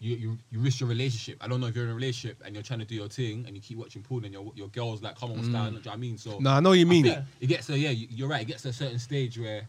you, 0.00 0.16
you 0.16 0.38
you 0.50 0.60
risk 0.60 0.80
your 0.80 0.88
relationship. 0.88 1.36
I 1.40 1.48
don't 1.48 1.60
know 1.60 1.66
if 1.66 1.74
you're 1.76 1.84
in 1.84 1.90
a 1.90 1.94
relationship 1.94 2.38
and 2.44 2.54
you're 2.54 2.62
trying 2.62 2.78
to 2.80 2.84
do 2.86 2.94
your 2.94 3.08
thing 3.08 3.44
and 3.46 3.54
you 3.54 3.60
keep 3.62 3.76
watching 3.78 4.02
porn 4.02 4.24
and 4.24 4.32
your 4.32 4.50
your 4.54 4.68
girl's 4.68 5.02
like, 5.02 5.18
come 5.18 5.30
on, 5.32 5.42
stand. 5.44 5.52
Do 5.54 5.58
you 5.58 5.84
know 5.84 5.90
what 5.90 5.92
I 5.92 5.96
mean? 5.96 6.18
So 6.18 6.38
no, 6.40 6.50
I 6.50 6.60
know 6.60 6.70
what 6.70 6.78
you 6.78 6.86
mean. 6.86 7.04
it 7.40 7.46
gets 7.46 7.66
to 7.66 7.78
yeah, 7.78 7.90
you- 7.90 8.08
you're 8.10 8.28
right. 8.28 8.42
It 8.42 8.46
gets 8.46 8.62
to 8.62 8.68
a 8.70 8.72
certain 8.72 8.98
stage 8.98 9.38
where 9.38 9.66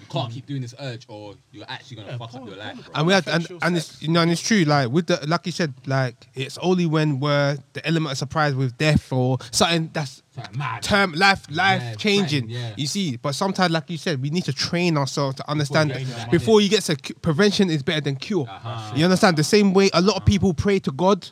you 0.00 0.06
can't 0.10 0.32
keep 0.32 0.46
doing 0.46 0.62
this 0.62 0.74
urge 0.80 1.04
or 1.08 1.34
you're 1.52 1.64
actually 1.68 1.96
gonna 1.98 2.08
Yeah, 2.12 2.18
fuck 2.18 2.34
up 2.34 2.46
your 2.46 2.56
life, 2.56 2.76
bro. 2.76 2.84
and 2.94 3.06
we 3.06 3.12
had 3.12 3.26
and, 3.28 3.42
Sexual 3.42 3.58
and 3.62 3.76
it's 3.76 4.02
you 4.02 4.08
know 4.08 4.20
and 4.22 4.30
it's 4.30 4.40
true 4.40 4.64
like 4.64 4.90
with 4.90 5.06
the 5.06 5.18
like 5.26 5.46
you 5.46 5.52
said 5.52 5.72
like 5.86 6.14
it's 6.34 6.58
only 6.58 6.86
when 6.86 7.20
we're 7.20 7.56
the 7.72 7.86
element 7.86 8.12
of 8.12 8.18
surprise 8.18 8.54
with 8.54 8.76
death 8.78 9.12
or 9.12 9.38
something 9.50 9.90
that's 9.92 10.22
Something 10.34 10.58
mad. 10.58 10.82
term 10.82 11.12
life 11.12 11.46
life 11.50 11.80
Yeah, 11.82 11.94
changing 11.94 12.48
threatened, 12.48 12.50
yeah. 12.50 12.74
you 12.76 12.86
see 12.88 13.16
but 13.16 13.34
sometimes 13.34 13.72
like 13.72 13.88
you 13.88 13.96
said 13.96 14.20
we 14.20 14.30
need 14.30 14.44
to 14.44 14.52
train 14.52 14.96
ourselves 14.98 15.36
to 15.36 15.48
understand 15.50 15.90
you 15.90 16.04
that 16.06 16.16
change 16.18 16.30
before 16.32 16.60
you 16.60 16.68
get 16.68 16.82
to 16.84 16.96
cu- 16.96 17.14
prevention 17.14 17.70
is 17.70 17.82
better 17.84 18.00
than 18.00 18.16
cure 18.16 18.46
Uh-huh. 18.48 18.92
you 18.96 19.04
understand 19.04 19.36
the 19.36 19.44
same 19.44 19.72
way 19.72 19.90
a 19.94 20.00
lot 20.00 20.16
of 20.16 20.24
people 20.26 20.52
pray 20.52 20.78
to 20.80 20.90
God 20.90 21.28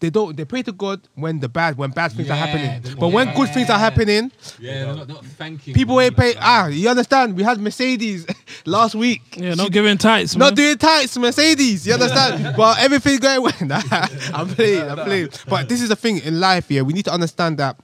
they 0.00 0.10
don't 0.10 0.36
they 0.36 0.44
pray 0.44 0.62
to 0.62 0.72
God 0.72 1.00
when 1.14 1.40
the 1.40 1.48
bad 1.48 1.78
when 1.78 1.90
bad 1.90 2.12
things 2.12 2.28
are 2.30 2.36
happening 2.36 2.82
the- 2.82 2.96
but 2.96 3.08
when 3.08 3.34
good 3.34 3.48
things 3.54 3.70
are 3.70 3.78
happening 3.78 4.30
Yeah, 4.58 4.84
they're 4.84 4.94
not, 4.94 5.06
they're 5.06 5.16
not 5.16 5.24
thanking. 5.24 5.72
people 5.74 6.00
ain't 6.00 6.16
pay 6.16 6.34
like, 6.34 6.38
ah 6.40 6.66
you 6.66 6.88
understand 6.88 7.34
we 7.36 7.42
had 7.42 7.58
Mercedes 7.60 8.26
last 8.66 8.94
week 8.94 9.22
Yeah, 9.36 9.52
She 9.52 9.56
not 9.56 9.72
giving 9.72 9.96
tights, 9.98 10.36
not 10.36 10.54
doing 10.54 10.76
tights, 10.78 11.16
Mercedes. 11.16 11.86
You 11.86 11.94
understand? 11.94 12.54
but 12.56 12.78
everything's 12.78 13.20
going 13.20 13.42
well. 13.42 13.52
Nah, 13.62 13.80
I'm 14.34 14.48
playing. 14.48 14.82
I'm 14.90 14.98
playing. 14.98 15.28
But 15.48 15.68
this 15.68 15.80
is 15.82 15.88
the 15.88 15.96
thing 15.96 16.18
in 16.18 16.40
life. 16.40 16.70
Yeah, 16.70 16.82
we 16.82 16.92
need 16.92 17.04
to 17.06 17.12
understand 17.12 17.58
that. 17.58 17.78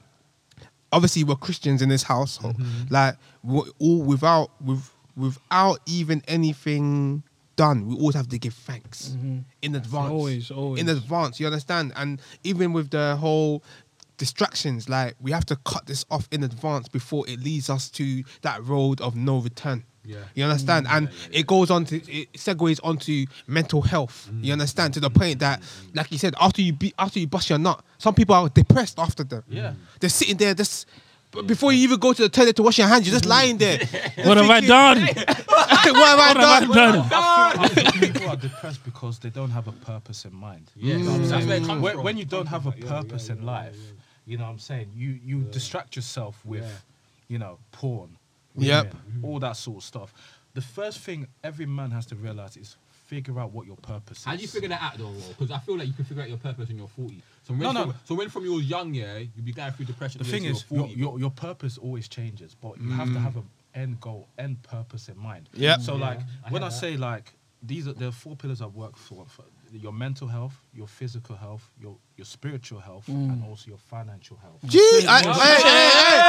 Obviously, 0.92 1.24
we're 1.24 1.36
Christians 1.36 1.80
in 1.82 1.88
this 1.88 2.02
household. 2.02 2.56
Mm-hmm. 2.58 2.92
Like, 2.94 3.16
we're 3.42 3.62
all 3.78 4.02
without 4.02 4.50
with 4.62 4.90
without 5.16 5.78
even 5.86 6.22
anything 6.28 7.22
done, 7.56 7.86
we 7.86 7.94
always 7.96 8.16
have 8.16 8.28
to 8.28 8.38
give 8.38 8.54
thanks 8.54 9.10
mm-hmm. 9.10 9.38
in 9.62 9.74
advance. 9.74 10.04
Mm-hmm. 10.04 10.12
Always, 10.12 10.50
always. 10.50 10.80
in 10.80 10.88
advance. 10.88 11.40
You 11.40 11.46
understand? 11.46 11.92
And 11.96 12.20
even 12.44 12.72
with 12.72 12.90
the 12.90 13.16
whole 13.16 13.62
distractions, 14.16 14.88
like 14.88 15.14
we 15.20 15.32
have 15.32 15.44
to 15.46 15.56
cut 15.64 15.86
this 15.86 16.04
off 16.10 16.28
in 16.30 16.44
advance 16.44 16.88
before 16.88 17.24
it 17.28 17.40
leads 17.40 17.68
us 17.70 17.90
to 17.90 18.22
that 18.42 18.64
road 18.64 19.00
of 19.00 19.16
no 19.16 19.38
return. 19.38 19.84
Yeah. 20.04 20.18
You 20.34 20.44
understand? 20.44 20.86
Mm-hmm. 20.86 20.96
and 20.96 21.10
it 21.30 21.46
goes 21.46 21.70
on 21.70 21.84
to 21.86 21.96
it 21.96 22.32
segues 22.32 22.80
onto 22.82 23.26
mental 23.46 23.82
health. 23.82 24.28
You 24.28 24.38
mm-hmm. 24.38 24.52
understand? 24.52 24.94
To 24.94 25.00
the 25.00 25.10
point 25.10 25.38
that, 25.40 25.62
like 25.94 26.10
you 26.10 26.18
said, 26.18 26.34
after 26.40 26.60
you 26.60 26.72
be 26.72 26.92
after 26.98 27.20
you 27.20 27.26
bust 27.26 27.50
your 27.50 27.58
nut, 27.58 27.84
some 27.98 28.14
people 28.14 28.34
are 28.34 28.48
depressed 28.48 28.98
after 28.98 29.22
them. 29.22 29.44
Yeah. 29.48 29.74
They're 30.00 30.10
sitting 30.10 30.36
there 30.36 30.54
just 30.54 30.86
b- 30.86 30.92
before 31.46 31.72
you 31.72 31.80
even 31.80 31.98
go 31.98 32.12
to 32.12 32.22
the 32.22 32.28
toilet 32.28 32.54
to 32.56 32.62
wash 32.62 32.78
your 32.78 32.86
hands, 32.88 33.06
you're 33.06 33.14
just 33.14 33.24
lying 33.26 33.56
there. 33.58 33.78
What 34.24 34.36
have 34.36 34.50
I 34.50 34.60
done? 34.60 35.00
what 35.06 35.68
have 35.70 35.96
I 35.96 36.14
What 36.16 36.36
have 36.36 36.36
I 36.38 36.60
done? 36.60 36.68
done? 36.68 37.10
I 37.12 37.68
feel, 37.68 37.86
I 37.86 37.90
feel 37.90 38.12
people 38.12 38.28
are 38.28 38.36
depressed 38.36 38.84
because 38.84 39.18
they 39.18 39.30
don't 39.30 39.50
have 39.50 39.66
a 39.68 39.72
purpose 39.72 40.24
in 40.24 40.34
mind. 40.34 40.70
Yeah, 40.76 40.96
You 40.96 41.04
know 41.04 41.10
what 41.12 41.14
I'm 41.14 41.18
that's 41.20 41.30
saying? 41.30 41.48
where 41.48 41.56
it 41.56 41.64
comes 41.66 41.82
when, 41.82 41.94
from. 41.94 42.04
when 42.04 42.16
you 42.18 42.24
don't 42.26 42.46
have 42.46 42.66
a 42.66 42.72
purpose 42.72 43.28
in 43.30 43.44
life, 43.46 43.76
you 44.26 44.36
know 44.38 44.44
what 44.44 44.50
I'm 44.50 44.58
saying? 44.58 44.88
You 44.94 45.18
you 45.24 45.42
distract 45.50 45.96
yourself 45.96 46.40
with, 46.44 46.84
you 47.28 47.38
know, 47.38 47.58
porn, 47.72 48.16
Yep. 48.56 48.84
women, 48.94 49.24
all 49.24 49.38
that 49.40 49.56
sort 49.56 49.78
of 49.78 49.84
stuff. 49.84 50.12
The 50.54 50.60
first 50.60 50.98
thing 51.00 51.26
every 51.42 51.66
man 51.66 51.90
has 51.92 52.06
to 52.06 52.14
realize 52.16 52.56
is 52.56 52.76
figure 53.06 53.38
out 53.40 53.52
what 53.52 53.66
your 53.66 53.76
purpose 53.76 54.18
is. 54.20 54.24
How 54.24 54.36
do 54.36 54.42
you 54.42 54.48
figure 54.48 54.68
that 54.68 54.80
out 54.82 54.98
though? 54.98 55.12
Because 55.28 55.50
I 55.50 55.58
feel 55.58 55.76
like 55.78 55.86
you 55.88 55.92
can 55.94 56.04
figure 56.04 56.22
out 56.22 56.28
your 56.28 56.38
purpose 56.38 56.68
when 56.68 56.78
you're 56.78 56.88
40. 56.88 57.22
So 57.46 57.52
when, 57.54 57.60
No, 57.60 57.72
from, 57.72 57.88
no. 57.90 57.94
so 58.04 58.14
when 58.14 58.28
from 58.28 58.44
you 58.44 58.54
was 58.54 58.64
young, 58.64 58.94
yeah, 58.94 59.18
you'll 59.18 59.44
be 59.44 59.52
going 59.52 59.72
through 59.72 59.86
depression. 59.86 60.18
the 60.18 60.24
thing 60.24 60.44
is, 60.44 60.64
your, 60.70 60.80
40, 60.86 60.94
your, 60.94 61.18
your 61.18 61.30
purpose 61.30 61.78
always 61.78 62.08
changes, 62.08 62.54
but 62.54 62.80
you 62.80 62.90
have 62.92 63.08
to 63.08 63.14
Mm. 63.18 63.22
have 63.22 63.36
an 63.36 63.48
end 63.74 64.00
goal, 64.00 64.28
end 64.38 64.62
purpose 64.62 65.08
in 65.08 65.18
mind. 65.18 65.48
Yep. 65.54 65.80
So, 65.80 65.96
like, 65.96 66.20
I 66.46 66.50
when 66.50 66.62
I 66.62 66.68
that. 66.68 66.74
say, 66.74 66.96
like, 66.96 67.32
these 67.62 67.86
are 67.88 67.92
the 67.94 68.10
four 68.12 68.34
pillars 68.36 68.60
I 68.60 68.66
work 68.66 68.96
for, 68.96 69.24
for 69.26 69.44
your 69.72 69.92
mental 69.92 70.28
health, 70.28 70.54
your 70.74 70.86
physical 70.86 71.34
health, 71.36 71.70
your, 71.80 71.96
your 72.18 72.26
spiritual 72.26 72.78
health, 72.80 73.08
and 73.08 73.42
also 73.44 73.68
your 73.68 73.78
financial 73.78 74.36
health. 74.36 74.58
Gee, 74.66 74.78
I, 75.08 75.22
hey, 75.22 75.32
hey, 75.32 75.62
hey, 75.62 75.88
hey, 76.10 76.20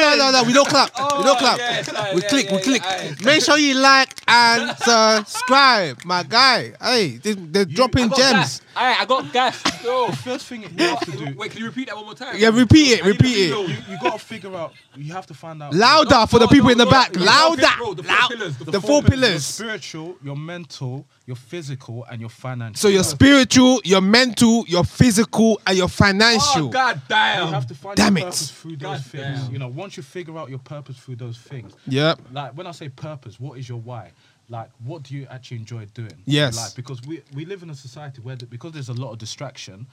no, 0.00 0.10
no, 0.10 0.16
no, 0.16 0.30
no, 0.32 0.40
no, 0.40 0.44
we 0.44 0.52
don't 0.52 0.68
clap. 0.68 0.90
we 0.96 1.24
don't 1.24 1.36
oh, 1.36 1.38
clap. 1.38 1.58
yes, 1.58 1.88
aye, 1.94 2.14
we 2.14 2.22
yeah, 2.22 2.28
click, 2.28 2.46
we 2.50 2.56
yeah, 2.56 2.62
click. 2.62 2.82
yeah, 2.82 3.14
Make 3.24 3.42
sure 3.42 3.58
you 3.58 3.74
like 3.74 4.20
and 4.28 4.76
subscribe, 4.78 6.04
my 6.04 6.22
guy. 6.22 6.72
Hey, 6.80 7.16
they, 7.18 7.32
they're 7.34 7.64
dropping 7.64 8.04
I 8.12 8.16
gems. 8.16 8.32
gas. 8.32 8.60
Aye, 8.76 8.96
I 9.00 9.04
got 9.06 9.32
gas. 9.32 9.62
Yo. 9.84 10.06
The 10.16 10.16
first 10.16 10.46
thing 10.46 10.62
you 10.62 10.68
have 10.84 11.00
to 11.00 11.12
do, 11.12 11.34
Wait, 11.36 11.50
can 11.50 11.60
you 11.60 11.66
repeat 11.66 11.86
that 11.88 11.96
one 11.96 12.04
more 12.06 12.14
time? 12.14 12.34
Yeah, 12.36 12.48
repeat 12.48 12.92
it, 12.98 13.04
I 13.04 13.08
repeat 13.08 13.36
it. 13.36 13.48
you, 13.50 13.76
you 13.88 13.98
got 14.00 14.18
to 14.18 14.24
figure 14.24 14.54
out, 14.54 14.72
you 14.96 15.12
have 15.12 15.26
to 15.26 15.34
find 15.34 15.62
out. 15.62 15.72
Louder 15.74 16.26
for 16.26 16.38
the 16.38 16.46
people 16.48 16.66
no, 16.66 16.72
in 16.72 16.78
the 16.78 16.84
no, 16.84 16.90
back. 16.90 17.14
no, 17.14 17.24
Louder. 17.24 17.66
bro, 17.78 17.94
the 17.94 18.02
four 18.02 18.12
Loud- 18.16 18.30
pillars, 18.30 18.56
the 18.58 18.64
The 18.64 18.80
four 18.80 18.96
four 18.96 19.02
Your 19.02 19.10
pillars. 19.10 19.44
spiritual, 19.44 20.16
your 20.22 20.36
mental, 20.36 21.06
your 21.26 21.36
physical, 21.36 22.04
and 22.10 22.20
your 22.20 22.30
financial. 22.30 22.76
So 22.80 22.88
your 22.88 23.02
spiritual, 23.04 23.80
your 23.84 24.00
mental, 24.00 24.64
your 24.68 24.84
physical, 24.84 25.60
and 25.66 25.76
your 25.76 25.84
oh, 25.86 25.88
financial. 25.88 26.66
Oh, 26.66 26.68
god 26.68 27.02
damn. 27.08 27.46
You 27.48 27.52
have 27.52 27.66
to 27.66 27.74
find 27.74 27.96
Damn 27.96 28.16
your 28.16 28.26
it. 28.28 28.30
purpose 28.30 28.50
through 28.50 28.76
those 28.76 28.80
God 28.80 29.04
things. 29.04 29.40
damn. 29.42 29.52
You 29.52 29.58
know, 29.58 29.68
once 29.86 29.96
you 29.96 30.02
figure 30.02 30.36
out 30.36 30.48
your 30.50 30.58
purpose 30.58 30.96
through 30.98 31.14
those 31.14 31.38
things, 31.38 31.72
Yeah. 31.86 32.16
like 32.32 32.50
when 32.56 32.66
I 32.66 32.72
say 32.72 32.88
purpose, 32.88 33.38
what 33.38 33.56
is 33.56 33.68
your 33.68 33.78
why? 33.80 34.10
Like, 34.48 34.70
what 34.84 35.04
do 35.04 35.14
you 35.14 35.26
actually 35.30 35.58
enjoy 35.58 35.86
doing? 35.94 36.10
in 36.10 36.22
Yes. 36.26 36.56
life? 36.56 36.74
because 36.74 37.00
we 37.02 37.22
we 37.32 37.44
live 37.44 37.62
in 37.62 37.70
a 37.70 37.74
society 37.74 38.20
where 38.20 38.34
the, 38.36 38.46
because 38.46 38.72
there's 38.72 38.88
a 38.88 38.98
lot 39.04 39.12
of 39.12 39.18
distraction, 39.18 39.86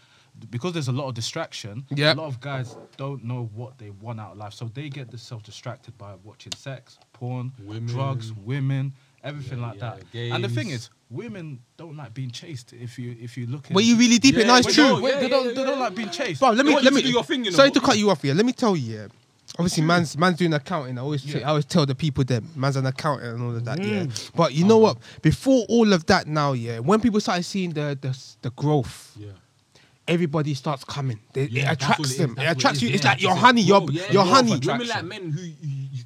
because 0.50 0.74
there's 0.74 0.88
a 0.88 0.92
lot 1.02 1.08
of 1.10 1.14
distraction. 1.14 1.86
Yep. 1.92 2.18
A 2.18 2.22
lot 2.22 2.28
of 2.28 2.40
guys 2.40 2.76
don't 2.98 3.24
know 3.24 3.52
what 3.60 3.78
they 3.78 3.92
want 4.06 4.20
out 4.20 4.32
of 4.34 4.38
life, 4.44 4.54
so 4.54 4.66
they 4.74 4.90
get 4.90 5.12
themselves 5.12 5.44
distracted 5.46 5.96
by 6.00 6.12
watching 6.24 6.54
sex, 6.56 6.98
porn, 7.14 7.52
Women. 7.60 7.86
drugs, 7.86 8.34
women, 8.34 8.94
everything 9.24 9.60
Yeah, 9.60 9.68
like 9.68 9.80
yeah, 9.80 9.98
that. 10.30 10.36
And 10.36 10.44
the 10.44 10.50
thing 10.58 10.70
is, 10.70 10.90
women 11.12 11.60
don't 11.78 11.96
like 12.02 12.14
being 12.16 12.32
chased. 12.32 12.74
If 12.74 12.98
you 13.00 13.10
if 13.28 13.38
you 13.38 13.46
look, 13.54 13.64
at 13.68 13.72
When 13.76 13.86
you 13.86 13.96
really 14.04 14.18
deep 14.26 14.36
it, 14.36 14.42
Yeah, 14.42 14.48
no, 14.52 14.56
it's 14.58 14.74
true. 14.74 14.98
you- 14.98 15.08
Yeah, 15.08 15.20
they 15.20 15.30
don't 15.30 15.46
yeah, 15.46 15.52
they 15.58 15.64
don't 15.70 15.78
yeah, 15.80 15.86
like 15.86 15.96
being 16.02 16.10
chased. 16.20 16.40
Bro, 16.42 16.52
let 16.60 16.66
me 16.66 16.74
let 16.80 16.94
me 16.94 17.02
do 17.02 17.10
your 17.18 17.24
thing, 17.30 17.42
you 17.46 17.52
know. 17.52 17.58
Sorry 17.58 17.72
to 17.78 17.82
cut 17.88 17.98
you 18.02 18.10
off 18.12 18.22
here. 18.22 18.34
Let 18.36 18.46
me 18.46 18.54
tell 18.54 18.76
you. 18.76 19.10
Obviously, 19.60 19.84
man's 19.84 20.18
man's 20.18 20.38
doing 20.38 20.54
accounting. 20.54 20.98
I 20.98 21.02
always 21.02 21.24
Yeah. 21.26 21.42
I 21.42 21.50
always 21.50 21.66
tell 21.66 21.86
the 21.86 21.94
people 21.96 22.24
that 22.26 22.44
man's 22.56 22.76
an 22.76 22.86
accountant 22.88 23.36
and 23.36 23.44
all 23.44 23.56
of 23.56 23.64
that. 23.66 23.78
Yeah. 23.84 24.04
Mm. 24.06 24.32
But 24.36 24.54
you 24.54 24.66
know 24.66 24.80
what? 24.80 24.98
Before 25.22 25.64
all 25.70 25.94
of 25.94 26.06
that, 26.08 26.28
now 26.28 26.54
yeah, 26.54 26.80
when 26.80 27.00
people 27.00 27.20
started 27.20 27.44
seeing 27.44 27.72
the 27.72 27.98
the, 28.02 28.18
the 28.42 28.50
growth, 28.52 29.16
Yeah. 29.16 29.28
everybody 30.08 30.54
starts 30.56 30.84
coming. 30.84 31.20
They, 31.34 31.46
Yeah, 31.46 31.70
it 31.72 31.74
attracts 31.74 32.00
what 32.00 32.12
it 32.12 32.18
them. 32.18 32.36
It 32.40 32.50
attracts 32.50 32.66
what 32.80 32.82
you. 32.82 32.90
it 32.90 32.96
It's 32.96 33.04
like 33.04 33.22
your 33.22 33.36
honey. 33.36 33.62
Your 33.62 33.86
yeah, 33.92 34.12
your 34.12 34.26
honey. 34.26 34.60
Women 34.66 34.88
like 34.88 35.06
men 35.06 35.30
who 35.32 35.42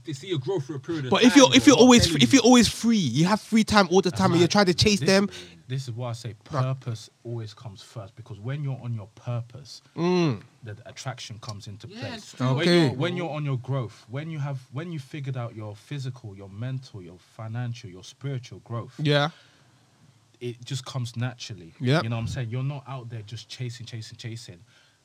you, 0.08 0.12
you, 0.12 0.14
they 0.14 0.28
see 0.28 0.32
a 0.34 0.38
growth 0.38 0.66
for 0.66 0.76
a 0.76 0.80
period 0.80 1.06
of 1.06 1.12
But 1.12 1.22
time. 1.22 1.28
if 1.28 1.36
you're 1.36 1.56
if 1.56 1.68
you're 1.68 1.76
always 1.78 2.06
telling 2.06 2.22
if 2.22 2.34
you. 2.34 2.38
you're 2.38 2.46
always 2.46 2.68
free, 2.68 2.98
you 2.98 3.26
have 3.26 3.42
free 3.42 3.64
time 3.64 3.88
all 3.92 4.02
the 4.02 4.12
time, 4.12 4.32
and 4.32 4.40
you're 4.40 4.48
trying 4.48 4.66
to 4.68 4.74
chase 4.74 5.00
this, 5.00 5.08
them. 5.08 5.30
This 5.68 5.84
is 5.84 5.92
why 5.92 6.12
I 6.12 6.14
say 6.14 6.34
purpose 6.46 7.10
always 7.26 7.54
comes 7.54 7.82
first 7.82 8.16
because 8.16 8.40
when 8.40 8.64
you're 8.64 8.80
on 8.82 8.94
your 8.94 9.08
purpose, 9.16 9.82
Mm. 9.98 10.42
the 10.64 10.78
attraction 10.86 11.40
comes 11.40 11.68
into 11.68 11.88
Yeah, 11.90 12.00
place. 12.00 12.14
it's 12.18 12.32
true. 12.34 12.48
When, 12.48 12.58
Okay. 12.62 12.82
you're, 12.86 12.94
when 12.94 13.18
you're 13.18 13.30
on 13.30 13.44
your 13.44 13.58
growth, 13.58 14.06
when 14.10 14.30
you 14.32 14.40
have 14.40 14.60
when 14.72 14.92
you 14.94 15.00
figured 15.00 15.36
out 15.36 15.56
your 15.56 15.76
physical, 15.76 16.36
your 16.36 16.50
mental, 16.50 17.02
your 17.02 17.18
financial, 17.36 17.90
your 17.90 18.04
spiritual 18.06 18.60
growth, 18.60 18.94
Yeah. 18.98 19.30
it 20.40 20.64
just 20.64 20.86
comes 20.86 21.18
naturally. 21.18 21.74
Yeah. 21.82 22.02
You 22.02 22.10
know 22.10 22.16
what 22.16 22.22
I'm 22.22 22.28
saying? 22.28 22.50
You're 22.50 22.64
not 22.64 22.84
out 22.88 23.10
there 23.10 23.24
just 23.24 23.50
chasing, 23.50 23.86
chasing, 23.86 24.18
chasing. 24.18 24.60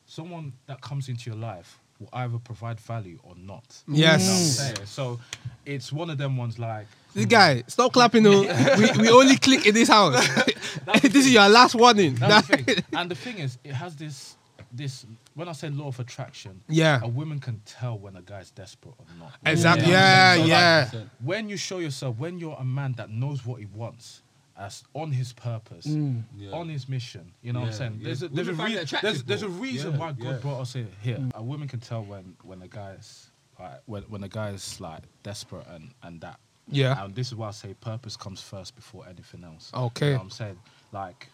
Someone 0.06 0.52
that 0.66 0.80
comes 0.80 1.08
into 1.08 1.28
your 1.30 1.38
life 1.38 1.78
will 2.02 2.08
either 2.12 2.38
provide 2.38 2.80
value 2.80 3.18
or 3.22 3.34
not. 3.36 3.64
Yes. 3.88 4.22
You 4.22 4.26
know 4.28 4.32
what 4.34 4.40
I'm 4.40 4.76
saying? 4.76 4.86
So 4.86 5.20
it's 5.64 5.92
one 5.92 6.10
of 6.10 6.18
them 6.18 6.36
ones 6.36 6.58
like 6.58 6.86
This 7.14 7.26
guy, 7.26 7.62
stop 7.66 7.92
clapping. 7.92 8.22
though. 8.24 8.42
we, 8.78 8.90
we 9.02 9.10
only 9.10 9.36
click 9.36 9.66
in 9.66 9.74
this 9.74 9.88
house. 9.88 10.26
this 11.02 11.14
is 11.14 11.32
your 11.32 11.48
last 11.48 11.74
warning. 11.74 12.14
That's 12.14 12.48
the 12.48 12.56
thing. 12.58 12.84
And 12.92 13.10
the 13.10 13.14
thing 13.14 13.38
is, 13.38 13.58
it 13.64 13.72
has 13.74 13.96
this 13.96 14.36
this 14.74 15.04
when 15.34 15.48
I 15.48 15.52
say 15.52 15.68
law 15.68 15.88
of 15.88 16.00
attraction, 16.00 16.62
Yeah. 16.68 17.00
a 17.02 17.08
woman 17.08 17.38
can 17.40 17.60
tell 17.66 17.98
when 17.98 18.16
a 18.16 18.22
guy's 18.22 18.50
desperate 18.50 18.94
or 18.98 19.06
not. 19.18 19.32
Exactly. 19.44 19.90
Yeah. 19.90 20.34
Yeah, 20.34 20.86
So, 20.86 20.96
like, 20.98 21.06
yeah. 21.06 21.08
When 21.22 21.48
you 21.50 21.56
show 21.58 21.78
yourself, 21.78 22.16
when 22.18 22.38
you're 22.38 22.56
a 22.58 22.64
man 22.64 22.94
that 22.96 23.10
knows 23.10 23.44
what 23.44 23.60
he 23.60 23.66
wants, 23.66 24.22
as 24.58 24.84
on 24.94 25.12
his 25.12 25.32
purpose, 25.32 25.86
mm. 25.86 26.22
Yeah. 26.36 26.50
on 26.52 26.68
his 26.68 26.88
mission, 26.88 27.32
you 27.42 27.52
know 27.52 27.60
what 27.60 27.68
I'm 27.68 27.74
saying? 27.74 27.96
yeah. 28.00 28.04
There's 28.06 28.22
a 28.22 28.28
there's 28.28 28.48
a, 28.48 28.50
Women 28.52 28.56
find 28.56 28.74
rea- 28.74 28.80
it 28.80 28.82
attractive, 28.84 29.10
there's, 29.10 29.24
there's 29.24 29.42
a 29.42 29.48
reason 29.48 29.92
Yeah, 29.92 29.98
why 29.98 30.12
God 30.12 30.24
yeah. 30.24 30.32
brought 30.38 30.60
us 30.60 30.72
here. 30.74 30.86
here. 31.02 31.18
A 31.34 31.42
woman 31.42 31.68
can 31.68 31.80
tell 31.80 32.02
when 32.04 32.36
when 32.42 32.62
a 32.62 32.68
guy's 32.68 33.30
like 33.58 33.80
when 33.86 34.02
when 34.04 34.22
a 34.24 34.28
guy's 34.28 34.80
like 34.80 35.02
desperate 35.22 35.66
and 35.68 35.90
and 36.02 36.20
that. 36.20 36.38
Yeah. 36.68 37.04
And 37.04 37.14
this 37.14 37.28
is 37.28 37.34
why 37.34 37.48
I 37.48 37.50
say 37.52 37.74
purpose 37.74 38.16
comes 38.16 38.40
first 38.40 38.76
before 38.76 39.06
anything 39.08 39.42
else. 39.44 39.70
Okay. 39.74 40.06
You 40.06 40.12
know 40.12 40.18
what 40.18 40.24
I'm 40.24 40.30
saying? 40.30 40.58
Like 40.92 41.28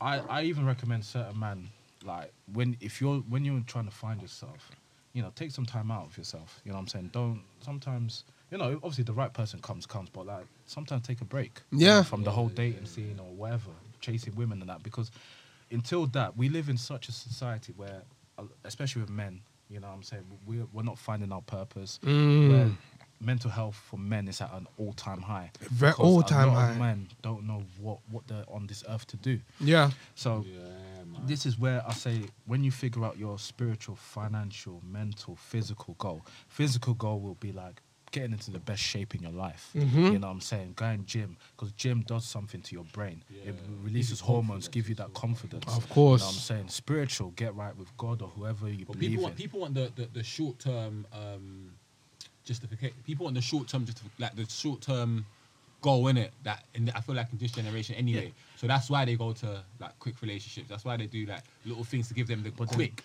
I 0.00 0.18
I 0.18 0.42
even 0.42 0.66
recommend 0.66 1.04
certain 1.04 1.38
man 1.38 1.68
like 2.04 2.32
when 2.52 2.76
if 2.80 3.00
you're 3.00 3.18
when 3.28 3.44
you're 3.44 3.60
trying 3.66 3.86
to 3.86 3.90
find 3.94 4.20
yourself, 4.20 4.70
you 5.12 5.22
know, 5.22 5.32
take 5.36 5.50
some 5.50 5.66
time 5.66 5.90
out 5.90 6.06
of 6.06 6.18
yourself. 6.18 6.60
You 6.64 6.70
know 6.72 6.76
what 6.76 6.82
I'm 6.82 6.88
saying? 6.88 7.10
Don't 7.12 7.42
sometimes 7.60 8.24
you 8.50 8.58
know, 8.58 8.74
obviously 8.76 9.04
the 9.04 9.12
right 9.12 9.32
person 9.32 9.60
comes 9.60 9.86
comes, 9.86 10.08
but 10.10 10.26
like 10.26 10.46
sometimes 10.66 11.06
take 11.06 11.20
a 11.20 11.24
break. 11.24 11.60
you 11.70 11.86
Yeah. 11.86 11.96
know, 11.96 12.02
from 12.04 12.22
the 12.24 12.30
whole 12.30 12.48
dating 12.48 12.86
scene 12.86 13.18
or 13.18 13.32
whatever, 13.34 13.70
chasing 14.00 14.34
women 14.36 14.60
and 14.60 14.68
that 14.70 14.82
because 14.82 15.10
until 15.70 16.06
that 16.08 16.36
we 16.36 16.48
live 16.48 16.68
in 16.68 16.76
such 16.76 17.08
a 17.08 17.12
society 17.12 17.72
where 17.76 18.02
uh, 18.38 18.42
especially 18.64 19.00
with 19.00 19.10
men, 19.10 19.40
you 19.70 19.80
know 19.80 19.88
what 19.88 19.94
I'm 19.94 20.02
saying, 20.02 20.24
we're 20.46 20.66
we're 20.72 20.82
not 20.82 20.98
finding 20.98 21.32
our 21.32 21.42
purpose. 21.42 21.98
Mm. 22.04 22.48
Where 22.50 22.70
mental 23.20 23.50
health 23.50 23.76
for 23.76 23.96
men 23.96 24.28
is 24.28 24.40
at 24.42 24.52
an 24.52 24.66
all-time 24.76 25.22
high. 25.22 25.50
Very 25.70 25.92
all-time 25.94 26.50
high. 26.50 26.74
Men 26.78 27.08
don't 27.22 27.46
know 27.46 27.62
what 27.80 27.98
what 28.10 28.26
they're 28.28 28.44
on 28.48 28.66
this 28.66 28.84
earth 28.88 29.06
to 29.08 29.16
do. 29.16 29.40
Yeah. 29.60 29.90
So 30.14 30.44
Yeah, 30.46 30.60
this 31.26 31.46
is 31.46 31.58
where 31.58 31.82
I 31.88 31.92
say 31.94 32.24
when 32.46 32.64
you 32.64 32.70
figure 32.70 33.04
out 33.04 33.16
your 33.16 33.38
spiritual, 33.38 33.96
financial, 33.96 34.82
mental, 34.84 35.36
physical 35.36 35.94
goal, 35.94 36.26
physical 36.48 36.94
goal 36.94 37.20
will 37.20 37.36
be 37.36 37.52
like 37.52 37.80
getting 38.14 38.32
into 38.32 38.50
the 38.52 38.60
best 38.60 38.80
shape 38.80 39.14
in 39.14 39.22
your 39.22 39.32
life. 39.32 39.70
Mhm. 39.74 40.12
You 40.12 40.18
know 40.20 40.28
what 40.28 40.34
I'm 40.34 40.40
saying? 40.40 40.72
Going 40.76 41.04
gym 41.04 41.36
because 41.56 41.72
gym 41.72 42.02
does 42.06 42.24
something 42.24 42.62
to 42.62 42.74
your 42.74 42.84
brain. 42.92 43.22
Yeah. 43.28 43.50
It 43.50 43.56
releases 43.82 44.20
hormones, 44.20 44.68
give 44.68 44.88
you 44.88 44.94
that 44.94 45.12
confidence. 45.14 45.64
Of 45.66 45.82
You 45.88 45.94
course. 45.94 46.20
know 46.22 46.26
what 46.28 46.34
I'm 46.34 46.40
saying? 46.40 46.68
Spiritual, 46.68 47.30
get 47.32 47.54
right 47.56 47.76
with 47.76 47.94
God 47.98 48.22
or 48.22 48.28
whoever 48.28 48.68
you 48.70 48.84
But 48.86 48.94
believe 48.98 49.10
people 49.10 49.18
in. 49.18 49.22
want 49.24 49.36
people 49.36 49.60
want 49.60 49.74
the, 49.74 49.90
the, 49.96 50.06
the 50.12 50.22
short 50.22 50.58
term 50.60 51.06
um, 51.12 51.70
justification. 52.44 52.96
People 53.04 53.24
want 53.24 53.34
the 53.34 53.42
short 53.42 53.68
term 53.68 53.84
just 53.84 54.00
like 54.18 54.34
the 54.36 54.46
short 54.48 54.80
term 54.80 55.26
goal 55.82 56.06
in 56.08 56.16
it. 56.16 56.32
That 56.44 56.64
in 56.74 56.84
the, 56.86 56.96
I 56.96 57.00
feel 57.00 57.16
like 57.16 57.32
in 57.32 57.38
this 57.38 57.52
generation 57.52 57.96
anyway. 57.96 58.32
So 58.56 58.66
that's 58.68 58.88
why 58.88 59.04
they 59.04 59.16
go 59.16 59.32
to 59.32 59.62
like 59.80 59.98
quick 59.98 60.22
relationships. 60.22 60.68
That's 60.68 60.84
why 60.84 60.96
they 60.96 61.06
do 61.06 61.26
like 61.26 61.42
little 61.66 61.84
things 61.84 62.08
to 62.08 62.14
give 62.14 62.28
them 62.28 62.42
the 62.44 62.50
But 62.50 62.68
then- 62.70 62.76
quick 62.76 63.02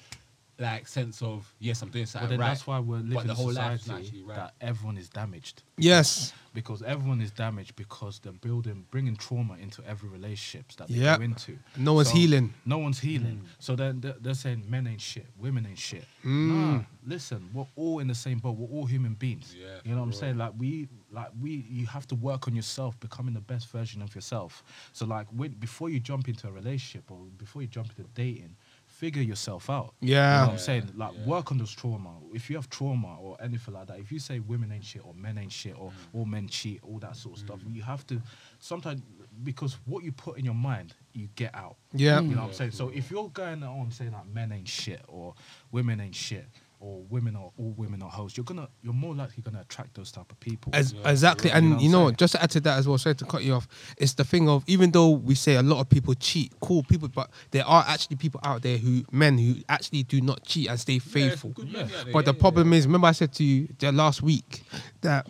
like 0.59 0.87
sense 0.87 1.21
of 1.21 1.51
yes, 1.59 1.81
I'm 1.81 1.89
doing 1.89 2.03
but 2.03 2.09
something 2.09 2.29
then 2.31 2.39
right. 2.39 2.49
that's 2.49 2.67
why 2.67 2.79
we're 2.79 2.97
living 2.97 3.13
but 3.13 3.27
the 3.27 3.33
whole 3.33 3.51
a 3.51 3.53
life 3.53 3.75
is 3.75 3.81
society 3.83 4.07
actually 4.07 4.23
right. 4.23 4.35
that 4.35 4.53
everyone 4.61 4.97
is 4.97 5.07
damaged. 5.09 5.63
Yes. 5.77 6.33
because 6.53 6.81
everyone 6.81 7.21
is 7.21 7.31
damaged 7.31 7.75
because 7.77 8.19
they're 8.19 8.33
building 8.33 8.85
bringing 8.91 9.15
trauma 9.15 9.55
into 9.61 9.81
every 9.87 10.09
relationships 10.09 10.75
that 10.75 10.87
they 10.89 10.95
Yep. 10.95 11.17
go 11.19 11.23
into 11.23 11.57
No 11.77 11.93
one's 11.93 12.09
healing. 12.09 12.53
no 12.65 12.79
one's 12.79 12.99
healing 12.99 13.43
so 13.59 13.75
then 13.77 14.01
they're, 14.01 14.15
they're 14.19 14.33
saying 14.33 14.65
men 14.67 14.85
ain't 14.87 14.99
shit 14.99 15.27
women 15.37 15.65
ain't 15.69 15.79
shit 15.79 16.03
Mm. 16.25 16.47
nah 16.49 16.81
listen 17.07 17.49
we're 17.53 17.65
all 17.77 17.99
in 17.99 18.07
the 18.09 18.15
same 18.15 18.39
boat 18.39 18.57
we're 18.57 18.67
all 18.77 18.85
human 18.85 19.13
beings 19.13 19.55
Yeah, 19.57 19.77
you 19.85 19.91
know 19.93 20.01
what 20.01 20.07
i'm 20.07 20.13
saying 20.13 20.37
like 20.37 20.51
we 20.57 20.89
like 21.11 21.29
we 21.41 21.65
you 21.69 21.85
have 21.85 22.05
to 22.07 22.15
work 22.15 22.47
on 22.49 22.55
yourself 22.55 22.99
becoming 22.99 23.33
the 23.33 23.39
best 23.39 23.69
version 23.71 24.01
of 24.01 24.13
yourself 24.13 24.63
so 24.91 25.05
like 25.05 25.27
when, 25.31 25.51
before 25.51 25.89
you 25.89 25.99
jump 26.01 26.27
into 26.27 26.47
a 26.47 26.51
relationship 26.51 27.09
or 27.09 27.19
before 27.37 27.61
you 27.61 27.69
jump 27.69 27.87
into 27.97 28.03
dating 28.15 28.53
figure 28.99 29.21
yourself 29.21 29.69
out 29.69 29.93
Yeah. 30.01 30.07
you 30.07 30.13
know 30.13 30.19
Yeah. 30.19 30.41
what 30.41 30.51
I'm 30.51 30.57
saying? 30.59 30.91
Like, 30.95 31.13
yeah. 31.17 31.25
work 31.25 31.51
on 31.51 31.57
those 31.57 31.71
trauma. 31.71 32.11
If 32.33 32.49
you 32.49 32.57
have 32.57 32.69
trauma 32.69 33.17
or 33.21 33.37
anything 33.41 33.73
like 33.73 33.87
that, 33.87 33.97
if 33.97 34.11
you 34.11 34.19
say 34.19 34.39
women 34.39 34.73
ain't 34.73 34.83
shit 34.83 35.03
or 35.05 35.13
men 35.13 35.37
ain't 35.37 35.53
shit 35.53 35.75
or 35.77 35.91
mm. 35.91 36.19
all 36.19 36.25
men 36.25 36.49
cheat, 36.49 36.81
all 36.83 36.99
that 36.99 37.15
sort 37.15 37.35
of 37.35 37.39
stuff, 37.45 37.59
mm. 37.61 37.73
you 37.73 37.81
have 37.81 38.05
to 38.07 38.21
sometimes 38.59 39.01
because 39.41 39.77
what 39.85 40.03
you 40.03 40.11
put 40.11 40.37
in 40.37 40.43
your 40.43 40.53
mind, 40.53 40.93
you 41.13 41.29
get 41.35 41.55
out. 41.55 41.77
Yeah. 41.93 42.19
You 42.19 42.35
know 42.35 42.41
what 42.41 42.47
I'm 42.47 42.49
mm. 42.49 42.55
saying? 42.55 42.71
So 42.71 42.89
if 42.89 43.09
you're 43.09 43.29
going 43.29 43.63
on 43.63 43.89
saying 43.91 44.11
like 44.11 44.27
men 44.27 44.51
ain't 44.51 44.67
shit 44.67 45.01
or 45.07 45.33
women 45.71 46.01
ain't 46.01 46.15
shit 46.15 46.45
or 46.79 47.03
women 47.09 47.35
are 47.35 47.51
all 47.57 47.73
women 47.77 48.01
are 48.01 48.09
hoes, 48.09 48.37
you're 48.37 48.43
gonna 48.43 48.69
you're 48.81 48.93
more 48.93 49.13
likely 49.15 49.43
gonna 49.43 49.61
attract 49.61 49.93
those 49.95 50.11
type 50.11 50.31
of 50.31 50.39
people. 50.39 50.71
As, 50.73 50.93
Yeah, 50.93 51.09
exactly, 51.09 51.49
you 51.49 51.53
know 51.61 51.73
and 51.73 51.81
you 51.81 51.87
I'm 51.87 51.91
know, 51.91 52.11
just 52.11 52.33
to 52.33 52.41
add 52.41 52.51
to 52.51 52.61
that 52.61 52.77
as 52.77 52.87
well. 52.87 52.97
Sorry 52.97 53.15
to 53.15 53.25
cut 53.25 53.43
you 53.43 53.53
off. 53.53 53.67
It's 53.97 54.13
the 54.13 54.23
thing 54.23 54.47
of 54.49 54.63
even 54.67 54.91
though 54.91 55.09
we 55.09 55.35
say 55.35 55.55
a 55.55 55.61
lot 55.61 55.79
of 55.81 55.89
people 55.89 56.13
cheat, 56.13 56.53
cool 56.61 56.83
people, 56.83 57.07
but 57.09 57.29
there 57.51 57.65
are 57.65 57.83
actually 57.87 58.15
people 58.15 58.39
out 58.43 58.61
there 58.61 58.77
who 58.77 59.03
men 59.11 59.37
who 59.37 59.55
actually 59.67 60.03
do 60.03 60.21
not 60.21 60.43
cheat 60.43 60.69
and 60.69 60.79
stay 60.79 60.99
faithful. 60.99 61.51
good 61.51 61.71
men 61.71 61.83
out 61.85 61.91
But 62.13 62.19
yeah, 62.19 62.31
the 62.31 62.33
yeah, 62.33 62.39
problem 62.41 62.71
yeah. 62.71 62.79
is, 62.79 62.85
remember 62.87 63.07
I 63.07 63.11
said 63.13 63.33
to 63.33 63.43
you 63.43 63.67
the 63.79 63.91
last 63.91 64.21
week 64.21 64.63
that 65.01 65.27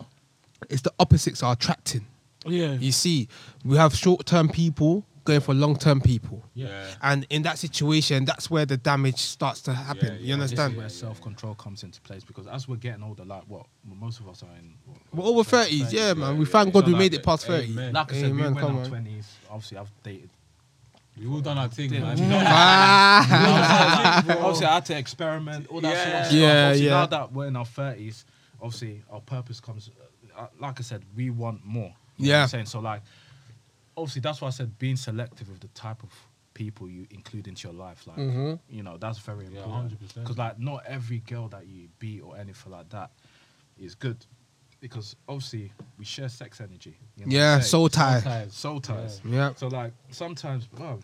it's 0.68 0.82
the 0.82 0.92
opposites 0.98 1.42
are 1.42 1.52
attracting. 1.54 2.06
Yeah. 2.46 2.72
You 2.72 2.92
see, 2.92 3.28
we 3.64 3.76
have 3.76 3.94
short-term 3.94 4.48
people 4.48 5.04
going 5.24 5.40
for 5.40 5.54
long-term 5.54 6.00
people, 6.00 6.42
yeah. 6.54 6.86
and 7.02 7.26
in 7.30 7.42
that 7.42 7.58
situation, 7.58 8.24
that's 8.24 8.50
where 8.50 8.64
the 8.66 8.76
damage 8.76 9.18
starts 9.18 9.60
to 9.62 9.72
happen. 9.72 10.06
Yeah, 10.14 10.20
you 10.20 10.26
yeah, 10.28 10.36
This 10.36 10.50
understand? 10.52 10.72
is 10.72 10.78
where 10.78 10.88
self 10.88 11.20
control 11.20 11.54
comes 11.54 11.82
into 11.82 12.00
place 12.00 12.24
because 12.24 12.46
as 12.46 12.66
we're 12.68 12.76
getting 12.76 13.02
older, 13.02 13.24
like 13.24 13.42
what 13.48 13.66
most 13.84 14.20
of 14.20 14.28
us 14.28 14.42
are 14.42 14.56
in. 14.58 14.74
what, 14.84 14.98
We're 15.24 15.30
over 15.30 15.44
thirties, 15.44 15.92
yeah, 15.92 16.14
man. 16.14 16.38
We 16.38 16.44
thank 16.46 16.68
yeah. 16.68 16.72
God 16.80 16.86
we 16.86 16.92
So 16.92 16.98
made 16.98 17.14
it 17.14 17.22
past 17.22 17.46
thirty. 17.46 17.70
amen. 17.72 17.92
Like 17.92 18.12
I 18.12 18.14
said, 18.14 18.24
we 18.34 18.40
Amen, 18.40 18.54
went 18.54 18.66
our 18.66 18.80
on. 18.80 18.86
twenties. 18.88 19.34
Obviously, 19.50 19.78
I've 19.78 19.92
dated 20.02 20.30
We 21.18 21.26
all 21.26 21.40
done 21.40 21.58
our 21.58 21.68
thing, 21.68 21.90
man. 21.90 22.16
You 22.16 22.26
know, 22.26 22.42
Ah. 22.42 24.22
obviously, 24.28 24.66
I 24.66 24.74
had 24.74 24.86
to 24.86 24.96
experiment, 24.98 25.66
all 25.68 25.80
that 25.82 25.94
sort 25.96 26.06
of 26.08 26.12
Yeah. 26.14 26.22
stuff. 26.24 26.32
Yeah, 26.32 26.64
obviously, 26.66 26.86
yeah. 26.86 26.90
Now 26.94 27.06
that 27.06 27.32
we're 27.32 27.46
in 27.46 27.56
our 27.56 27.64
thirties, 27.66 28.24
obviously, 28.60 29.02
our 29.10 29.20
purpose 29.20 29.60
comes. 29.60 29.90
Uh, 30.36 30.46
like 30.58 30.78
I 30.78 30.82
said, 30.82 31.02
we 31.16 31.30
want 31.30 31.64
more. 31.64 31.82
You 31.84 31.88
know 31.88 31.92
what 31.92 32.26
Yeah. 32.28 32.42
I'm 32.42 32.48
saying 32.48 32.66
so. 32.66 32.80
Like, 32.80 33.02
obviously, 34.00 34.20
that's 34.20 34.40
why 34.40 34.48
I 34.48 34.50
said 34.50 34.78
being 34.78 34.96
selective 34.96 35.48
of 35.48 35.60
the 35.60 35.68
type 35.68 36.02
of 36.02 36.10
people 36.54 36.88
you 36.88 37.06
include 37.10 37.46
into 37.48 37.68
your 37.68 37.76
life. 37.76 38.06
Like, 38.06 38.16
Mhm. 38.18 38.58
you 38.68 38.82
know, 38.82 38.96
that's 38.98 39.18
very 39.18 39.46
Yeah, 39.46 39.58
important. 39.62 39.92
100%. 39.92 40.24
Because 40.24 40.36
like, 40.38 40.58
not 40.58 40.84
every 40.86 41.18
girl 41.20 41.48
that 41.48 41.66
you 41.66 41.88
beat 41.98 42.20
or 42.20 42.36
anything 42.36 42.72
like 42.72 42.88
that 42.90 43.10
is 43.78 43.94
good. 43.94 44.26
Because 44.80 45.14
obviously, 45.28 45.72
we 45.98 46.04
share 46.04 46.28
sex 46.28 46.60
energy. 46.60 46.96
you 47.16 47.26
know 47.26 47.32
Yeah, 47.32 47.54
I'm 47.56 47.60
saying? 47.60 47.68
soul 47.70 47.88
tie. 47.88 48.20
Sometimes. 48.20 48.54
soul 48.56 48.80
ties. 48.80 49.20
Yeah. 49.24 49.54
So 49.54 49.68
like 49.68 49.92
sometimes, 50.10 50.66
bruv, 50.66 51.02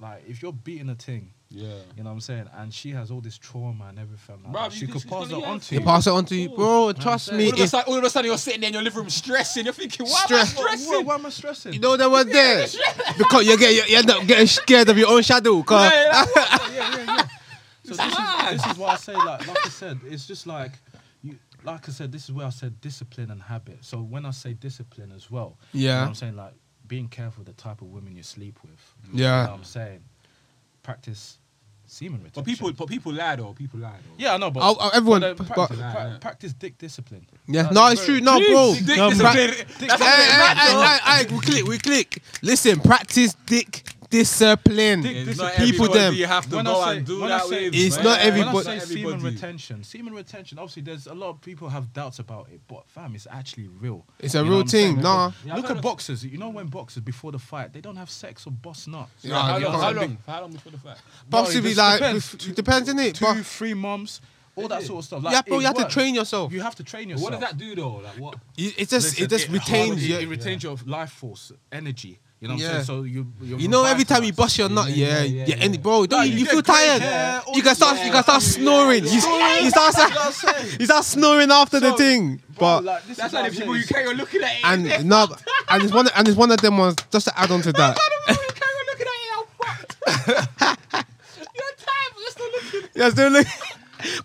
like 0.00 0.24
if 0.28 0.42
you're 0.42 0.52
beating 0.52 0.88
a 0.90 0.94
thing, 0.96 1.32
Yeah. 1.54 1.68
you 1.96 2.02
know 2.02 2.10
what 2.10 2.14
I'm 2.14 2.20
saying, 2.20 2.48
and 2.56 2.74
she 2.74 2.90
has 2.90 3.10
all 3.10 3.20
this 3.20 3.38
trauma 3.38 3.86
and 3.88 3.98
everything, 3.98 4.36
like 4.42 4.52
Bruv, 4.52 4.62
that, 4.64 4.72
she 4.72 4.86
you 4.86 4.92
could 4.92 5.02
can- 5.02 5.10
pass 5.10 5.26
it 5.26 5.30
gonna- 5.30 5.46
on 5.46 5.60
to 5.60 5.74
You 5.74 5.80
you. 5.80 5.86
pass 5.86 6.06
it 6.06 6.10
on 6.10 6.24
to 6.26 6.34
you, 6.34 6.48
bro. 6.48 6.92
Trust 6.92 7.32
me. 7.32 7.46
All 7.46 7.52
of, 7.52 7.58
a 7.58 7.62
It's, 7.62 7.70
sudden, 7.70 7.92
all 7.92 7.98
of 7.98 8.04
a 8.04 8.10
sudden, 8.10 8.28
you're 8.30 8.38
sitting 8.38 8.60
there 8.60 8.68
in 8.68 8.74
your 8.74 8.82
living 8.82 8.98
room 9.00 9.10
stressing. 9.10 9.64
You're 9.64 9.72
thinking, 9.74 10.06
why 10.06 10.22
Stress. 10.24 10.58
am 10.58 10.66
I 10.66 10.76
stressing? 10.76 10.92
Why, 10.92 11.02
why 11.02 11.14
am 11.14 11.26
I 11.26 11.28
stressing? 11.30 11.72
you 11.74 11.78
know 11.80 11.96
that 11.96 12.10
was 12.10 12.26
there 12.38 12.66
because 13.16 13.46
you 13.46 13.56
get 13.58 13.72
you, 13.74 13.82
you 13.92 13.98
end 13.98 14.10
up 14.10 14.26
getting 14.26 14.46
scared 14.46 14.88
of 14.88 14.98
your 14.98 15.08
own 15.10 15.22
shadow. 15.22 15.62
Cause 15.62 15.90
Yeah, 15.92 16.24
yeah, 16.34 16.58
yeah, 16.74 16.96
yeah, 16.96 17.04
yeah. 17.16 17.26
So 17.84 17.94
this 17.94 18.00
is, 18.00 18.62
this 18.62 18.66
is 18.72 18.78
what 18.78 18.90
I 18.90 18.96
say. 18.96 19.12
Like, 19.14 19.46
like 19.46 19.66
I 19.66 19.68
said, 19.68 20.00
it's 20.06 20.26
just 20.26 20.46
like 20.46 20.72
you. 21.22 21.38
Like 21.64 21.88
I 21.88 21.92
said, 21.92 22.12
this 22.12 22.24
is 22.24 22.32
where 22.32 22.46
I 22.46 22.50
said 22.50 22.80
discipline 22.80 23.30
and 23.30 23.40
habit. 23.42 23.84
So 23.84 23.98
when 24.02 24.26
I 24.26 24.30
say 24.32 24.54
discipline 24.54 25.12
as 25.14 25.30
well, 25.30 25.56
you 25.72 25.86
know 25.86 25.92
Yeah. 25.92 26.00
what 26.02 26.08
I'm 26.08 26.14
saying 26.14 26.36
like 26.36 26.54
being 26.86 27.08
careful 27.08 27.44
the 27.44 27.52
type 27.54 27.80
of 27.80 27.88
women 27.88 28.14
you 28.16 28.22
sleep 28.22 28.58
with. 28.62 28.94
Yeah. 29.12 29.42
you 29.42 29.46
know 29.46 29.50
what 29.52 29.58
I'm 29.60 29.64
saying 29.64 30.00
practice 30.82 31.38
semen 31.86 32.22
retention. 32.22 32.32
But 32.34 32.44
people, 32.46 32.72
but 32.72 32.88
people 32.88 33.12
lie 33.12 33.36
though. 33.36 33.52
People 33.52 33.80
lie 33.80 33.90
though. 34.02 34.14
Yeah, 34.18 34.34
I 34.34 34.36
know, 34.38 34.50
but 34.50 34.60
I'll- 34.60 34.76
I'll- 34.80 34.90
everyone- 34.94 35.20
but, 35.20 35.30
uh, 35.30 35.34
but- 35.34 35.46
practice, 35.54 35.78
Nah, 35.78 35.92
pra- 35.92 36.18
practice 36.20 36.52
dick 36.54 36.78
discipline. 36.78 37.26
yeah, 37.46 37.62
Like, 37.62 37.72
no, 37.72 37.86
it's 37.88 38.04
true. 38.04 38.20
No, 38.20 38.38
bro. 38.38 38.74
Dick 38.74 38.86
discipline. 38.86 39.18
pra- 39.18 39.18
That's 39.18 39.80
Hey, 39.80 39.88
what 39.88 40.56
hey, 40.56 40.70
hey, 40.70 40.86
hey, 40.86 41.24
hey, 41.28 41.34
we 41.34 41.40
click, 41.40 41.66
we 41.66 41.78
click. 41.78 42.22
Listen, 42.42 42.80
practice 42.80 43.34
dick 43.46 43.84
discipline. 44.18 45.02
Dick 45.02 45.28
It's 45.28 45.38
not 45.38 45.52
People 45.54 45.84
everybody 45.86 45.98
them. 46.00 46.14
You 46.14 46.26
have 46.26 46.48
to 46.50 46.56
When 46.56 46.64
go 46.64 46.84
say- 46.84 46.96
and 46.98 47.06
do 47.06 47.20
when 47.20 47.32
I 47.32 47.38
that 47.38 47.46
say- 47.48 47.64
with. 47.66 47.74
It's 47.74 47.96
man. 47.96 48.04
not 48.04 48.18
When 48.18 48.26
everybody- 48.28 48.68
I 48.68 48.78
say 48.78 48.94
semen 48.94 49.20
retention, 49.22 49.84
semen 49.84 50.14
retention. 50.14 50.58
Obviously, 50.58 50.82
there's 50.82 51.06
a 51.06 51.14
lot 51.14 51.30
of 51.30 51.40
people 51.40 51.68
have 51.68 51.92
doubts 51.92 52.18
about 52.18 52.48
it, 52.52 52.60
but 52.68 52.84
fam, 52.88 53.14
it's 53.14 53.26
actually 53.30 53.68
real. 53.68 54.04
It's 54.20 54.34
a 54.34 54.38
You 54.38 54.44
real 54.44 54.52
what 54.54 54.60
I'm 54.62 54.68
saying? 54.68 54.94
thing. 54.94 55.02
Nah. 55.02 55.32
Yeah, 55.44 55.56
Look 55.56 55.64
I've 55.64 55.70
at 55.72 55.76
heard- 55.78 55.82
boxers. 55.82 56.24
You 56.24 56.38
know 56.38 56.48
when 56.50 56.66
boxers 56.68 57.02
before 57.02 57.32
the 57.32 57.38
fight 57.38 57.72
they 57.72 57.80
don't 57.80 57.96
have 57.96 58.10
sex 58.10 58.46
or 58.46 58.50
boss 58.50 58.86
nuts. 58.86 59.10
Yeah, 59.22 59.40
How 59.42 59.56
you 59.58 59.64
long? 59.64 59.72
can't- 59.72 59.82
How 59.82 60.00
long? 60.00 60.18
How 60.26 60.40
long 60.42 60.52
before 60.52 60.72
the 60.72 60.78
fight? 60.78 60.96
Possibly 61.30 61.72
it 61.72 61.76
like 61.76 61.98
depends. 61.98 62.34
it 62.34 62.56
depends 62.56 62.88
in 62.88 62.98
it. 62.98 63.14
Two, 63.16 63.24
But 63.24 63.44
three 63.46 63.74
months, 63.74 64.20
all 64.56 64.68
that 64.68 64.78
Is 64.78 64.84
it? 64.84 64.86
sort 64.88 64.98
of 65.00 65.04
stuff. 65.06 65.22
Like, 65.24 65.32
yeah, 65.32 65.42
bro, 65.42 65.56
it 65.56 65.60
you 65.62 65.66
have 65.66 65.74
to 65.76 65.82
works. 65.82 65.94
train 65.94 66.14
yourself. 66.14 66.52
You 66.52 66.60
have 66.62 66.76
to 66.76 66.84
train 66.84 67.08
yourself. 67.08 67.24
What 67.32 67.40
does 67.40 67.50
that 67.50 67.58
do 67.58 67.74
though? 67.74 67.96
Like 67.96 68.18
what? 68.18 68.38
You- 68.56 68.68
It 68.76 68.88
just 68.88 68.92
Listen, 68.92 69.24
it 69.24 69.30
just 69.30 69.44
it- 69.46 69.50
retains 69.50 70.02
it, 70.02 70.06
you. 70.06 70.16
it 70.18 70.28
retains 70.28 70.62
your 70.62 70.76
life 70.86 71.10
force, 71.10 71.50
energy. 71.72 72.20
You 72.40 72.48
know 72.48 72.54
what 72.54 72.60
Yeah. 72.62 72.66
I'm 72.68 72.72
saying? 72.74 72.84
So 72.84 73.02
you 73.04 73.26
you 73.40 73.56
You 73.58 73.68
know, 73.68 73.84
every 73.84 74.04
time 74.04 74.22
you 74.24 74.32
bust 74.32 74.58
your 74.58 74.68
nut, 74.68 74.90
yeah, 74.90 75.22
yeah, 75.22 75.22
yeah, 75.22 75.44
yeah, 75.56 75.64
and 75.64 75.82
bro, 75.82 76.04
don't 76.04 76.26
you, 76.26 76.32
you 76.32 76.38
you 76.40 76.46
feel 76.46 76.62
tired? 76.62 77.42
you 77.54 77.62
can 77.62 77.74
start, 77.74 78.04
you 78.04 78.10
can 78.10 78.22
start 78.22 78.42
snoring. 78.42 79.04
You, 79.04 79.10
you 79.12 79.20
start, 79.70 79.94
you 80.78 80.84
start 80.86 81.04
snoring 81.04 81.50
after 81.50 81.80
the 81.80 81.92
thing. 81.94 82.42
But 82.58 82.84
like, 82.84 83.04
this 83.06 83.16
That's 83.16 83.32
is 83.32 83.34
why 83.40 83.48
the 83.48 83.56
people 83.56 83.76
you 83.76 83.82
saying. 83.82 84.04
carry 84.04 84.08
on 84.08 84.16
looking 84.16 84.42
at 84.42 84.50
it. 84.50 84.64
and 84.64 85.08
no, 85.08 85.26
and 85.68 85.82
it's 85.82 85.92
one, 85.92 86.08
and 86.14 86.28
it's 86.28 86.36
one 86.36 86.50
of 86.50 86.60
them 86.60 86.76
ones. 86.76 86.96
Just 87.10 87.26
to 87.28 87.38
add 87.38 87.50
on 87.50 87.62
to 87.62 87.72
that, 87.72 87.98
you 88.28 88.34
carry 88.34 88.74
on 88.80 88.86
looking 88.90 89.06
at 89.06 89.14
it, 89.22 89.30
I'm 89.38 90.26
fucked. 90.26 91.08
You're 91.54 91.64
tired, 91.78 92.12
but 92.14 92.20
you're 92.20 92.30
still 92.30 92.50
looking. 92.52 92.90
yeah, 92.94 93.10
still 93.10 93.30
look. 93.30 93.46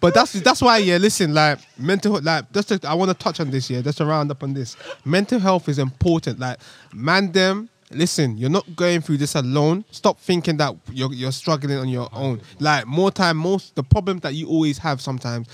But 0.02 0.14
that's 0.14 0.34
that's 0.34 0.62
why 0.62 0.78
yeah. 0.80 0.98
Listen, 0.98 1.34
like 1.34 1.60
mental, 1.78 2.20
like 2.22 2.52
just 2.52 2.68
to, 2.70 2.80
I 2.88 2.94
want 2.96 3.10
to 3.12 3.16
touch 3.16 3.40
on 3.40 3.50
this. 3.50 3.70
Yeah, 3.70 3.80
just 3.82 4.00
to 4.00 4.06
round 4.06 4.30
up 4.30 4.44
on 4.44 4.54
this. 4.54 4.76
Mental 5.06 5.40
health 5.40 5.70
is 5.70 5.80
important. 5.80 6.38
Like 6.40 6.58
man, 6.94 7.32
them. 7.32 7.70
Listen, 7.92 8.38
you're 8.38 8.50
not 8.52 8.76
going 8.76 9.02
through 9.02 9.18
this 9.18 9.34
alone. 9.36 9.84
Stop 9.92 10.20
thinking 10.20 10.58
that 10.58 10.76
you're 10.92 11.12
you're 11.14 11.32
struggling 11.32 11.78
on 11.78 11.90
your 11.90 12.08
own. 12.14 12.42
Like 12.60 12.86
more 12.86 13.12
time, 13.12 13.38
most 13.38 13.76
the 13.76 13.84
problem 13.84 14.20
that 14.20 14.36
you 14.36 14.48
always 14.48 14.78
have 14.78 15.02
sometimes. 15.02 15.48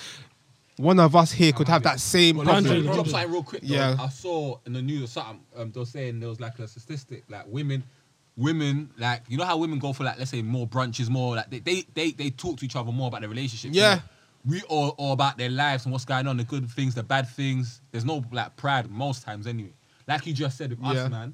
One 0.78 1.00
of 1.00 1.16
us 1.16 1.32
here 1.32 1.54
could 1.54 1.70
have 1.70 1.84
that 1.84 2.02
same 2.02 2.36
Well, 2.36 2.46
problem. 2.48 2.84
drop 2.84 3.08
something 3.08 3.32
real 3.32 3.44
quick. 3.44 3.62
Though. 3.62 3.74
Yeah. 3.76 3.96
I 3.98 4.10
saw 4.10 4.58
in 4.66 4.74
the 4.74 4.82
news 4.82 5.04
or 5.04 5.08
something. 5.08 5.40
Um, 5.56 5.72
they 5.72 5.80
were 5.80 5.86
saying 5.86 6.20
there 6.20 6.28
was 6.28 6.42
like 6.42 6.60
a 6.60 6.68
statistic, 6.68 7.24
like 7.30 7.46
women, 7.48 7.82
women, 8.36 8.90
like 8.98 9.22
you 9.30 9.38
know 9.38 9.46
how 9.46 9.56
women 9.58 9.80
go 9.80 9.94
for 9.94 10.04
like 10.04 10.18
let's 10.20 10.32
say 10.32 10.42
more 10.42 10.68
brunches, 10.68 11.10
more 11.10 11.38
like 11.38 11.50
they 11.50 11.60
they 11.60 11.86
they, 11.94 12.12
they 12.12 12.30
talk 12.32 12.58
to 12.60 12.66
each 12.66 12.76
other 12.76 12.92
more 12.92 13.08
about 13.08 13.22
their 13.22 13.30
relationship. 13.30 13.72
Yeah. 13.74 14.02
We 14.46 14.62
all, 14.64 14.90
all 14.98 15.14
about 15.14 15.38
their 15.40 15.50
lives 15.50 15.86
and 15.86 15.92
what's 15.92 16.06
going 16.06 16.28
on, 16.28 16.38
the 16.38 16.44
good 16.44 16.70
things, 16.70 16.94
the 16.94 17.02
bad 17.02 17.28
things. 17.30 17.82
There's 17.92 18.06
no 18.06 18.24
like 18.32 18.56
pride 18.58 18.92
most 18.92 19.24
times 19.24 19.48
anyway. 19.48 19.74
Like 20.08 20.28
you 20.28 20.34
just 20.34 20.58
said 20.58 20.70
with 20.72 20.80
Yeah. 20.82 21.06
us, 21.06 21.10
man, 21.10 21.34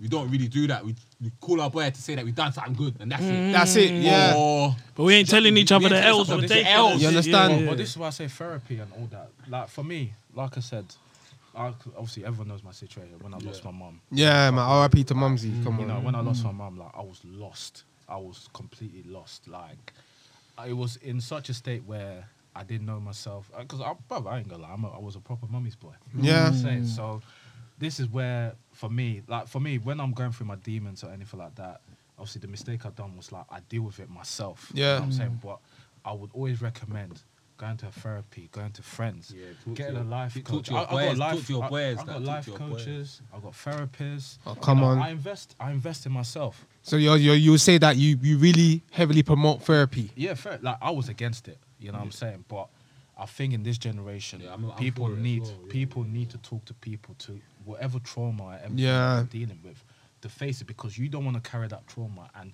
we 0.00 0.08
don't 0.08 0.30
really 0.30 0.48
do 0.48 0.66
that. 0.68 0.84
We, 0.84 0.94
we 1.20 1.30
call 1.40 1.60
our 1.60 1.70
boy 1.70 1.90
to 1.90 2.00
say 2.00 2.14
that 2.14 2.24
we've 2.24 2.34
done 2.34 2.52
something 2.52 2.74
good 2.74 2.94
and 3.00 3.10
that's 3.10 3.24
it. 3.24 3.32
Mm. 3.32 3.52
That's 3.52 3.76
it. 3.76 3.90
Yeah. 3.94 4.34
Or 4.36 4.76
But 4.94 5.02
we 5.04 5.14
ain't 5.14 5.28
telling 5.28 5.56
each 5.56 5.72
other 5.72 5.88
the 5.88 5.96
telling 5.96 6.08
L's 6.08 6.28
each 6.28 6.30
or 6.30 6.38
other 6.38 6.42
the 6.48 6.54
the. 6.54 6.68
L's. 6.68 7.02
You 7.02 7.08
understand? 7.08 7.52
Yeah, 7.54 7.58
yeah. 7.60 7.68
But 7.68 7.78
this 7.78 7.90
is 7.90 7.96
why 7.98 8.06
I 8.06 8.10
say 8.10 8.28
therapy 8.28 8.78
and 8.78 8.92
all 8.92 9.08
that. 9.10 9.30
Like 9.48 9.68
for 9.68 9.82
me, 9.82 10.12
like 10.34 10.56
I 10.56 10.60
said, 10.60 10.84
I, 11.54 11.68
obviously 11.96 12.24
everyone 12.24 12.48
knows 12.48 12.62
my 12.62 12.70
situation. 12.70 13.14
When 13.20 13.34
I 13.34 13.38
lost 13.38 13.64
my 13.64 13.72
mum, 13.72 14.00
Yeah, 14.12 14.50
my 14.50 14.62
R.I.P. 14.62 15.02
to 15.04 15.14
Mumsy. 15.14 15.52
Come 15.64 15.76
you 15.78 15.82
on. 15.82 15.88
know, 15.88 16.00
when 16.00 16.14
I 16.14 16.20
lost 16.20 16.44
my 16.44 16.52
mum, 16.52 16.78
like 16.78 16.92
I 16.96 17.00
was 17.02 17.20
lost. 17.24 17.82
I 18.08 18.16
was 18.16 18.48
completely 18.54 19.02
lost. 19.10 19.48
Like 19.48 19.92
I 20.56 20.72
was 20.72 20.96
in 20.96 21.20
such 21.20 21.48
a 21.48 21.54
state 21.54 21.82
where 21.84 22.24
I 22.54 22.62
didn't 22.62 22.86
know 22.86 23.00
myself. 23.00 23.50
Uh, 23.54 23.62
because 23.62 23.80
I, 23.80 23.94
brother, 24.08 24.30
I 24.30 24.38
ain't 24.38 24.48
gonna 24.48 24.62
lie, 24.62 24.70
I'm 24.72 24.84
a, 24.84 24.90
I 24.94 24.98
was 24.98 25.16
a 25.16 25.20
proper 25.20 25.46
mummy's 25.50 25.74
boy. 25.76 25.90
You 26.14 26.22
know 26.22 26.28
what 26.28 26.38
I'm 26.38 26.54
Yeah. 26.54 26.62
saying? 26.62 26.86
So 26.86 27.22
this 27.78 28.00
is 28.00 28.08
where, 28.08 28.54
for 28.72 28.88
me, 28.90 29.22
like 29.28 29.46
for 29.48 29.60
me, 29.60 29.78
when 29.78 30.00
I'm 30.00 30.12
going 30.12 30.32
through 30.32 30.46
my 30.46 30.56
demons 30.56 31.04
or 31.04 31.10
anything 31.10 31.38
like 31.40 31.54
that, 31.56 31.80
obviously 32.18 32.40
the 32.40 32.48
mistake 32.48 32.84
I've 32.86 32.96
done 32.96 33.16
was 33.16 33.30
like 33.32 33.44
I 33.50 33.60
deal 33.68 33.82
with 33.82 34.00
it 34.00 34.10
myself. 34.10 34.70
You 34.74 34.82
know 34.82 34.86
Yeah. 34.88 34.94
what 34.96 35.02
I'm 35.04 35.12
saying? 35.12 35.40
But 35.42 35.58
I 36.04 36.12
would 36.12 36.30
always 36.32 36.60
recommend 36.62 37.20
going 37.56 37.76
to 37.76 37.86
therapy, 37.86 38.48
going 38.52 38.70
to 38.70 38.82
friends, 38.82 39.34
Yeah, 39.36 39.46
talk 39.64 39.74
getting 39.74 39.94
your- 39.96 40.04
a 40.04 40.06
life 40.06 40.34
talk 40.34 40.44
coach. 40.44 40.66
to 40.66 40.72
your 40.74 40.80
I, 40.80 40.84
I 40.84 40.90
boys, 40.90 41.06
got 41.08 41.16
life, 41.18 41.34
talk 41.34 41.44
to 41.46 41.52
your 41.52 41.64
I- 41.64 41.68
boys, 41.68 41.96
I, 41.96 41.98
like, 41.98 42.06
got 42.06 42.22
life 42.22 42.44
to 42.44 42.50
your 42.50 42.58
coaches. 42.60 43.22
I 43.34 43.38
got 43.40 43.52
therapists. 43.52 44.38
Oh, 44.46 44.54
You 44.54 44.60
come 44.60 44.78
know, 44.78 44.84
on. 44.86 44.98
I 44.98 45.10
invest. 45.10 45.56
I 45.58 45.70
invest 45.72 46.06
in 46.06 46.12
myself. 46.12 46.66
So 46.82 46.96
you 46.96 47.14
you 47.14 47.32
you 47.32 47.58
say 47.58 47.78
that 47.78 47.96
you 47.96 48.16
you 48.22 48.38
really 48.38 48.82
heavily 48.92 49.22
promote 49.24 49.62
therapy. 49.62 50.10
Yeah, 50.14 50.34
fair. 50.34 50.58
Like 50.62 50.78
I 50.80 50.90
was 50.90 51.08
against 51.08 51.48
it. 51.48 51.58
You 51.80 51.90
know 51.92 51.98
what 51.98 52.04
I'm 52.04 52.10
saying? 52.12 52.44
But 52.48 52.68
I 53.18 53.26
think 53.26 53.52
in 53.52 53.62
this 53.64 53.78
generation, 53.78 54.40
Yeah, 54.40 54.50
I'm- 54.50 54.70
I'm 54.70 54.76
people 54.78 55.06
for 55.06 55.12
it 55.12 55.16
as 55.16 55.22
need 55.22 55.42
well, 55.42 55.58
yeah, 55.66 55.72
people 55.72 56.04
need 56.04 56.30
to 56.30 56.38
talk 56.38 56.64
to 56.66 56.74
people 56.74 57.14
to 57.20 57.40
whatever 57.64 57.98
trauma 57.98 58.44
or 58.44 58.54
everything 58.54 58.78
Yeah. 58.78 59.24
dealing 59.30 59.58
with 59.64 59.82
to 60.22 60.28
face 60.28 60.60
it 60.60 60.66
because 60.66 60.96
you 60.96 61.08
don't 61.08 61.24
want 61.24 61.42
to 61.42 61.50
carry 61.50 61.66
that 61.68 61.86
trauma 61.88 62.30
and 62.40 62.52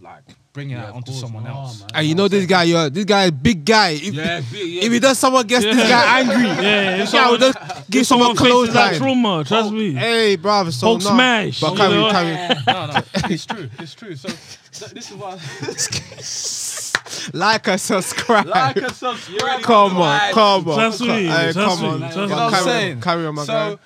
like 0.00 0.22
bring 0.54 0.70
it 0.70 0.74
Yeah, 0.74 0.86
out 0.86 0.94
onto 0.94 1.10
course, 1.10 1.20
someone 1.20 1.44
no, 1.44 1.50
else. 1.50 1.80
man. 1.80 1.88
And 1.94 2.06
you 2.06 2.14
know 2.14 2.26
this 2.26 2.46
guy, 2.46 2.62
you're 2.62 2.88
this 2.90 3.04
guy, 3.04 3.24
is 3.26 3.30
big 3.32 3.62
guy. 3.64 3.90
If, 3.90 4.14
Yeah, 4.14 4.40
big, 4.40 4.68
yeah. 4.72 4.82
if 4.84 4.92
he 4.92 4.98
does 5.00 5.18
someone 5.18 5.46
gets 5.46 5.64
this 5.64 5.76
guy 5.76 6.20
angry, 6.20 6.46
Yeah, 6.48 6.96
this 6.96 7.08
if 7.08 7.12
guy 7.14 7.30
will 7.30 7.38
someone- 7.38 7.52
just 7.52 7.90
give 7.90 8.06
someone 8.06 8.26
Someone 8.28 8.36
faces 8.36 8.52
close 8.52 8.72
that 8.72 8.90
line. 8.92 9.00
trauma, 9.00 9.28
oh, 9.38 9.44
trust 9.44 9.72
me. 9.72 9.92
Hey, 9.92 10.36
bruv, 10.38 10.72
so 10.72 10.86
Hulk 10.86 11.02
no. 11.02 11.10
smash. 11.10 11.60
But 11.60 11.76
carry, 11.76 11.94
know? 11.94 12.10
carry, 12.10 12.32
no, 12.66 12.86
no, 12.86 13.02
it's 13.28 13.44
true. 13.46 13.68
It's 13.80 13.94
true. 13.94 14.16
So 14.16 14.28
th- 14.28 14.92
this 14.92 15.10
is 15.10 15.16
why. 15.16 15.36
like 17.34 17.68
and 17.68 17.80
subscribe. 17.80 18.46
like 18.46 18.76
and 18.76 18.92
subscribe. 18.92 19.62
come 19.62 19.96
on, 19.96 20.32
come 20.32 20.68
on, 20.68 20.74
Trust 20.76 20.98
come, 20.98 21.08
me, 21.08 21.24
hey, 21.26 21.52
trust 21.52 21.56
come 21.80 21.84
on. 21.90 21.98
trust 22.00 22.14
But 22.16 22.16
me. 22.16 22.22
You 22.22 22.28
know 22.28 22.34
what 22.34 22.42
I'm 22.42 22.50
carry, 22.52 22.64
saying? 22.64 22.96
on, 22.96 23.00
carry 23.02 23.26
on, 23.26 23.34
my 23.34 23.44
so, 23.44 23.52
guy. 23.76 23.82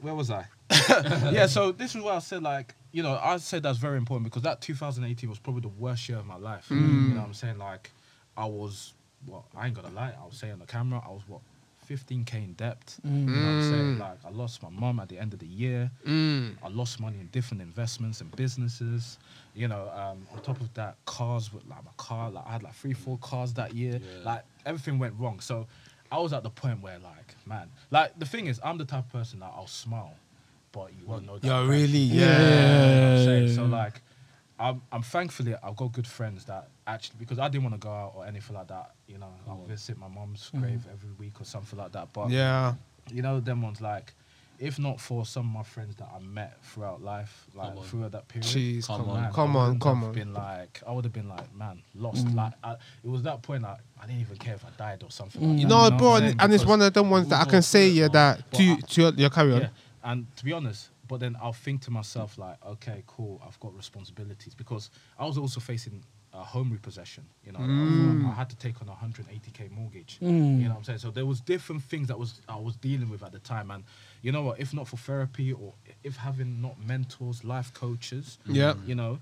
where 0.00 0.14
was 0.14 0.30
I? 0.30 0.44
yeah, 1.32 1.46
so 1.46 1.72
this 1.72 1.94
is 1.94 2.02
why 2.02 2.14
I 2.14 2.18
said 2.18 2.42
like, 2.42 2.74
you 2.92 3.02
know, 3.02 3.18
I 3.22 3.36
said 3.38 3.62
that's 3.62 3.78
very 3.78 3.96
important 3.96 4.24
because 4.30 4.42
that 4.42 4.60
2018 4.60 5.28
was 5.30 5.38
probably 5.38 5.62
the 5.62 5.68
worst 5.68 6.08
year 6.08 6.18
of 6.18 6.26
my 6.26 6.36
life. 6.36 6.66
You 6.70 6.76
Mm. 6.76 7.08
know 7.14 7.20
what 7.20 7.26
I'm 7.26 7.34
saying? 7.34 7.58
Like, 7.58 7.90
I 8.36 8.44
was, 8.44 8.92
what, 9.26 9.42
I 9.56 9.66
ain't 9.66 9.74
gonna 9.74 9.94
lie, 9.94 10.12
I 10.20 10.24
was 10.26 10.36
saying 10.36 10.52
on 10.54 10.58
the 10.58 10.66
camera, 10.66 11.02
I 11.04 11.08
was 11.10 11.22
what, 11.26 11.40
15k 11.88 12.34
in 12.34 12.52
debt. 12.52 12.96
You 13.02 13.10
know 13.10 13.40
what 13.46 13.48
I'm 13.48 13.62
saying? 13.62 13.98
Like, 13.98 14.18
I 14.26 14.30
lost 14.30 14.62
my 14.62 14.68
mum 14.68 15.00
at 15.00 15.08
the 15.08 15.18
end 15.18 15.32
of 15.32 15.38
the 15.38 15.46
year. 15.46 15.90
Mm. 16.06 16.56
I 16.62 16.68
lost 16.68 17.00
money 17.00 17.18
in 17.18 17.28
different 17.28 17.62
investments 17.62 18.20
and 18.20 18.30
businesses. 18.36 19.18
You 19.58 19.66
know, 19.68 19.90
um, 19.94 20.26
on 20.32 20.40
top 20.42 20.60
of 20.60 20.72
that, 20.74 20.96
cars 21.04 21.52
with 21.52 21.66
like 21.66 21.84
my 21.84 21.90
car, 21.96 22.30
like 22.30 22.46
I 22.46 22.52
had 22.52 22.62
like 22.62 22.74
three, 22.74 22.92
four 22.94 23.18
cars 23.18 23.52
that 23.54 23.74
year. 23.74 24.00
Like 24.24 24.44
everything 24.64 24.98
went 24.98 25.14
wrong. 25.18 25.40
So 25.40 25.66
I 26.12 26.18
was 26.18 26.32
at 26.32 26.42
the 26.44 26.50
point 26.50 26.80
where 26.80 26.98
like, 27.00 27.34
man, 27.44 27.68
like 27.90 28.18
the 28.18 28.24
thing 28.26 28.46
is, 28.46 28.60
I'm 28.64 28.78
the 28.78 28.84
type 28.84 29.06
of 29.06 29.12
person 29.12 29.40
that 29.40 29.52
I'll 29.54 29.66
smile, 29.66 30.14
but 30.70 30.92
you 30.98 31.06
won't 31.06 31.26
know 31.26 31.38
that. 31.38 31.46
Yo, 31.46 31.54
I'm 31.62 31.68
really? 31.68 32.04
actually- 32.04 32.20
Yeah. 32.20 33.18
You 33.18 33.26
know 33.30 33.36
I'm. 33.48 33.54
So 33.54 33.64
like, 33.64 34.00
I'm, 34.60 34.82
I'm 34.92 35.02
thankfully 35.02 35.54
I've 35.62 35.76
got 35.76 35.92
good 35.92 36.06
friends 36.06 36.44
that 36.46 36.68
actually 36.86 37.16
because 37.18 37.38
I 37.38 37.48
didn't 37.48 37.64
want 37.64 37.74
to 37.74 37.80
go 37.80 37.90
out 37.92 38.12
or 38.16 38.26
anything 38.26 38.54
like 38.56 38.68
that. 38.68 38.92
You 39.08 39.18
know, 39.18 39.32
I'll 39.48 39.64
visit 39.66 39.98
my 39.98 40.08
mom's 40.08 40.50
grave 40.56 40.86
every 40.92 41.10
week 41.18 41.40
or 41.40 41.44
something 41.44 41.78
like 41.78 41.92
that. 41.92 42.12
But 42.12 42.30
Yeah. 42.30 42.74
you 43.12 43.22
know, 43.22 43.40
them 43.40 43.62
ones 43.62 43.80
like, 43.80 44.14
if 44.58 44.78
not 44.78 45.00
for 45.00 45.24
some 45.24 45.46
of 45.46 45.52
my 45.52 45.62
friends 45.62 45.94
that 45.96 46.08
I 46.14 46.18
met 46.20 46.62
throughout 46.64 47.02
life, 47.02 47.46
like 47.54 47.68
Come 47.68 47.78
on. 47.78 47.84
throughout 47.84 48.12
that 48.12 48.28
period, 48.28 48.46
Jeez, 48.46 48.86
Come 48.86 49.00
come 49.00 49.10
on. 49.10 49.16
on, 49.16 49.22
man, 49.22 49.32
come 49.32 49.56
I 49.56 49.60
on, 49.60 49.66
wouldn't 49.66 49.82
come 49.82 49.98
have 50.00 50.08
on. 50.08 50.14
Been 50.14 50.32
like, 50.34 50.82
I 50.86 50.92
would 50.92 51.04
have 51.04 51.12
been 51.12 51.28
like, 51.28 51.54
man, 51.54 51.82
lost. 51.94 52.26
Mm. 52.26 52.34
Like, 52.34 52.52
I, 52.64 52.72
it 52.72 53.08
was 53.08 53.22
that 53.22 53.42
point. 53.42 53.62
Like, 53.62 53.78
I 54.02 54.06
didn't 54.06 54.20
even 54.20 54.36
care 54.36 54.54
if 54.54 54.64
I 54.64 54.70
died 54.76 55.02
or 55.04 55.10
something. 55.10 55.40
Like 55.40 55.50
mm. 55.50 55.60
You 55.60 55.66
that, 55.66 55.68
know, 55.68 55.82
what 55.82 55.98
bro, 55.98 56.08
I'm 56.08 56.16
and, 56.16 56.24
saying? 56.26 56.36
and 56.40 56.54
it's 56.54 56.62
Because- 56.64 56.70
one 56.70 56.82
of 56.82 56.92
them 56.92 57.10
ones 57.10 57.28
that 57.28 57.46
I 57.46 57.50
can 57.50 57.62
say, 57.62 57.88
yeah, 57.88 58.08
that 58.08 58.52
to 58.52 58.76
But 58.76 58.88
to 58.90 59.00
your, 59.02 59.12
your 59.14 59.30
carry 59.30 59.52
on. 59.54 59.60
yeah, 59.62 59.68
and 60.04 60.26
to 60.36 60.44
be 60.44 60.52
honest, 60.52 60.90
but 61.06 61.20
then 61.20 61.36
I'll 61.40 61.52
think 61.52 61.82
to 61.82 61.90
myself 61.90 62.36
like, 62.36 62.56
okay, 62.66 63.02
cool, 63.06 63.40
I've 63.46 63.58
got 63.60 63.74
responsibilities 63.76 64.54
because 64.54 64.90
I 65.18 65.24
was 65.24 65.38
also 65.38 65.60
facing 65.60 66.02
a 66.38 66.44
home 66.44 66.70
repossession. 66.70 67.24
You 67.44 67.52
know, 67.52 67.58
I, 67.58 67.62
Mm. 67.62 68.22
was- 68.24 68.32
I 68.32 68.34
had 68.36 68.48
to 68.50 68.56
take 68.56 68.80
on 68.80 68.88
a 68.88 68.92
180k 68.94 69.68
mortgage. 69.70 70.18
Mm. 70.20 70.58
You 70.60 70.64
know 70.64 70.70
what 70.70 70.78
I'm 70.78 70.84
saying? 70.84 70.98
So 71.00 71.10
there 71.10 71.26
was 71.26 71.40
different 71.40 71.82
things 71.82 72.08
that 72.08 72.18
was 72.18 72.40
I 72.48 72.56
was 72.56 72.76
dealing 72.76 73.08
with 73.10 73.22
at 73.22 73.32
the 73.32 73.40
time, 73.40 73.70
and 73.70 73.84
you 74.22 74.30
know 74.32 74.42
what? 74.42 74.60
If 74.60 74.72
not 74.72 74.86
for 74.88 74.96
therapy 74.96 75.52
or 75.52 75.74
if 76.04 76.16
having 76.16 76.60
not 76.62 76.78
mentors, 76.80 77.44
life 77.44 77.72
coaches, 77.74 78.38
Yeah. 78.46 78.74
you 78.86 78.94
know, 78.94 79.18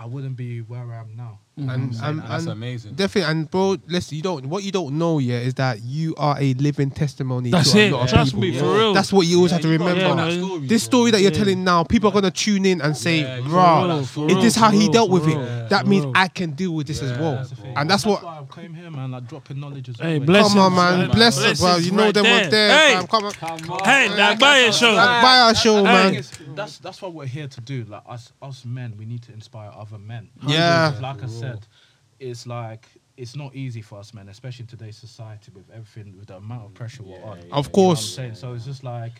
I 0.00 0.06
wouldn't 0.06 0.34
be 0.34 0.60
where 0.60 0.80
I 0.80 1.00
am 1.00 1.14
now. 1.14 1.40
Mm-hmm. 1.58 1.68
And, 1.68 1.94
and, 2.02 2.22
That's 2.22 2.44
and 2.44 2.52
amazing. 2.52 2.94
Definitely, 2.94 3.30
and 3.30 3.50
bro, 3.50 3.76
listen, 3.86 4.16
you 4.16 4.22
don't. 4.22 4.46
What 4.46 4.62
you 4.64 4.72
don't 4.72 4.96
know, 4.96 5.18
yet 5.18 5.42
is 5.42 5.52
that 5.54 5.82
you 5.82 6.14
are 6.16 6.34
a 6.40 6.54
living 6.54 6.90
testimony. 6.90 7.50
That's 7.50 7.72
to 7.72 7.78
a 7.80 7.86
it. 7.88 7.92
lot 7.92 8.04
of 8.04 8.08
Trust 8.08 8.30
people. 8.30 8.40
me, 8.40 8.58
for 8.58 8.72
real. 8.74 8.94
That's 8.94 9.12
what 9.12 9.26
you 9.26 9.36
always 9.36 9.50
Yeah, 9.50 9.56
have 9.56 9.62
to 9.64 9.68
remember. 9.68 10.00
Yeah, 10.00 10.14
that 10.14 10.32
story, 10.32 10.60
this 10.66 10.82
bro. 10.84 10.98
story 10.98 11.10
that 11.10 11.20
you're 11.20 11.32
Yeah. 11.32 11.38
telling 11.38 11.62
now, 11.64 11.84
people 11.84 12.08
are 12.08 12.12
gonna 12.14 12.30
tune 12.30 12.64
in 12.64 12.80
and 12.80 12.96
say, 12.96 13.20
Yeah, 13.20 13.36
you 13.36 13.42
"Bruh, 13.42 13.50
gotta 13.52 13.88
tell 13.88 13.98
that 13.98 14.04
for 14.06 14.10
story. 14.28 14.32
is 14.32 14.42
this 14.42 14.54
how 14.56 14.70
he 14.70 14.88
dealt 14.88 15.10
with 15.10 15.26
real. 15.26 15.38
it? 15.42 15.68
That 15.68 15.86
means 15.86 16.06
real. 16.06 16.12
I 16.16 16.28
can 16.28 16.52
deal 16.52 16.70
with 16.72 16.86
this 16.86 17.02
as 17.02 17.18
well." 17.18 17.34
that's. 17.34 17.52
And 17.76 17.90
that's 17.90 18.06
what. 18.06 18.22
why 18.24 18.40
I 18.40 18.54
came 18.60 18.72
here, 18.72 18.90
man. 18.90 19.10
Like 19.10 19.28
dropping 19.28 19.60
knowledge 19.60 19.90
as 19.90 19.96
Hey, 20.00 20.16
well. 20.18 20.26
bless 20.26 20.48
Come 20.48 20.58
on, 20.60 20.74
man, 20.76 20.98
man. 21.08 21.10
bless 21.10 21.38
us, 21.40 21.60
bro. 21.60 21.76
You 21.76 21.90
know 21.92 22.10
them 22.10 22.24
there. 22.24 22.48
there. 22.48 22.70
Hey. 22.88 22.94
fam. 22.94 23.06
Come 23.06 23.24
on, 23.26 23.84
Hey, 23.84 24.08
that 24.16 24.40
buy 24.40 24.56
a 24.60 24.72
show. 24.72 24.92
Like, 24.94 25.22
buy 25.22 25.38
our 25.40 25.54
show, 25.54 25.82
man. 25.84 26.22
Thing 26.60 26.66
is, 26.66 26.72
that's 26.72 26.78
that's 26.78 27.02
what 27.02 27.14
we're 27.14 27.26
here 27.26 27.48
to 27.48 27.60
do. 27.60 27.84
Like 27.84 28.02
us, 28.08 28.32
us 28.42 28.64
men, 28.64 28.94
we 28.96 29.04
need 29.06 29.22
to 29.22 29.32
inspire 29.32 29.70
other 29.74 29.98
men. 29.98 30.30
Yeah. 30.46 30.92
Like 31.00 31.22
I 31.22 31.26
said, 31.26 31.66
it's 32.18 32.46
like 32.46 32.86
it's 33.16 33.36
not 33.36 33.54
easy 33.54 33.82
for 33.82 33.98
us 33.98 34.14
men, 34.14 34.28
especially 34.28 34.62
in 34.62 34.66
today's 34.68 34.96
society 34.96 35.52
with 35.54 35.68
everything, 35.70 36.16
with 36.18 36.28
the 36.28 36.36
amount 36.36 36.64
of 36.66 36.74
pressure 36.74 37.02
we're 37.02 37.22
on. 37.22 37.38
yeah, 37.38 37.42
Of 37.42 37.42
You 37.44 37.48
know 37.50 37.56
I'm 37.58 37.64
course. 37.64 38.14
saying? 38.14 38.34
So 38.34 38.54
it's 38.54 38.64
just 38.64 38.84
like. 38.84 39.12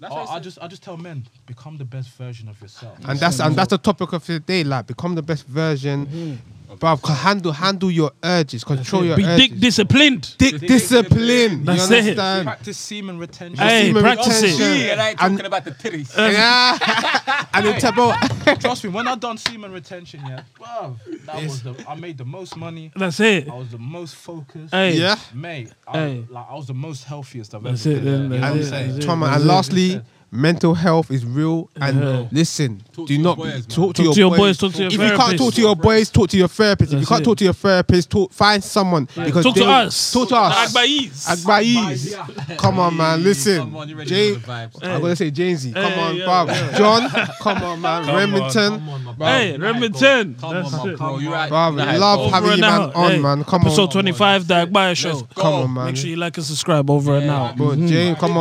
That's 0.00 0.12
I, 0.12 0.16
I 0.24 0.36
I 0.36 0.40
just 0.40 0.58
I 0.60 0.66
just 0.66 0.82
tell 0.82 0.96
men 0.96 1.24
become 1.46 1.76
the 1.78 1.84
best 1.84 2.10
version 2.10 2.48
of 2.48 2.60
yourself. 2.60 2.98
And 3.08 3.18
that's 3.18 3.38
and 3.40 3.54
that's 3.54 3.70
the 3.70 3.78
topic 3.78 4.12
of 4.12 4.26
the 4.26 4.40
day. 4.40 4.64
Like, 4.64 4.88
become 4.88 5.14
the 5.14 5.22
best 5.22 5.46
version, 5.46 6.06
mm-hmm. 6.06 6.34
Bruv. 6.68 7.06
c- 7.06 7.12
Handle 7.12 7.52
handle 7.52 7.90
your 7.90 8.12
urges, 8.22 8.64
control 8.64 9.04
your 9.04 9.16
Be 9.16 9.24
urges. 9.24 9.36
dick 9.50 9.60
disciplined. 9.60 10.34
Dick 10.38 10.58
discipline. 10.60 11.64
That's 11.64 11.90
you 11.90 11.96
it. 11.96 11.98
understand? 12.00 12.44
practice 12.46 12.76
semen 12.78 13.18
retention. 13.18 13.56
Hey, 13.58 13.86
semen 13.88 14.02
practice 14.02 14.42
it. 14.42 14.52
retention. 14.52 14.86
Yeah, 14.86 15.02
I 15.04 15.08
ain't 15.10 15.22
And- 15.22 15.32
talking 15.38 15.46
about 15.46 15.64
the 15.64 15.70
titties. 15.72 16.18
Um, 16.18 16.32
yeah. 16.32 17.46
and 17.54 17.66
then 17.66 17.80
tell 17.80 17.92
bro, 17.92 18.12
Trust 18.60 18.84
me, 18.84 18.90
when 18.90 19.06
I 19.08 19.14
done 19.16 19.38
semen 19.38 19.72
retention, 19.72 20.20
yeah, 20.26 20.42
wow, 20.60 20.96
that 21.26 21.42
Yes. 21.42 21.50
was 21.50 21.62
the 21.62 21.84
I 21.88 21.94
made 21.94 22.18
the 22.18 22.24
most 22.24 22.56
money. 22.56 22.90
That's 22.96 23.20
it. 23.20 23.48
I 23.48 23.54
was 23.54 23.68
the 23.70 23.78
most 23.78 24.14
focused. 24.16 24.72
Hey. 24.74 24.96
yeah. 24.98 25.16
Mate, 25.32 25.70
I, 25.86 25.92
Hey. 25.98 26.24
like 26.28 26.46
I 26.50 26.54
was 26.54 26.66
the 26.66 26.74
most 26.74 27.04
healthiest 27.04 27.54
I've 27.54 27.62
That's 27.62 27.86
ever 27.86 27.96
it, 27.96 28.04
been. 28.04 28.04
then, 28.04 28.22
you 28.22 28.28
know 28.28 28.36
what 28.36 28.44
I'm 28.44 28.56
that's 28.56 28.66
it, 28.66 28.70
saying? 28.70 28.92
that's 28.92 29.04
it. 29.04 29.06
Come. 29.06 29.20
That's 29.20 29.34
And 29.36 29.44
it. 29.44 29.46
lastly, 29.46 30.00
mental 30.34 30.74
health 30.74 31.10
is 31.10 31.24
real. 31.24 31.70
And 31.80 32.00
Yeah. 32.02 32.24
listen, 32.32 32.82
Talk 32.92 33.06
do 33.06 33.14
to 33.14 33.14
your 33.14 33.22
not 33.22 33.36
boys, 33.38 33.46
man. 33.52 33.62
talk 33.62 33.68
to 33.68 33.74
Talk 33.94 34.04
your 34.04 34.14
to 34.14 34.20
your 34.20 34.30
boys. 34.30 34.38
boys, 34.38 34.58
talk 34.58 34.72
to 34.72 34.78
your 34.78 34.86
if 34.88 34.92
you 34.92 34.98
can't 34.98 35.16
talk 35.16 35.26
therapist. 35.28 35.54
to 35.56 35.60
your 35.62 35.76
boys, 35.76 36.10
talk 36.10 36.28
to 36.30 36.36
your 36.36 36.48
therapist. 36.48 36.92
if 36.92 36.94
you 36.94 36.98
That's 37.00 37.08
can't 37.08 37.20
it. 37.20 37.24
talk 37.24 37.36
to 37.38 37.44
your 37.44 37.52
therapist, 37.54 38.10
talk 38.10 38.32
find 38.32 38.64
someone 38.64 39.08
because 39.14 39.44
Talk 39.44 39.54
to 39.54 39.60
they- 39.60 39.66
us. 39.66 40.12
Talk 40.12 40.28
to 40.30 40.36
us. 40.36 40.72
The 40.72 40.78
Agbais. 40.80 41.44
Agbais. 41.44 42.56
Come 42.58 42.78
on, 42.80 42.96
man. 42.96 43.22
Listen, 43.22 43.58
Come 43.60 43.76
on, 43.76 43.88
you 43.88 43.96
ready 43.96 44.10
Jay- 44.10 44.34
for 44.34 44.40
the 44.40 44.46
vibes? 44.52 44.70
I'm 44.82 45.00
gonna 45.00 45.16
say 45.16 45.30
Jamesy. 45.30 45.72
Come 45.74 45.82
Hey, 45.84 46.00
on, 46.00 46.16
yeah, 46.16 46.24
bruv. 46.24 46.46
yeah. 46.48 46.78
John. 46.78 47.10
Come 47.40 47.62
on, 47.62 47.80
man. 47.80 48.04
Come 48.04 48.10
on, 48.10 48.16
Remington. 48.16 48.70
Come 48.72 48.88
on, 48.88 49.04
my 49.04 49.12
bro. 49.12 49.26
Hey, 49.26 49.56
Remington. 49.56 50.36
Come 50.40 50.54
That's 50.54 50.74
on, 50.74 50.86
my 50.88 50.92
it. 50.92 50.98
bro. 50.98 51.18
You 51.18 51.32
right? 51.32 51.50
Bruv, 51.50 51.76
Nah, 51.76 51.92
love. 51.98 52.20
Over 52.20 52.30
having 52.34 52.48
and 52.50 52.58
you 52.58 52.62
man 52.62 52.80
out. 52.80 52.94
on, 52.94 53.10
Hey, 53.10 53.18
man. 53.18 53.44
Come 53.44 53.60
on. 53.62 53.66
Episode 53.68 53.90
25, 53.90 54.46
the 54.48 54.54
Agbaya 54.66 54.96
Show. 54.96 55.08
Let's 55.10 55.22
go. 55.22 55.42
Come 55.42 55.54
on, 55.54 55.74
man. 55.74 55.84
Make 55.86 55.96
sure 55.96 56.10
you 56.10 56.16
like 56.16 56.36
and 56.36 56.46
subscribe 56.46 56.88
over 56.90 57.16
and 57.16 57.26
Yeah. 57.26 57.36
out. 57.42 57.56
Bro, 57.56 57.66
mm-hmm. 57.68 57.86
James, 57.86 58.18
come 58.18 58.24
on. 58.30 58.32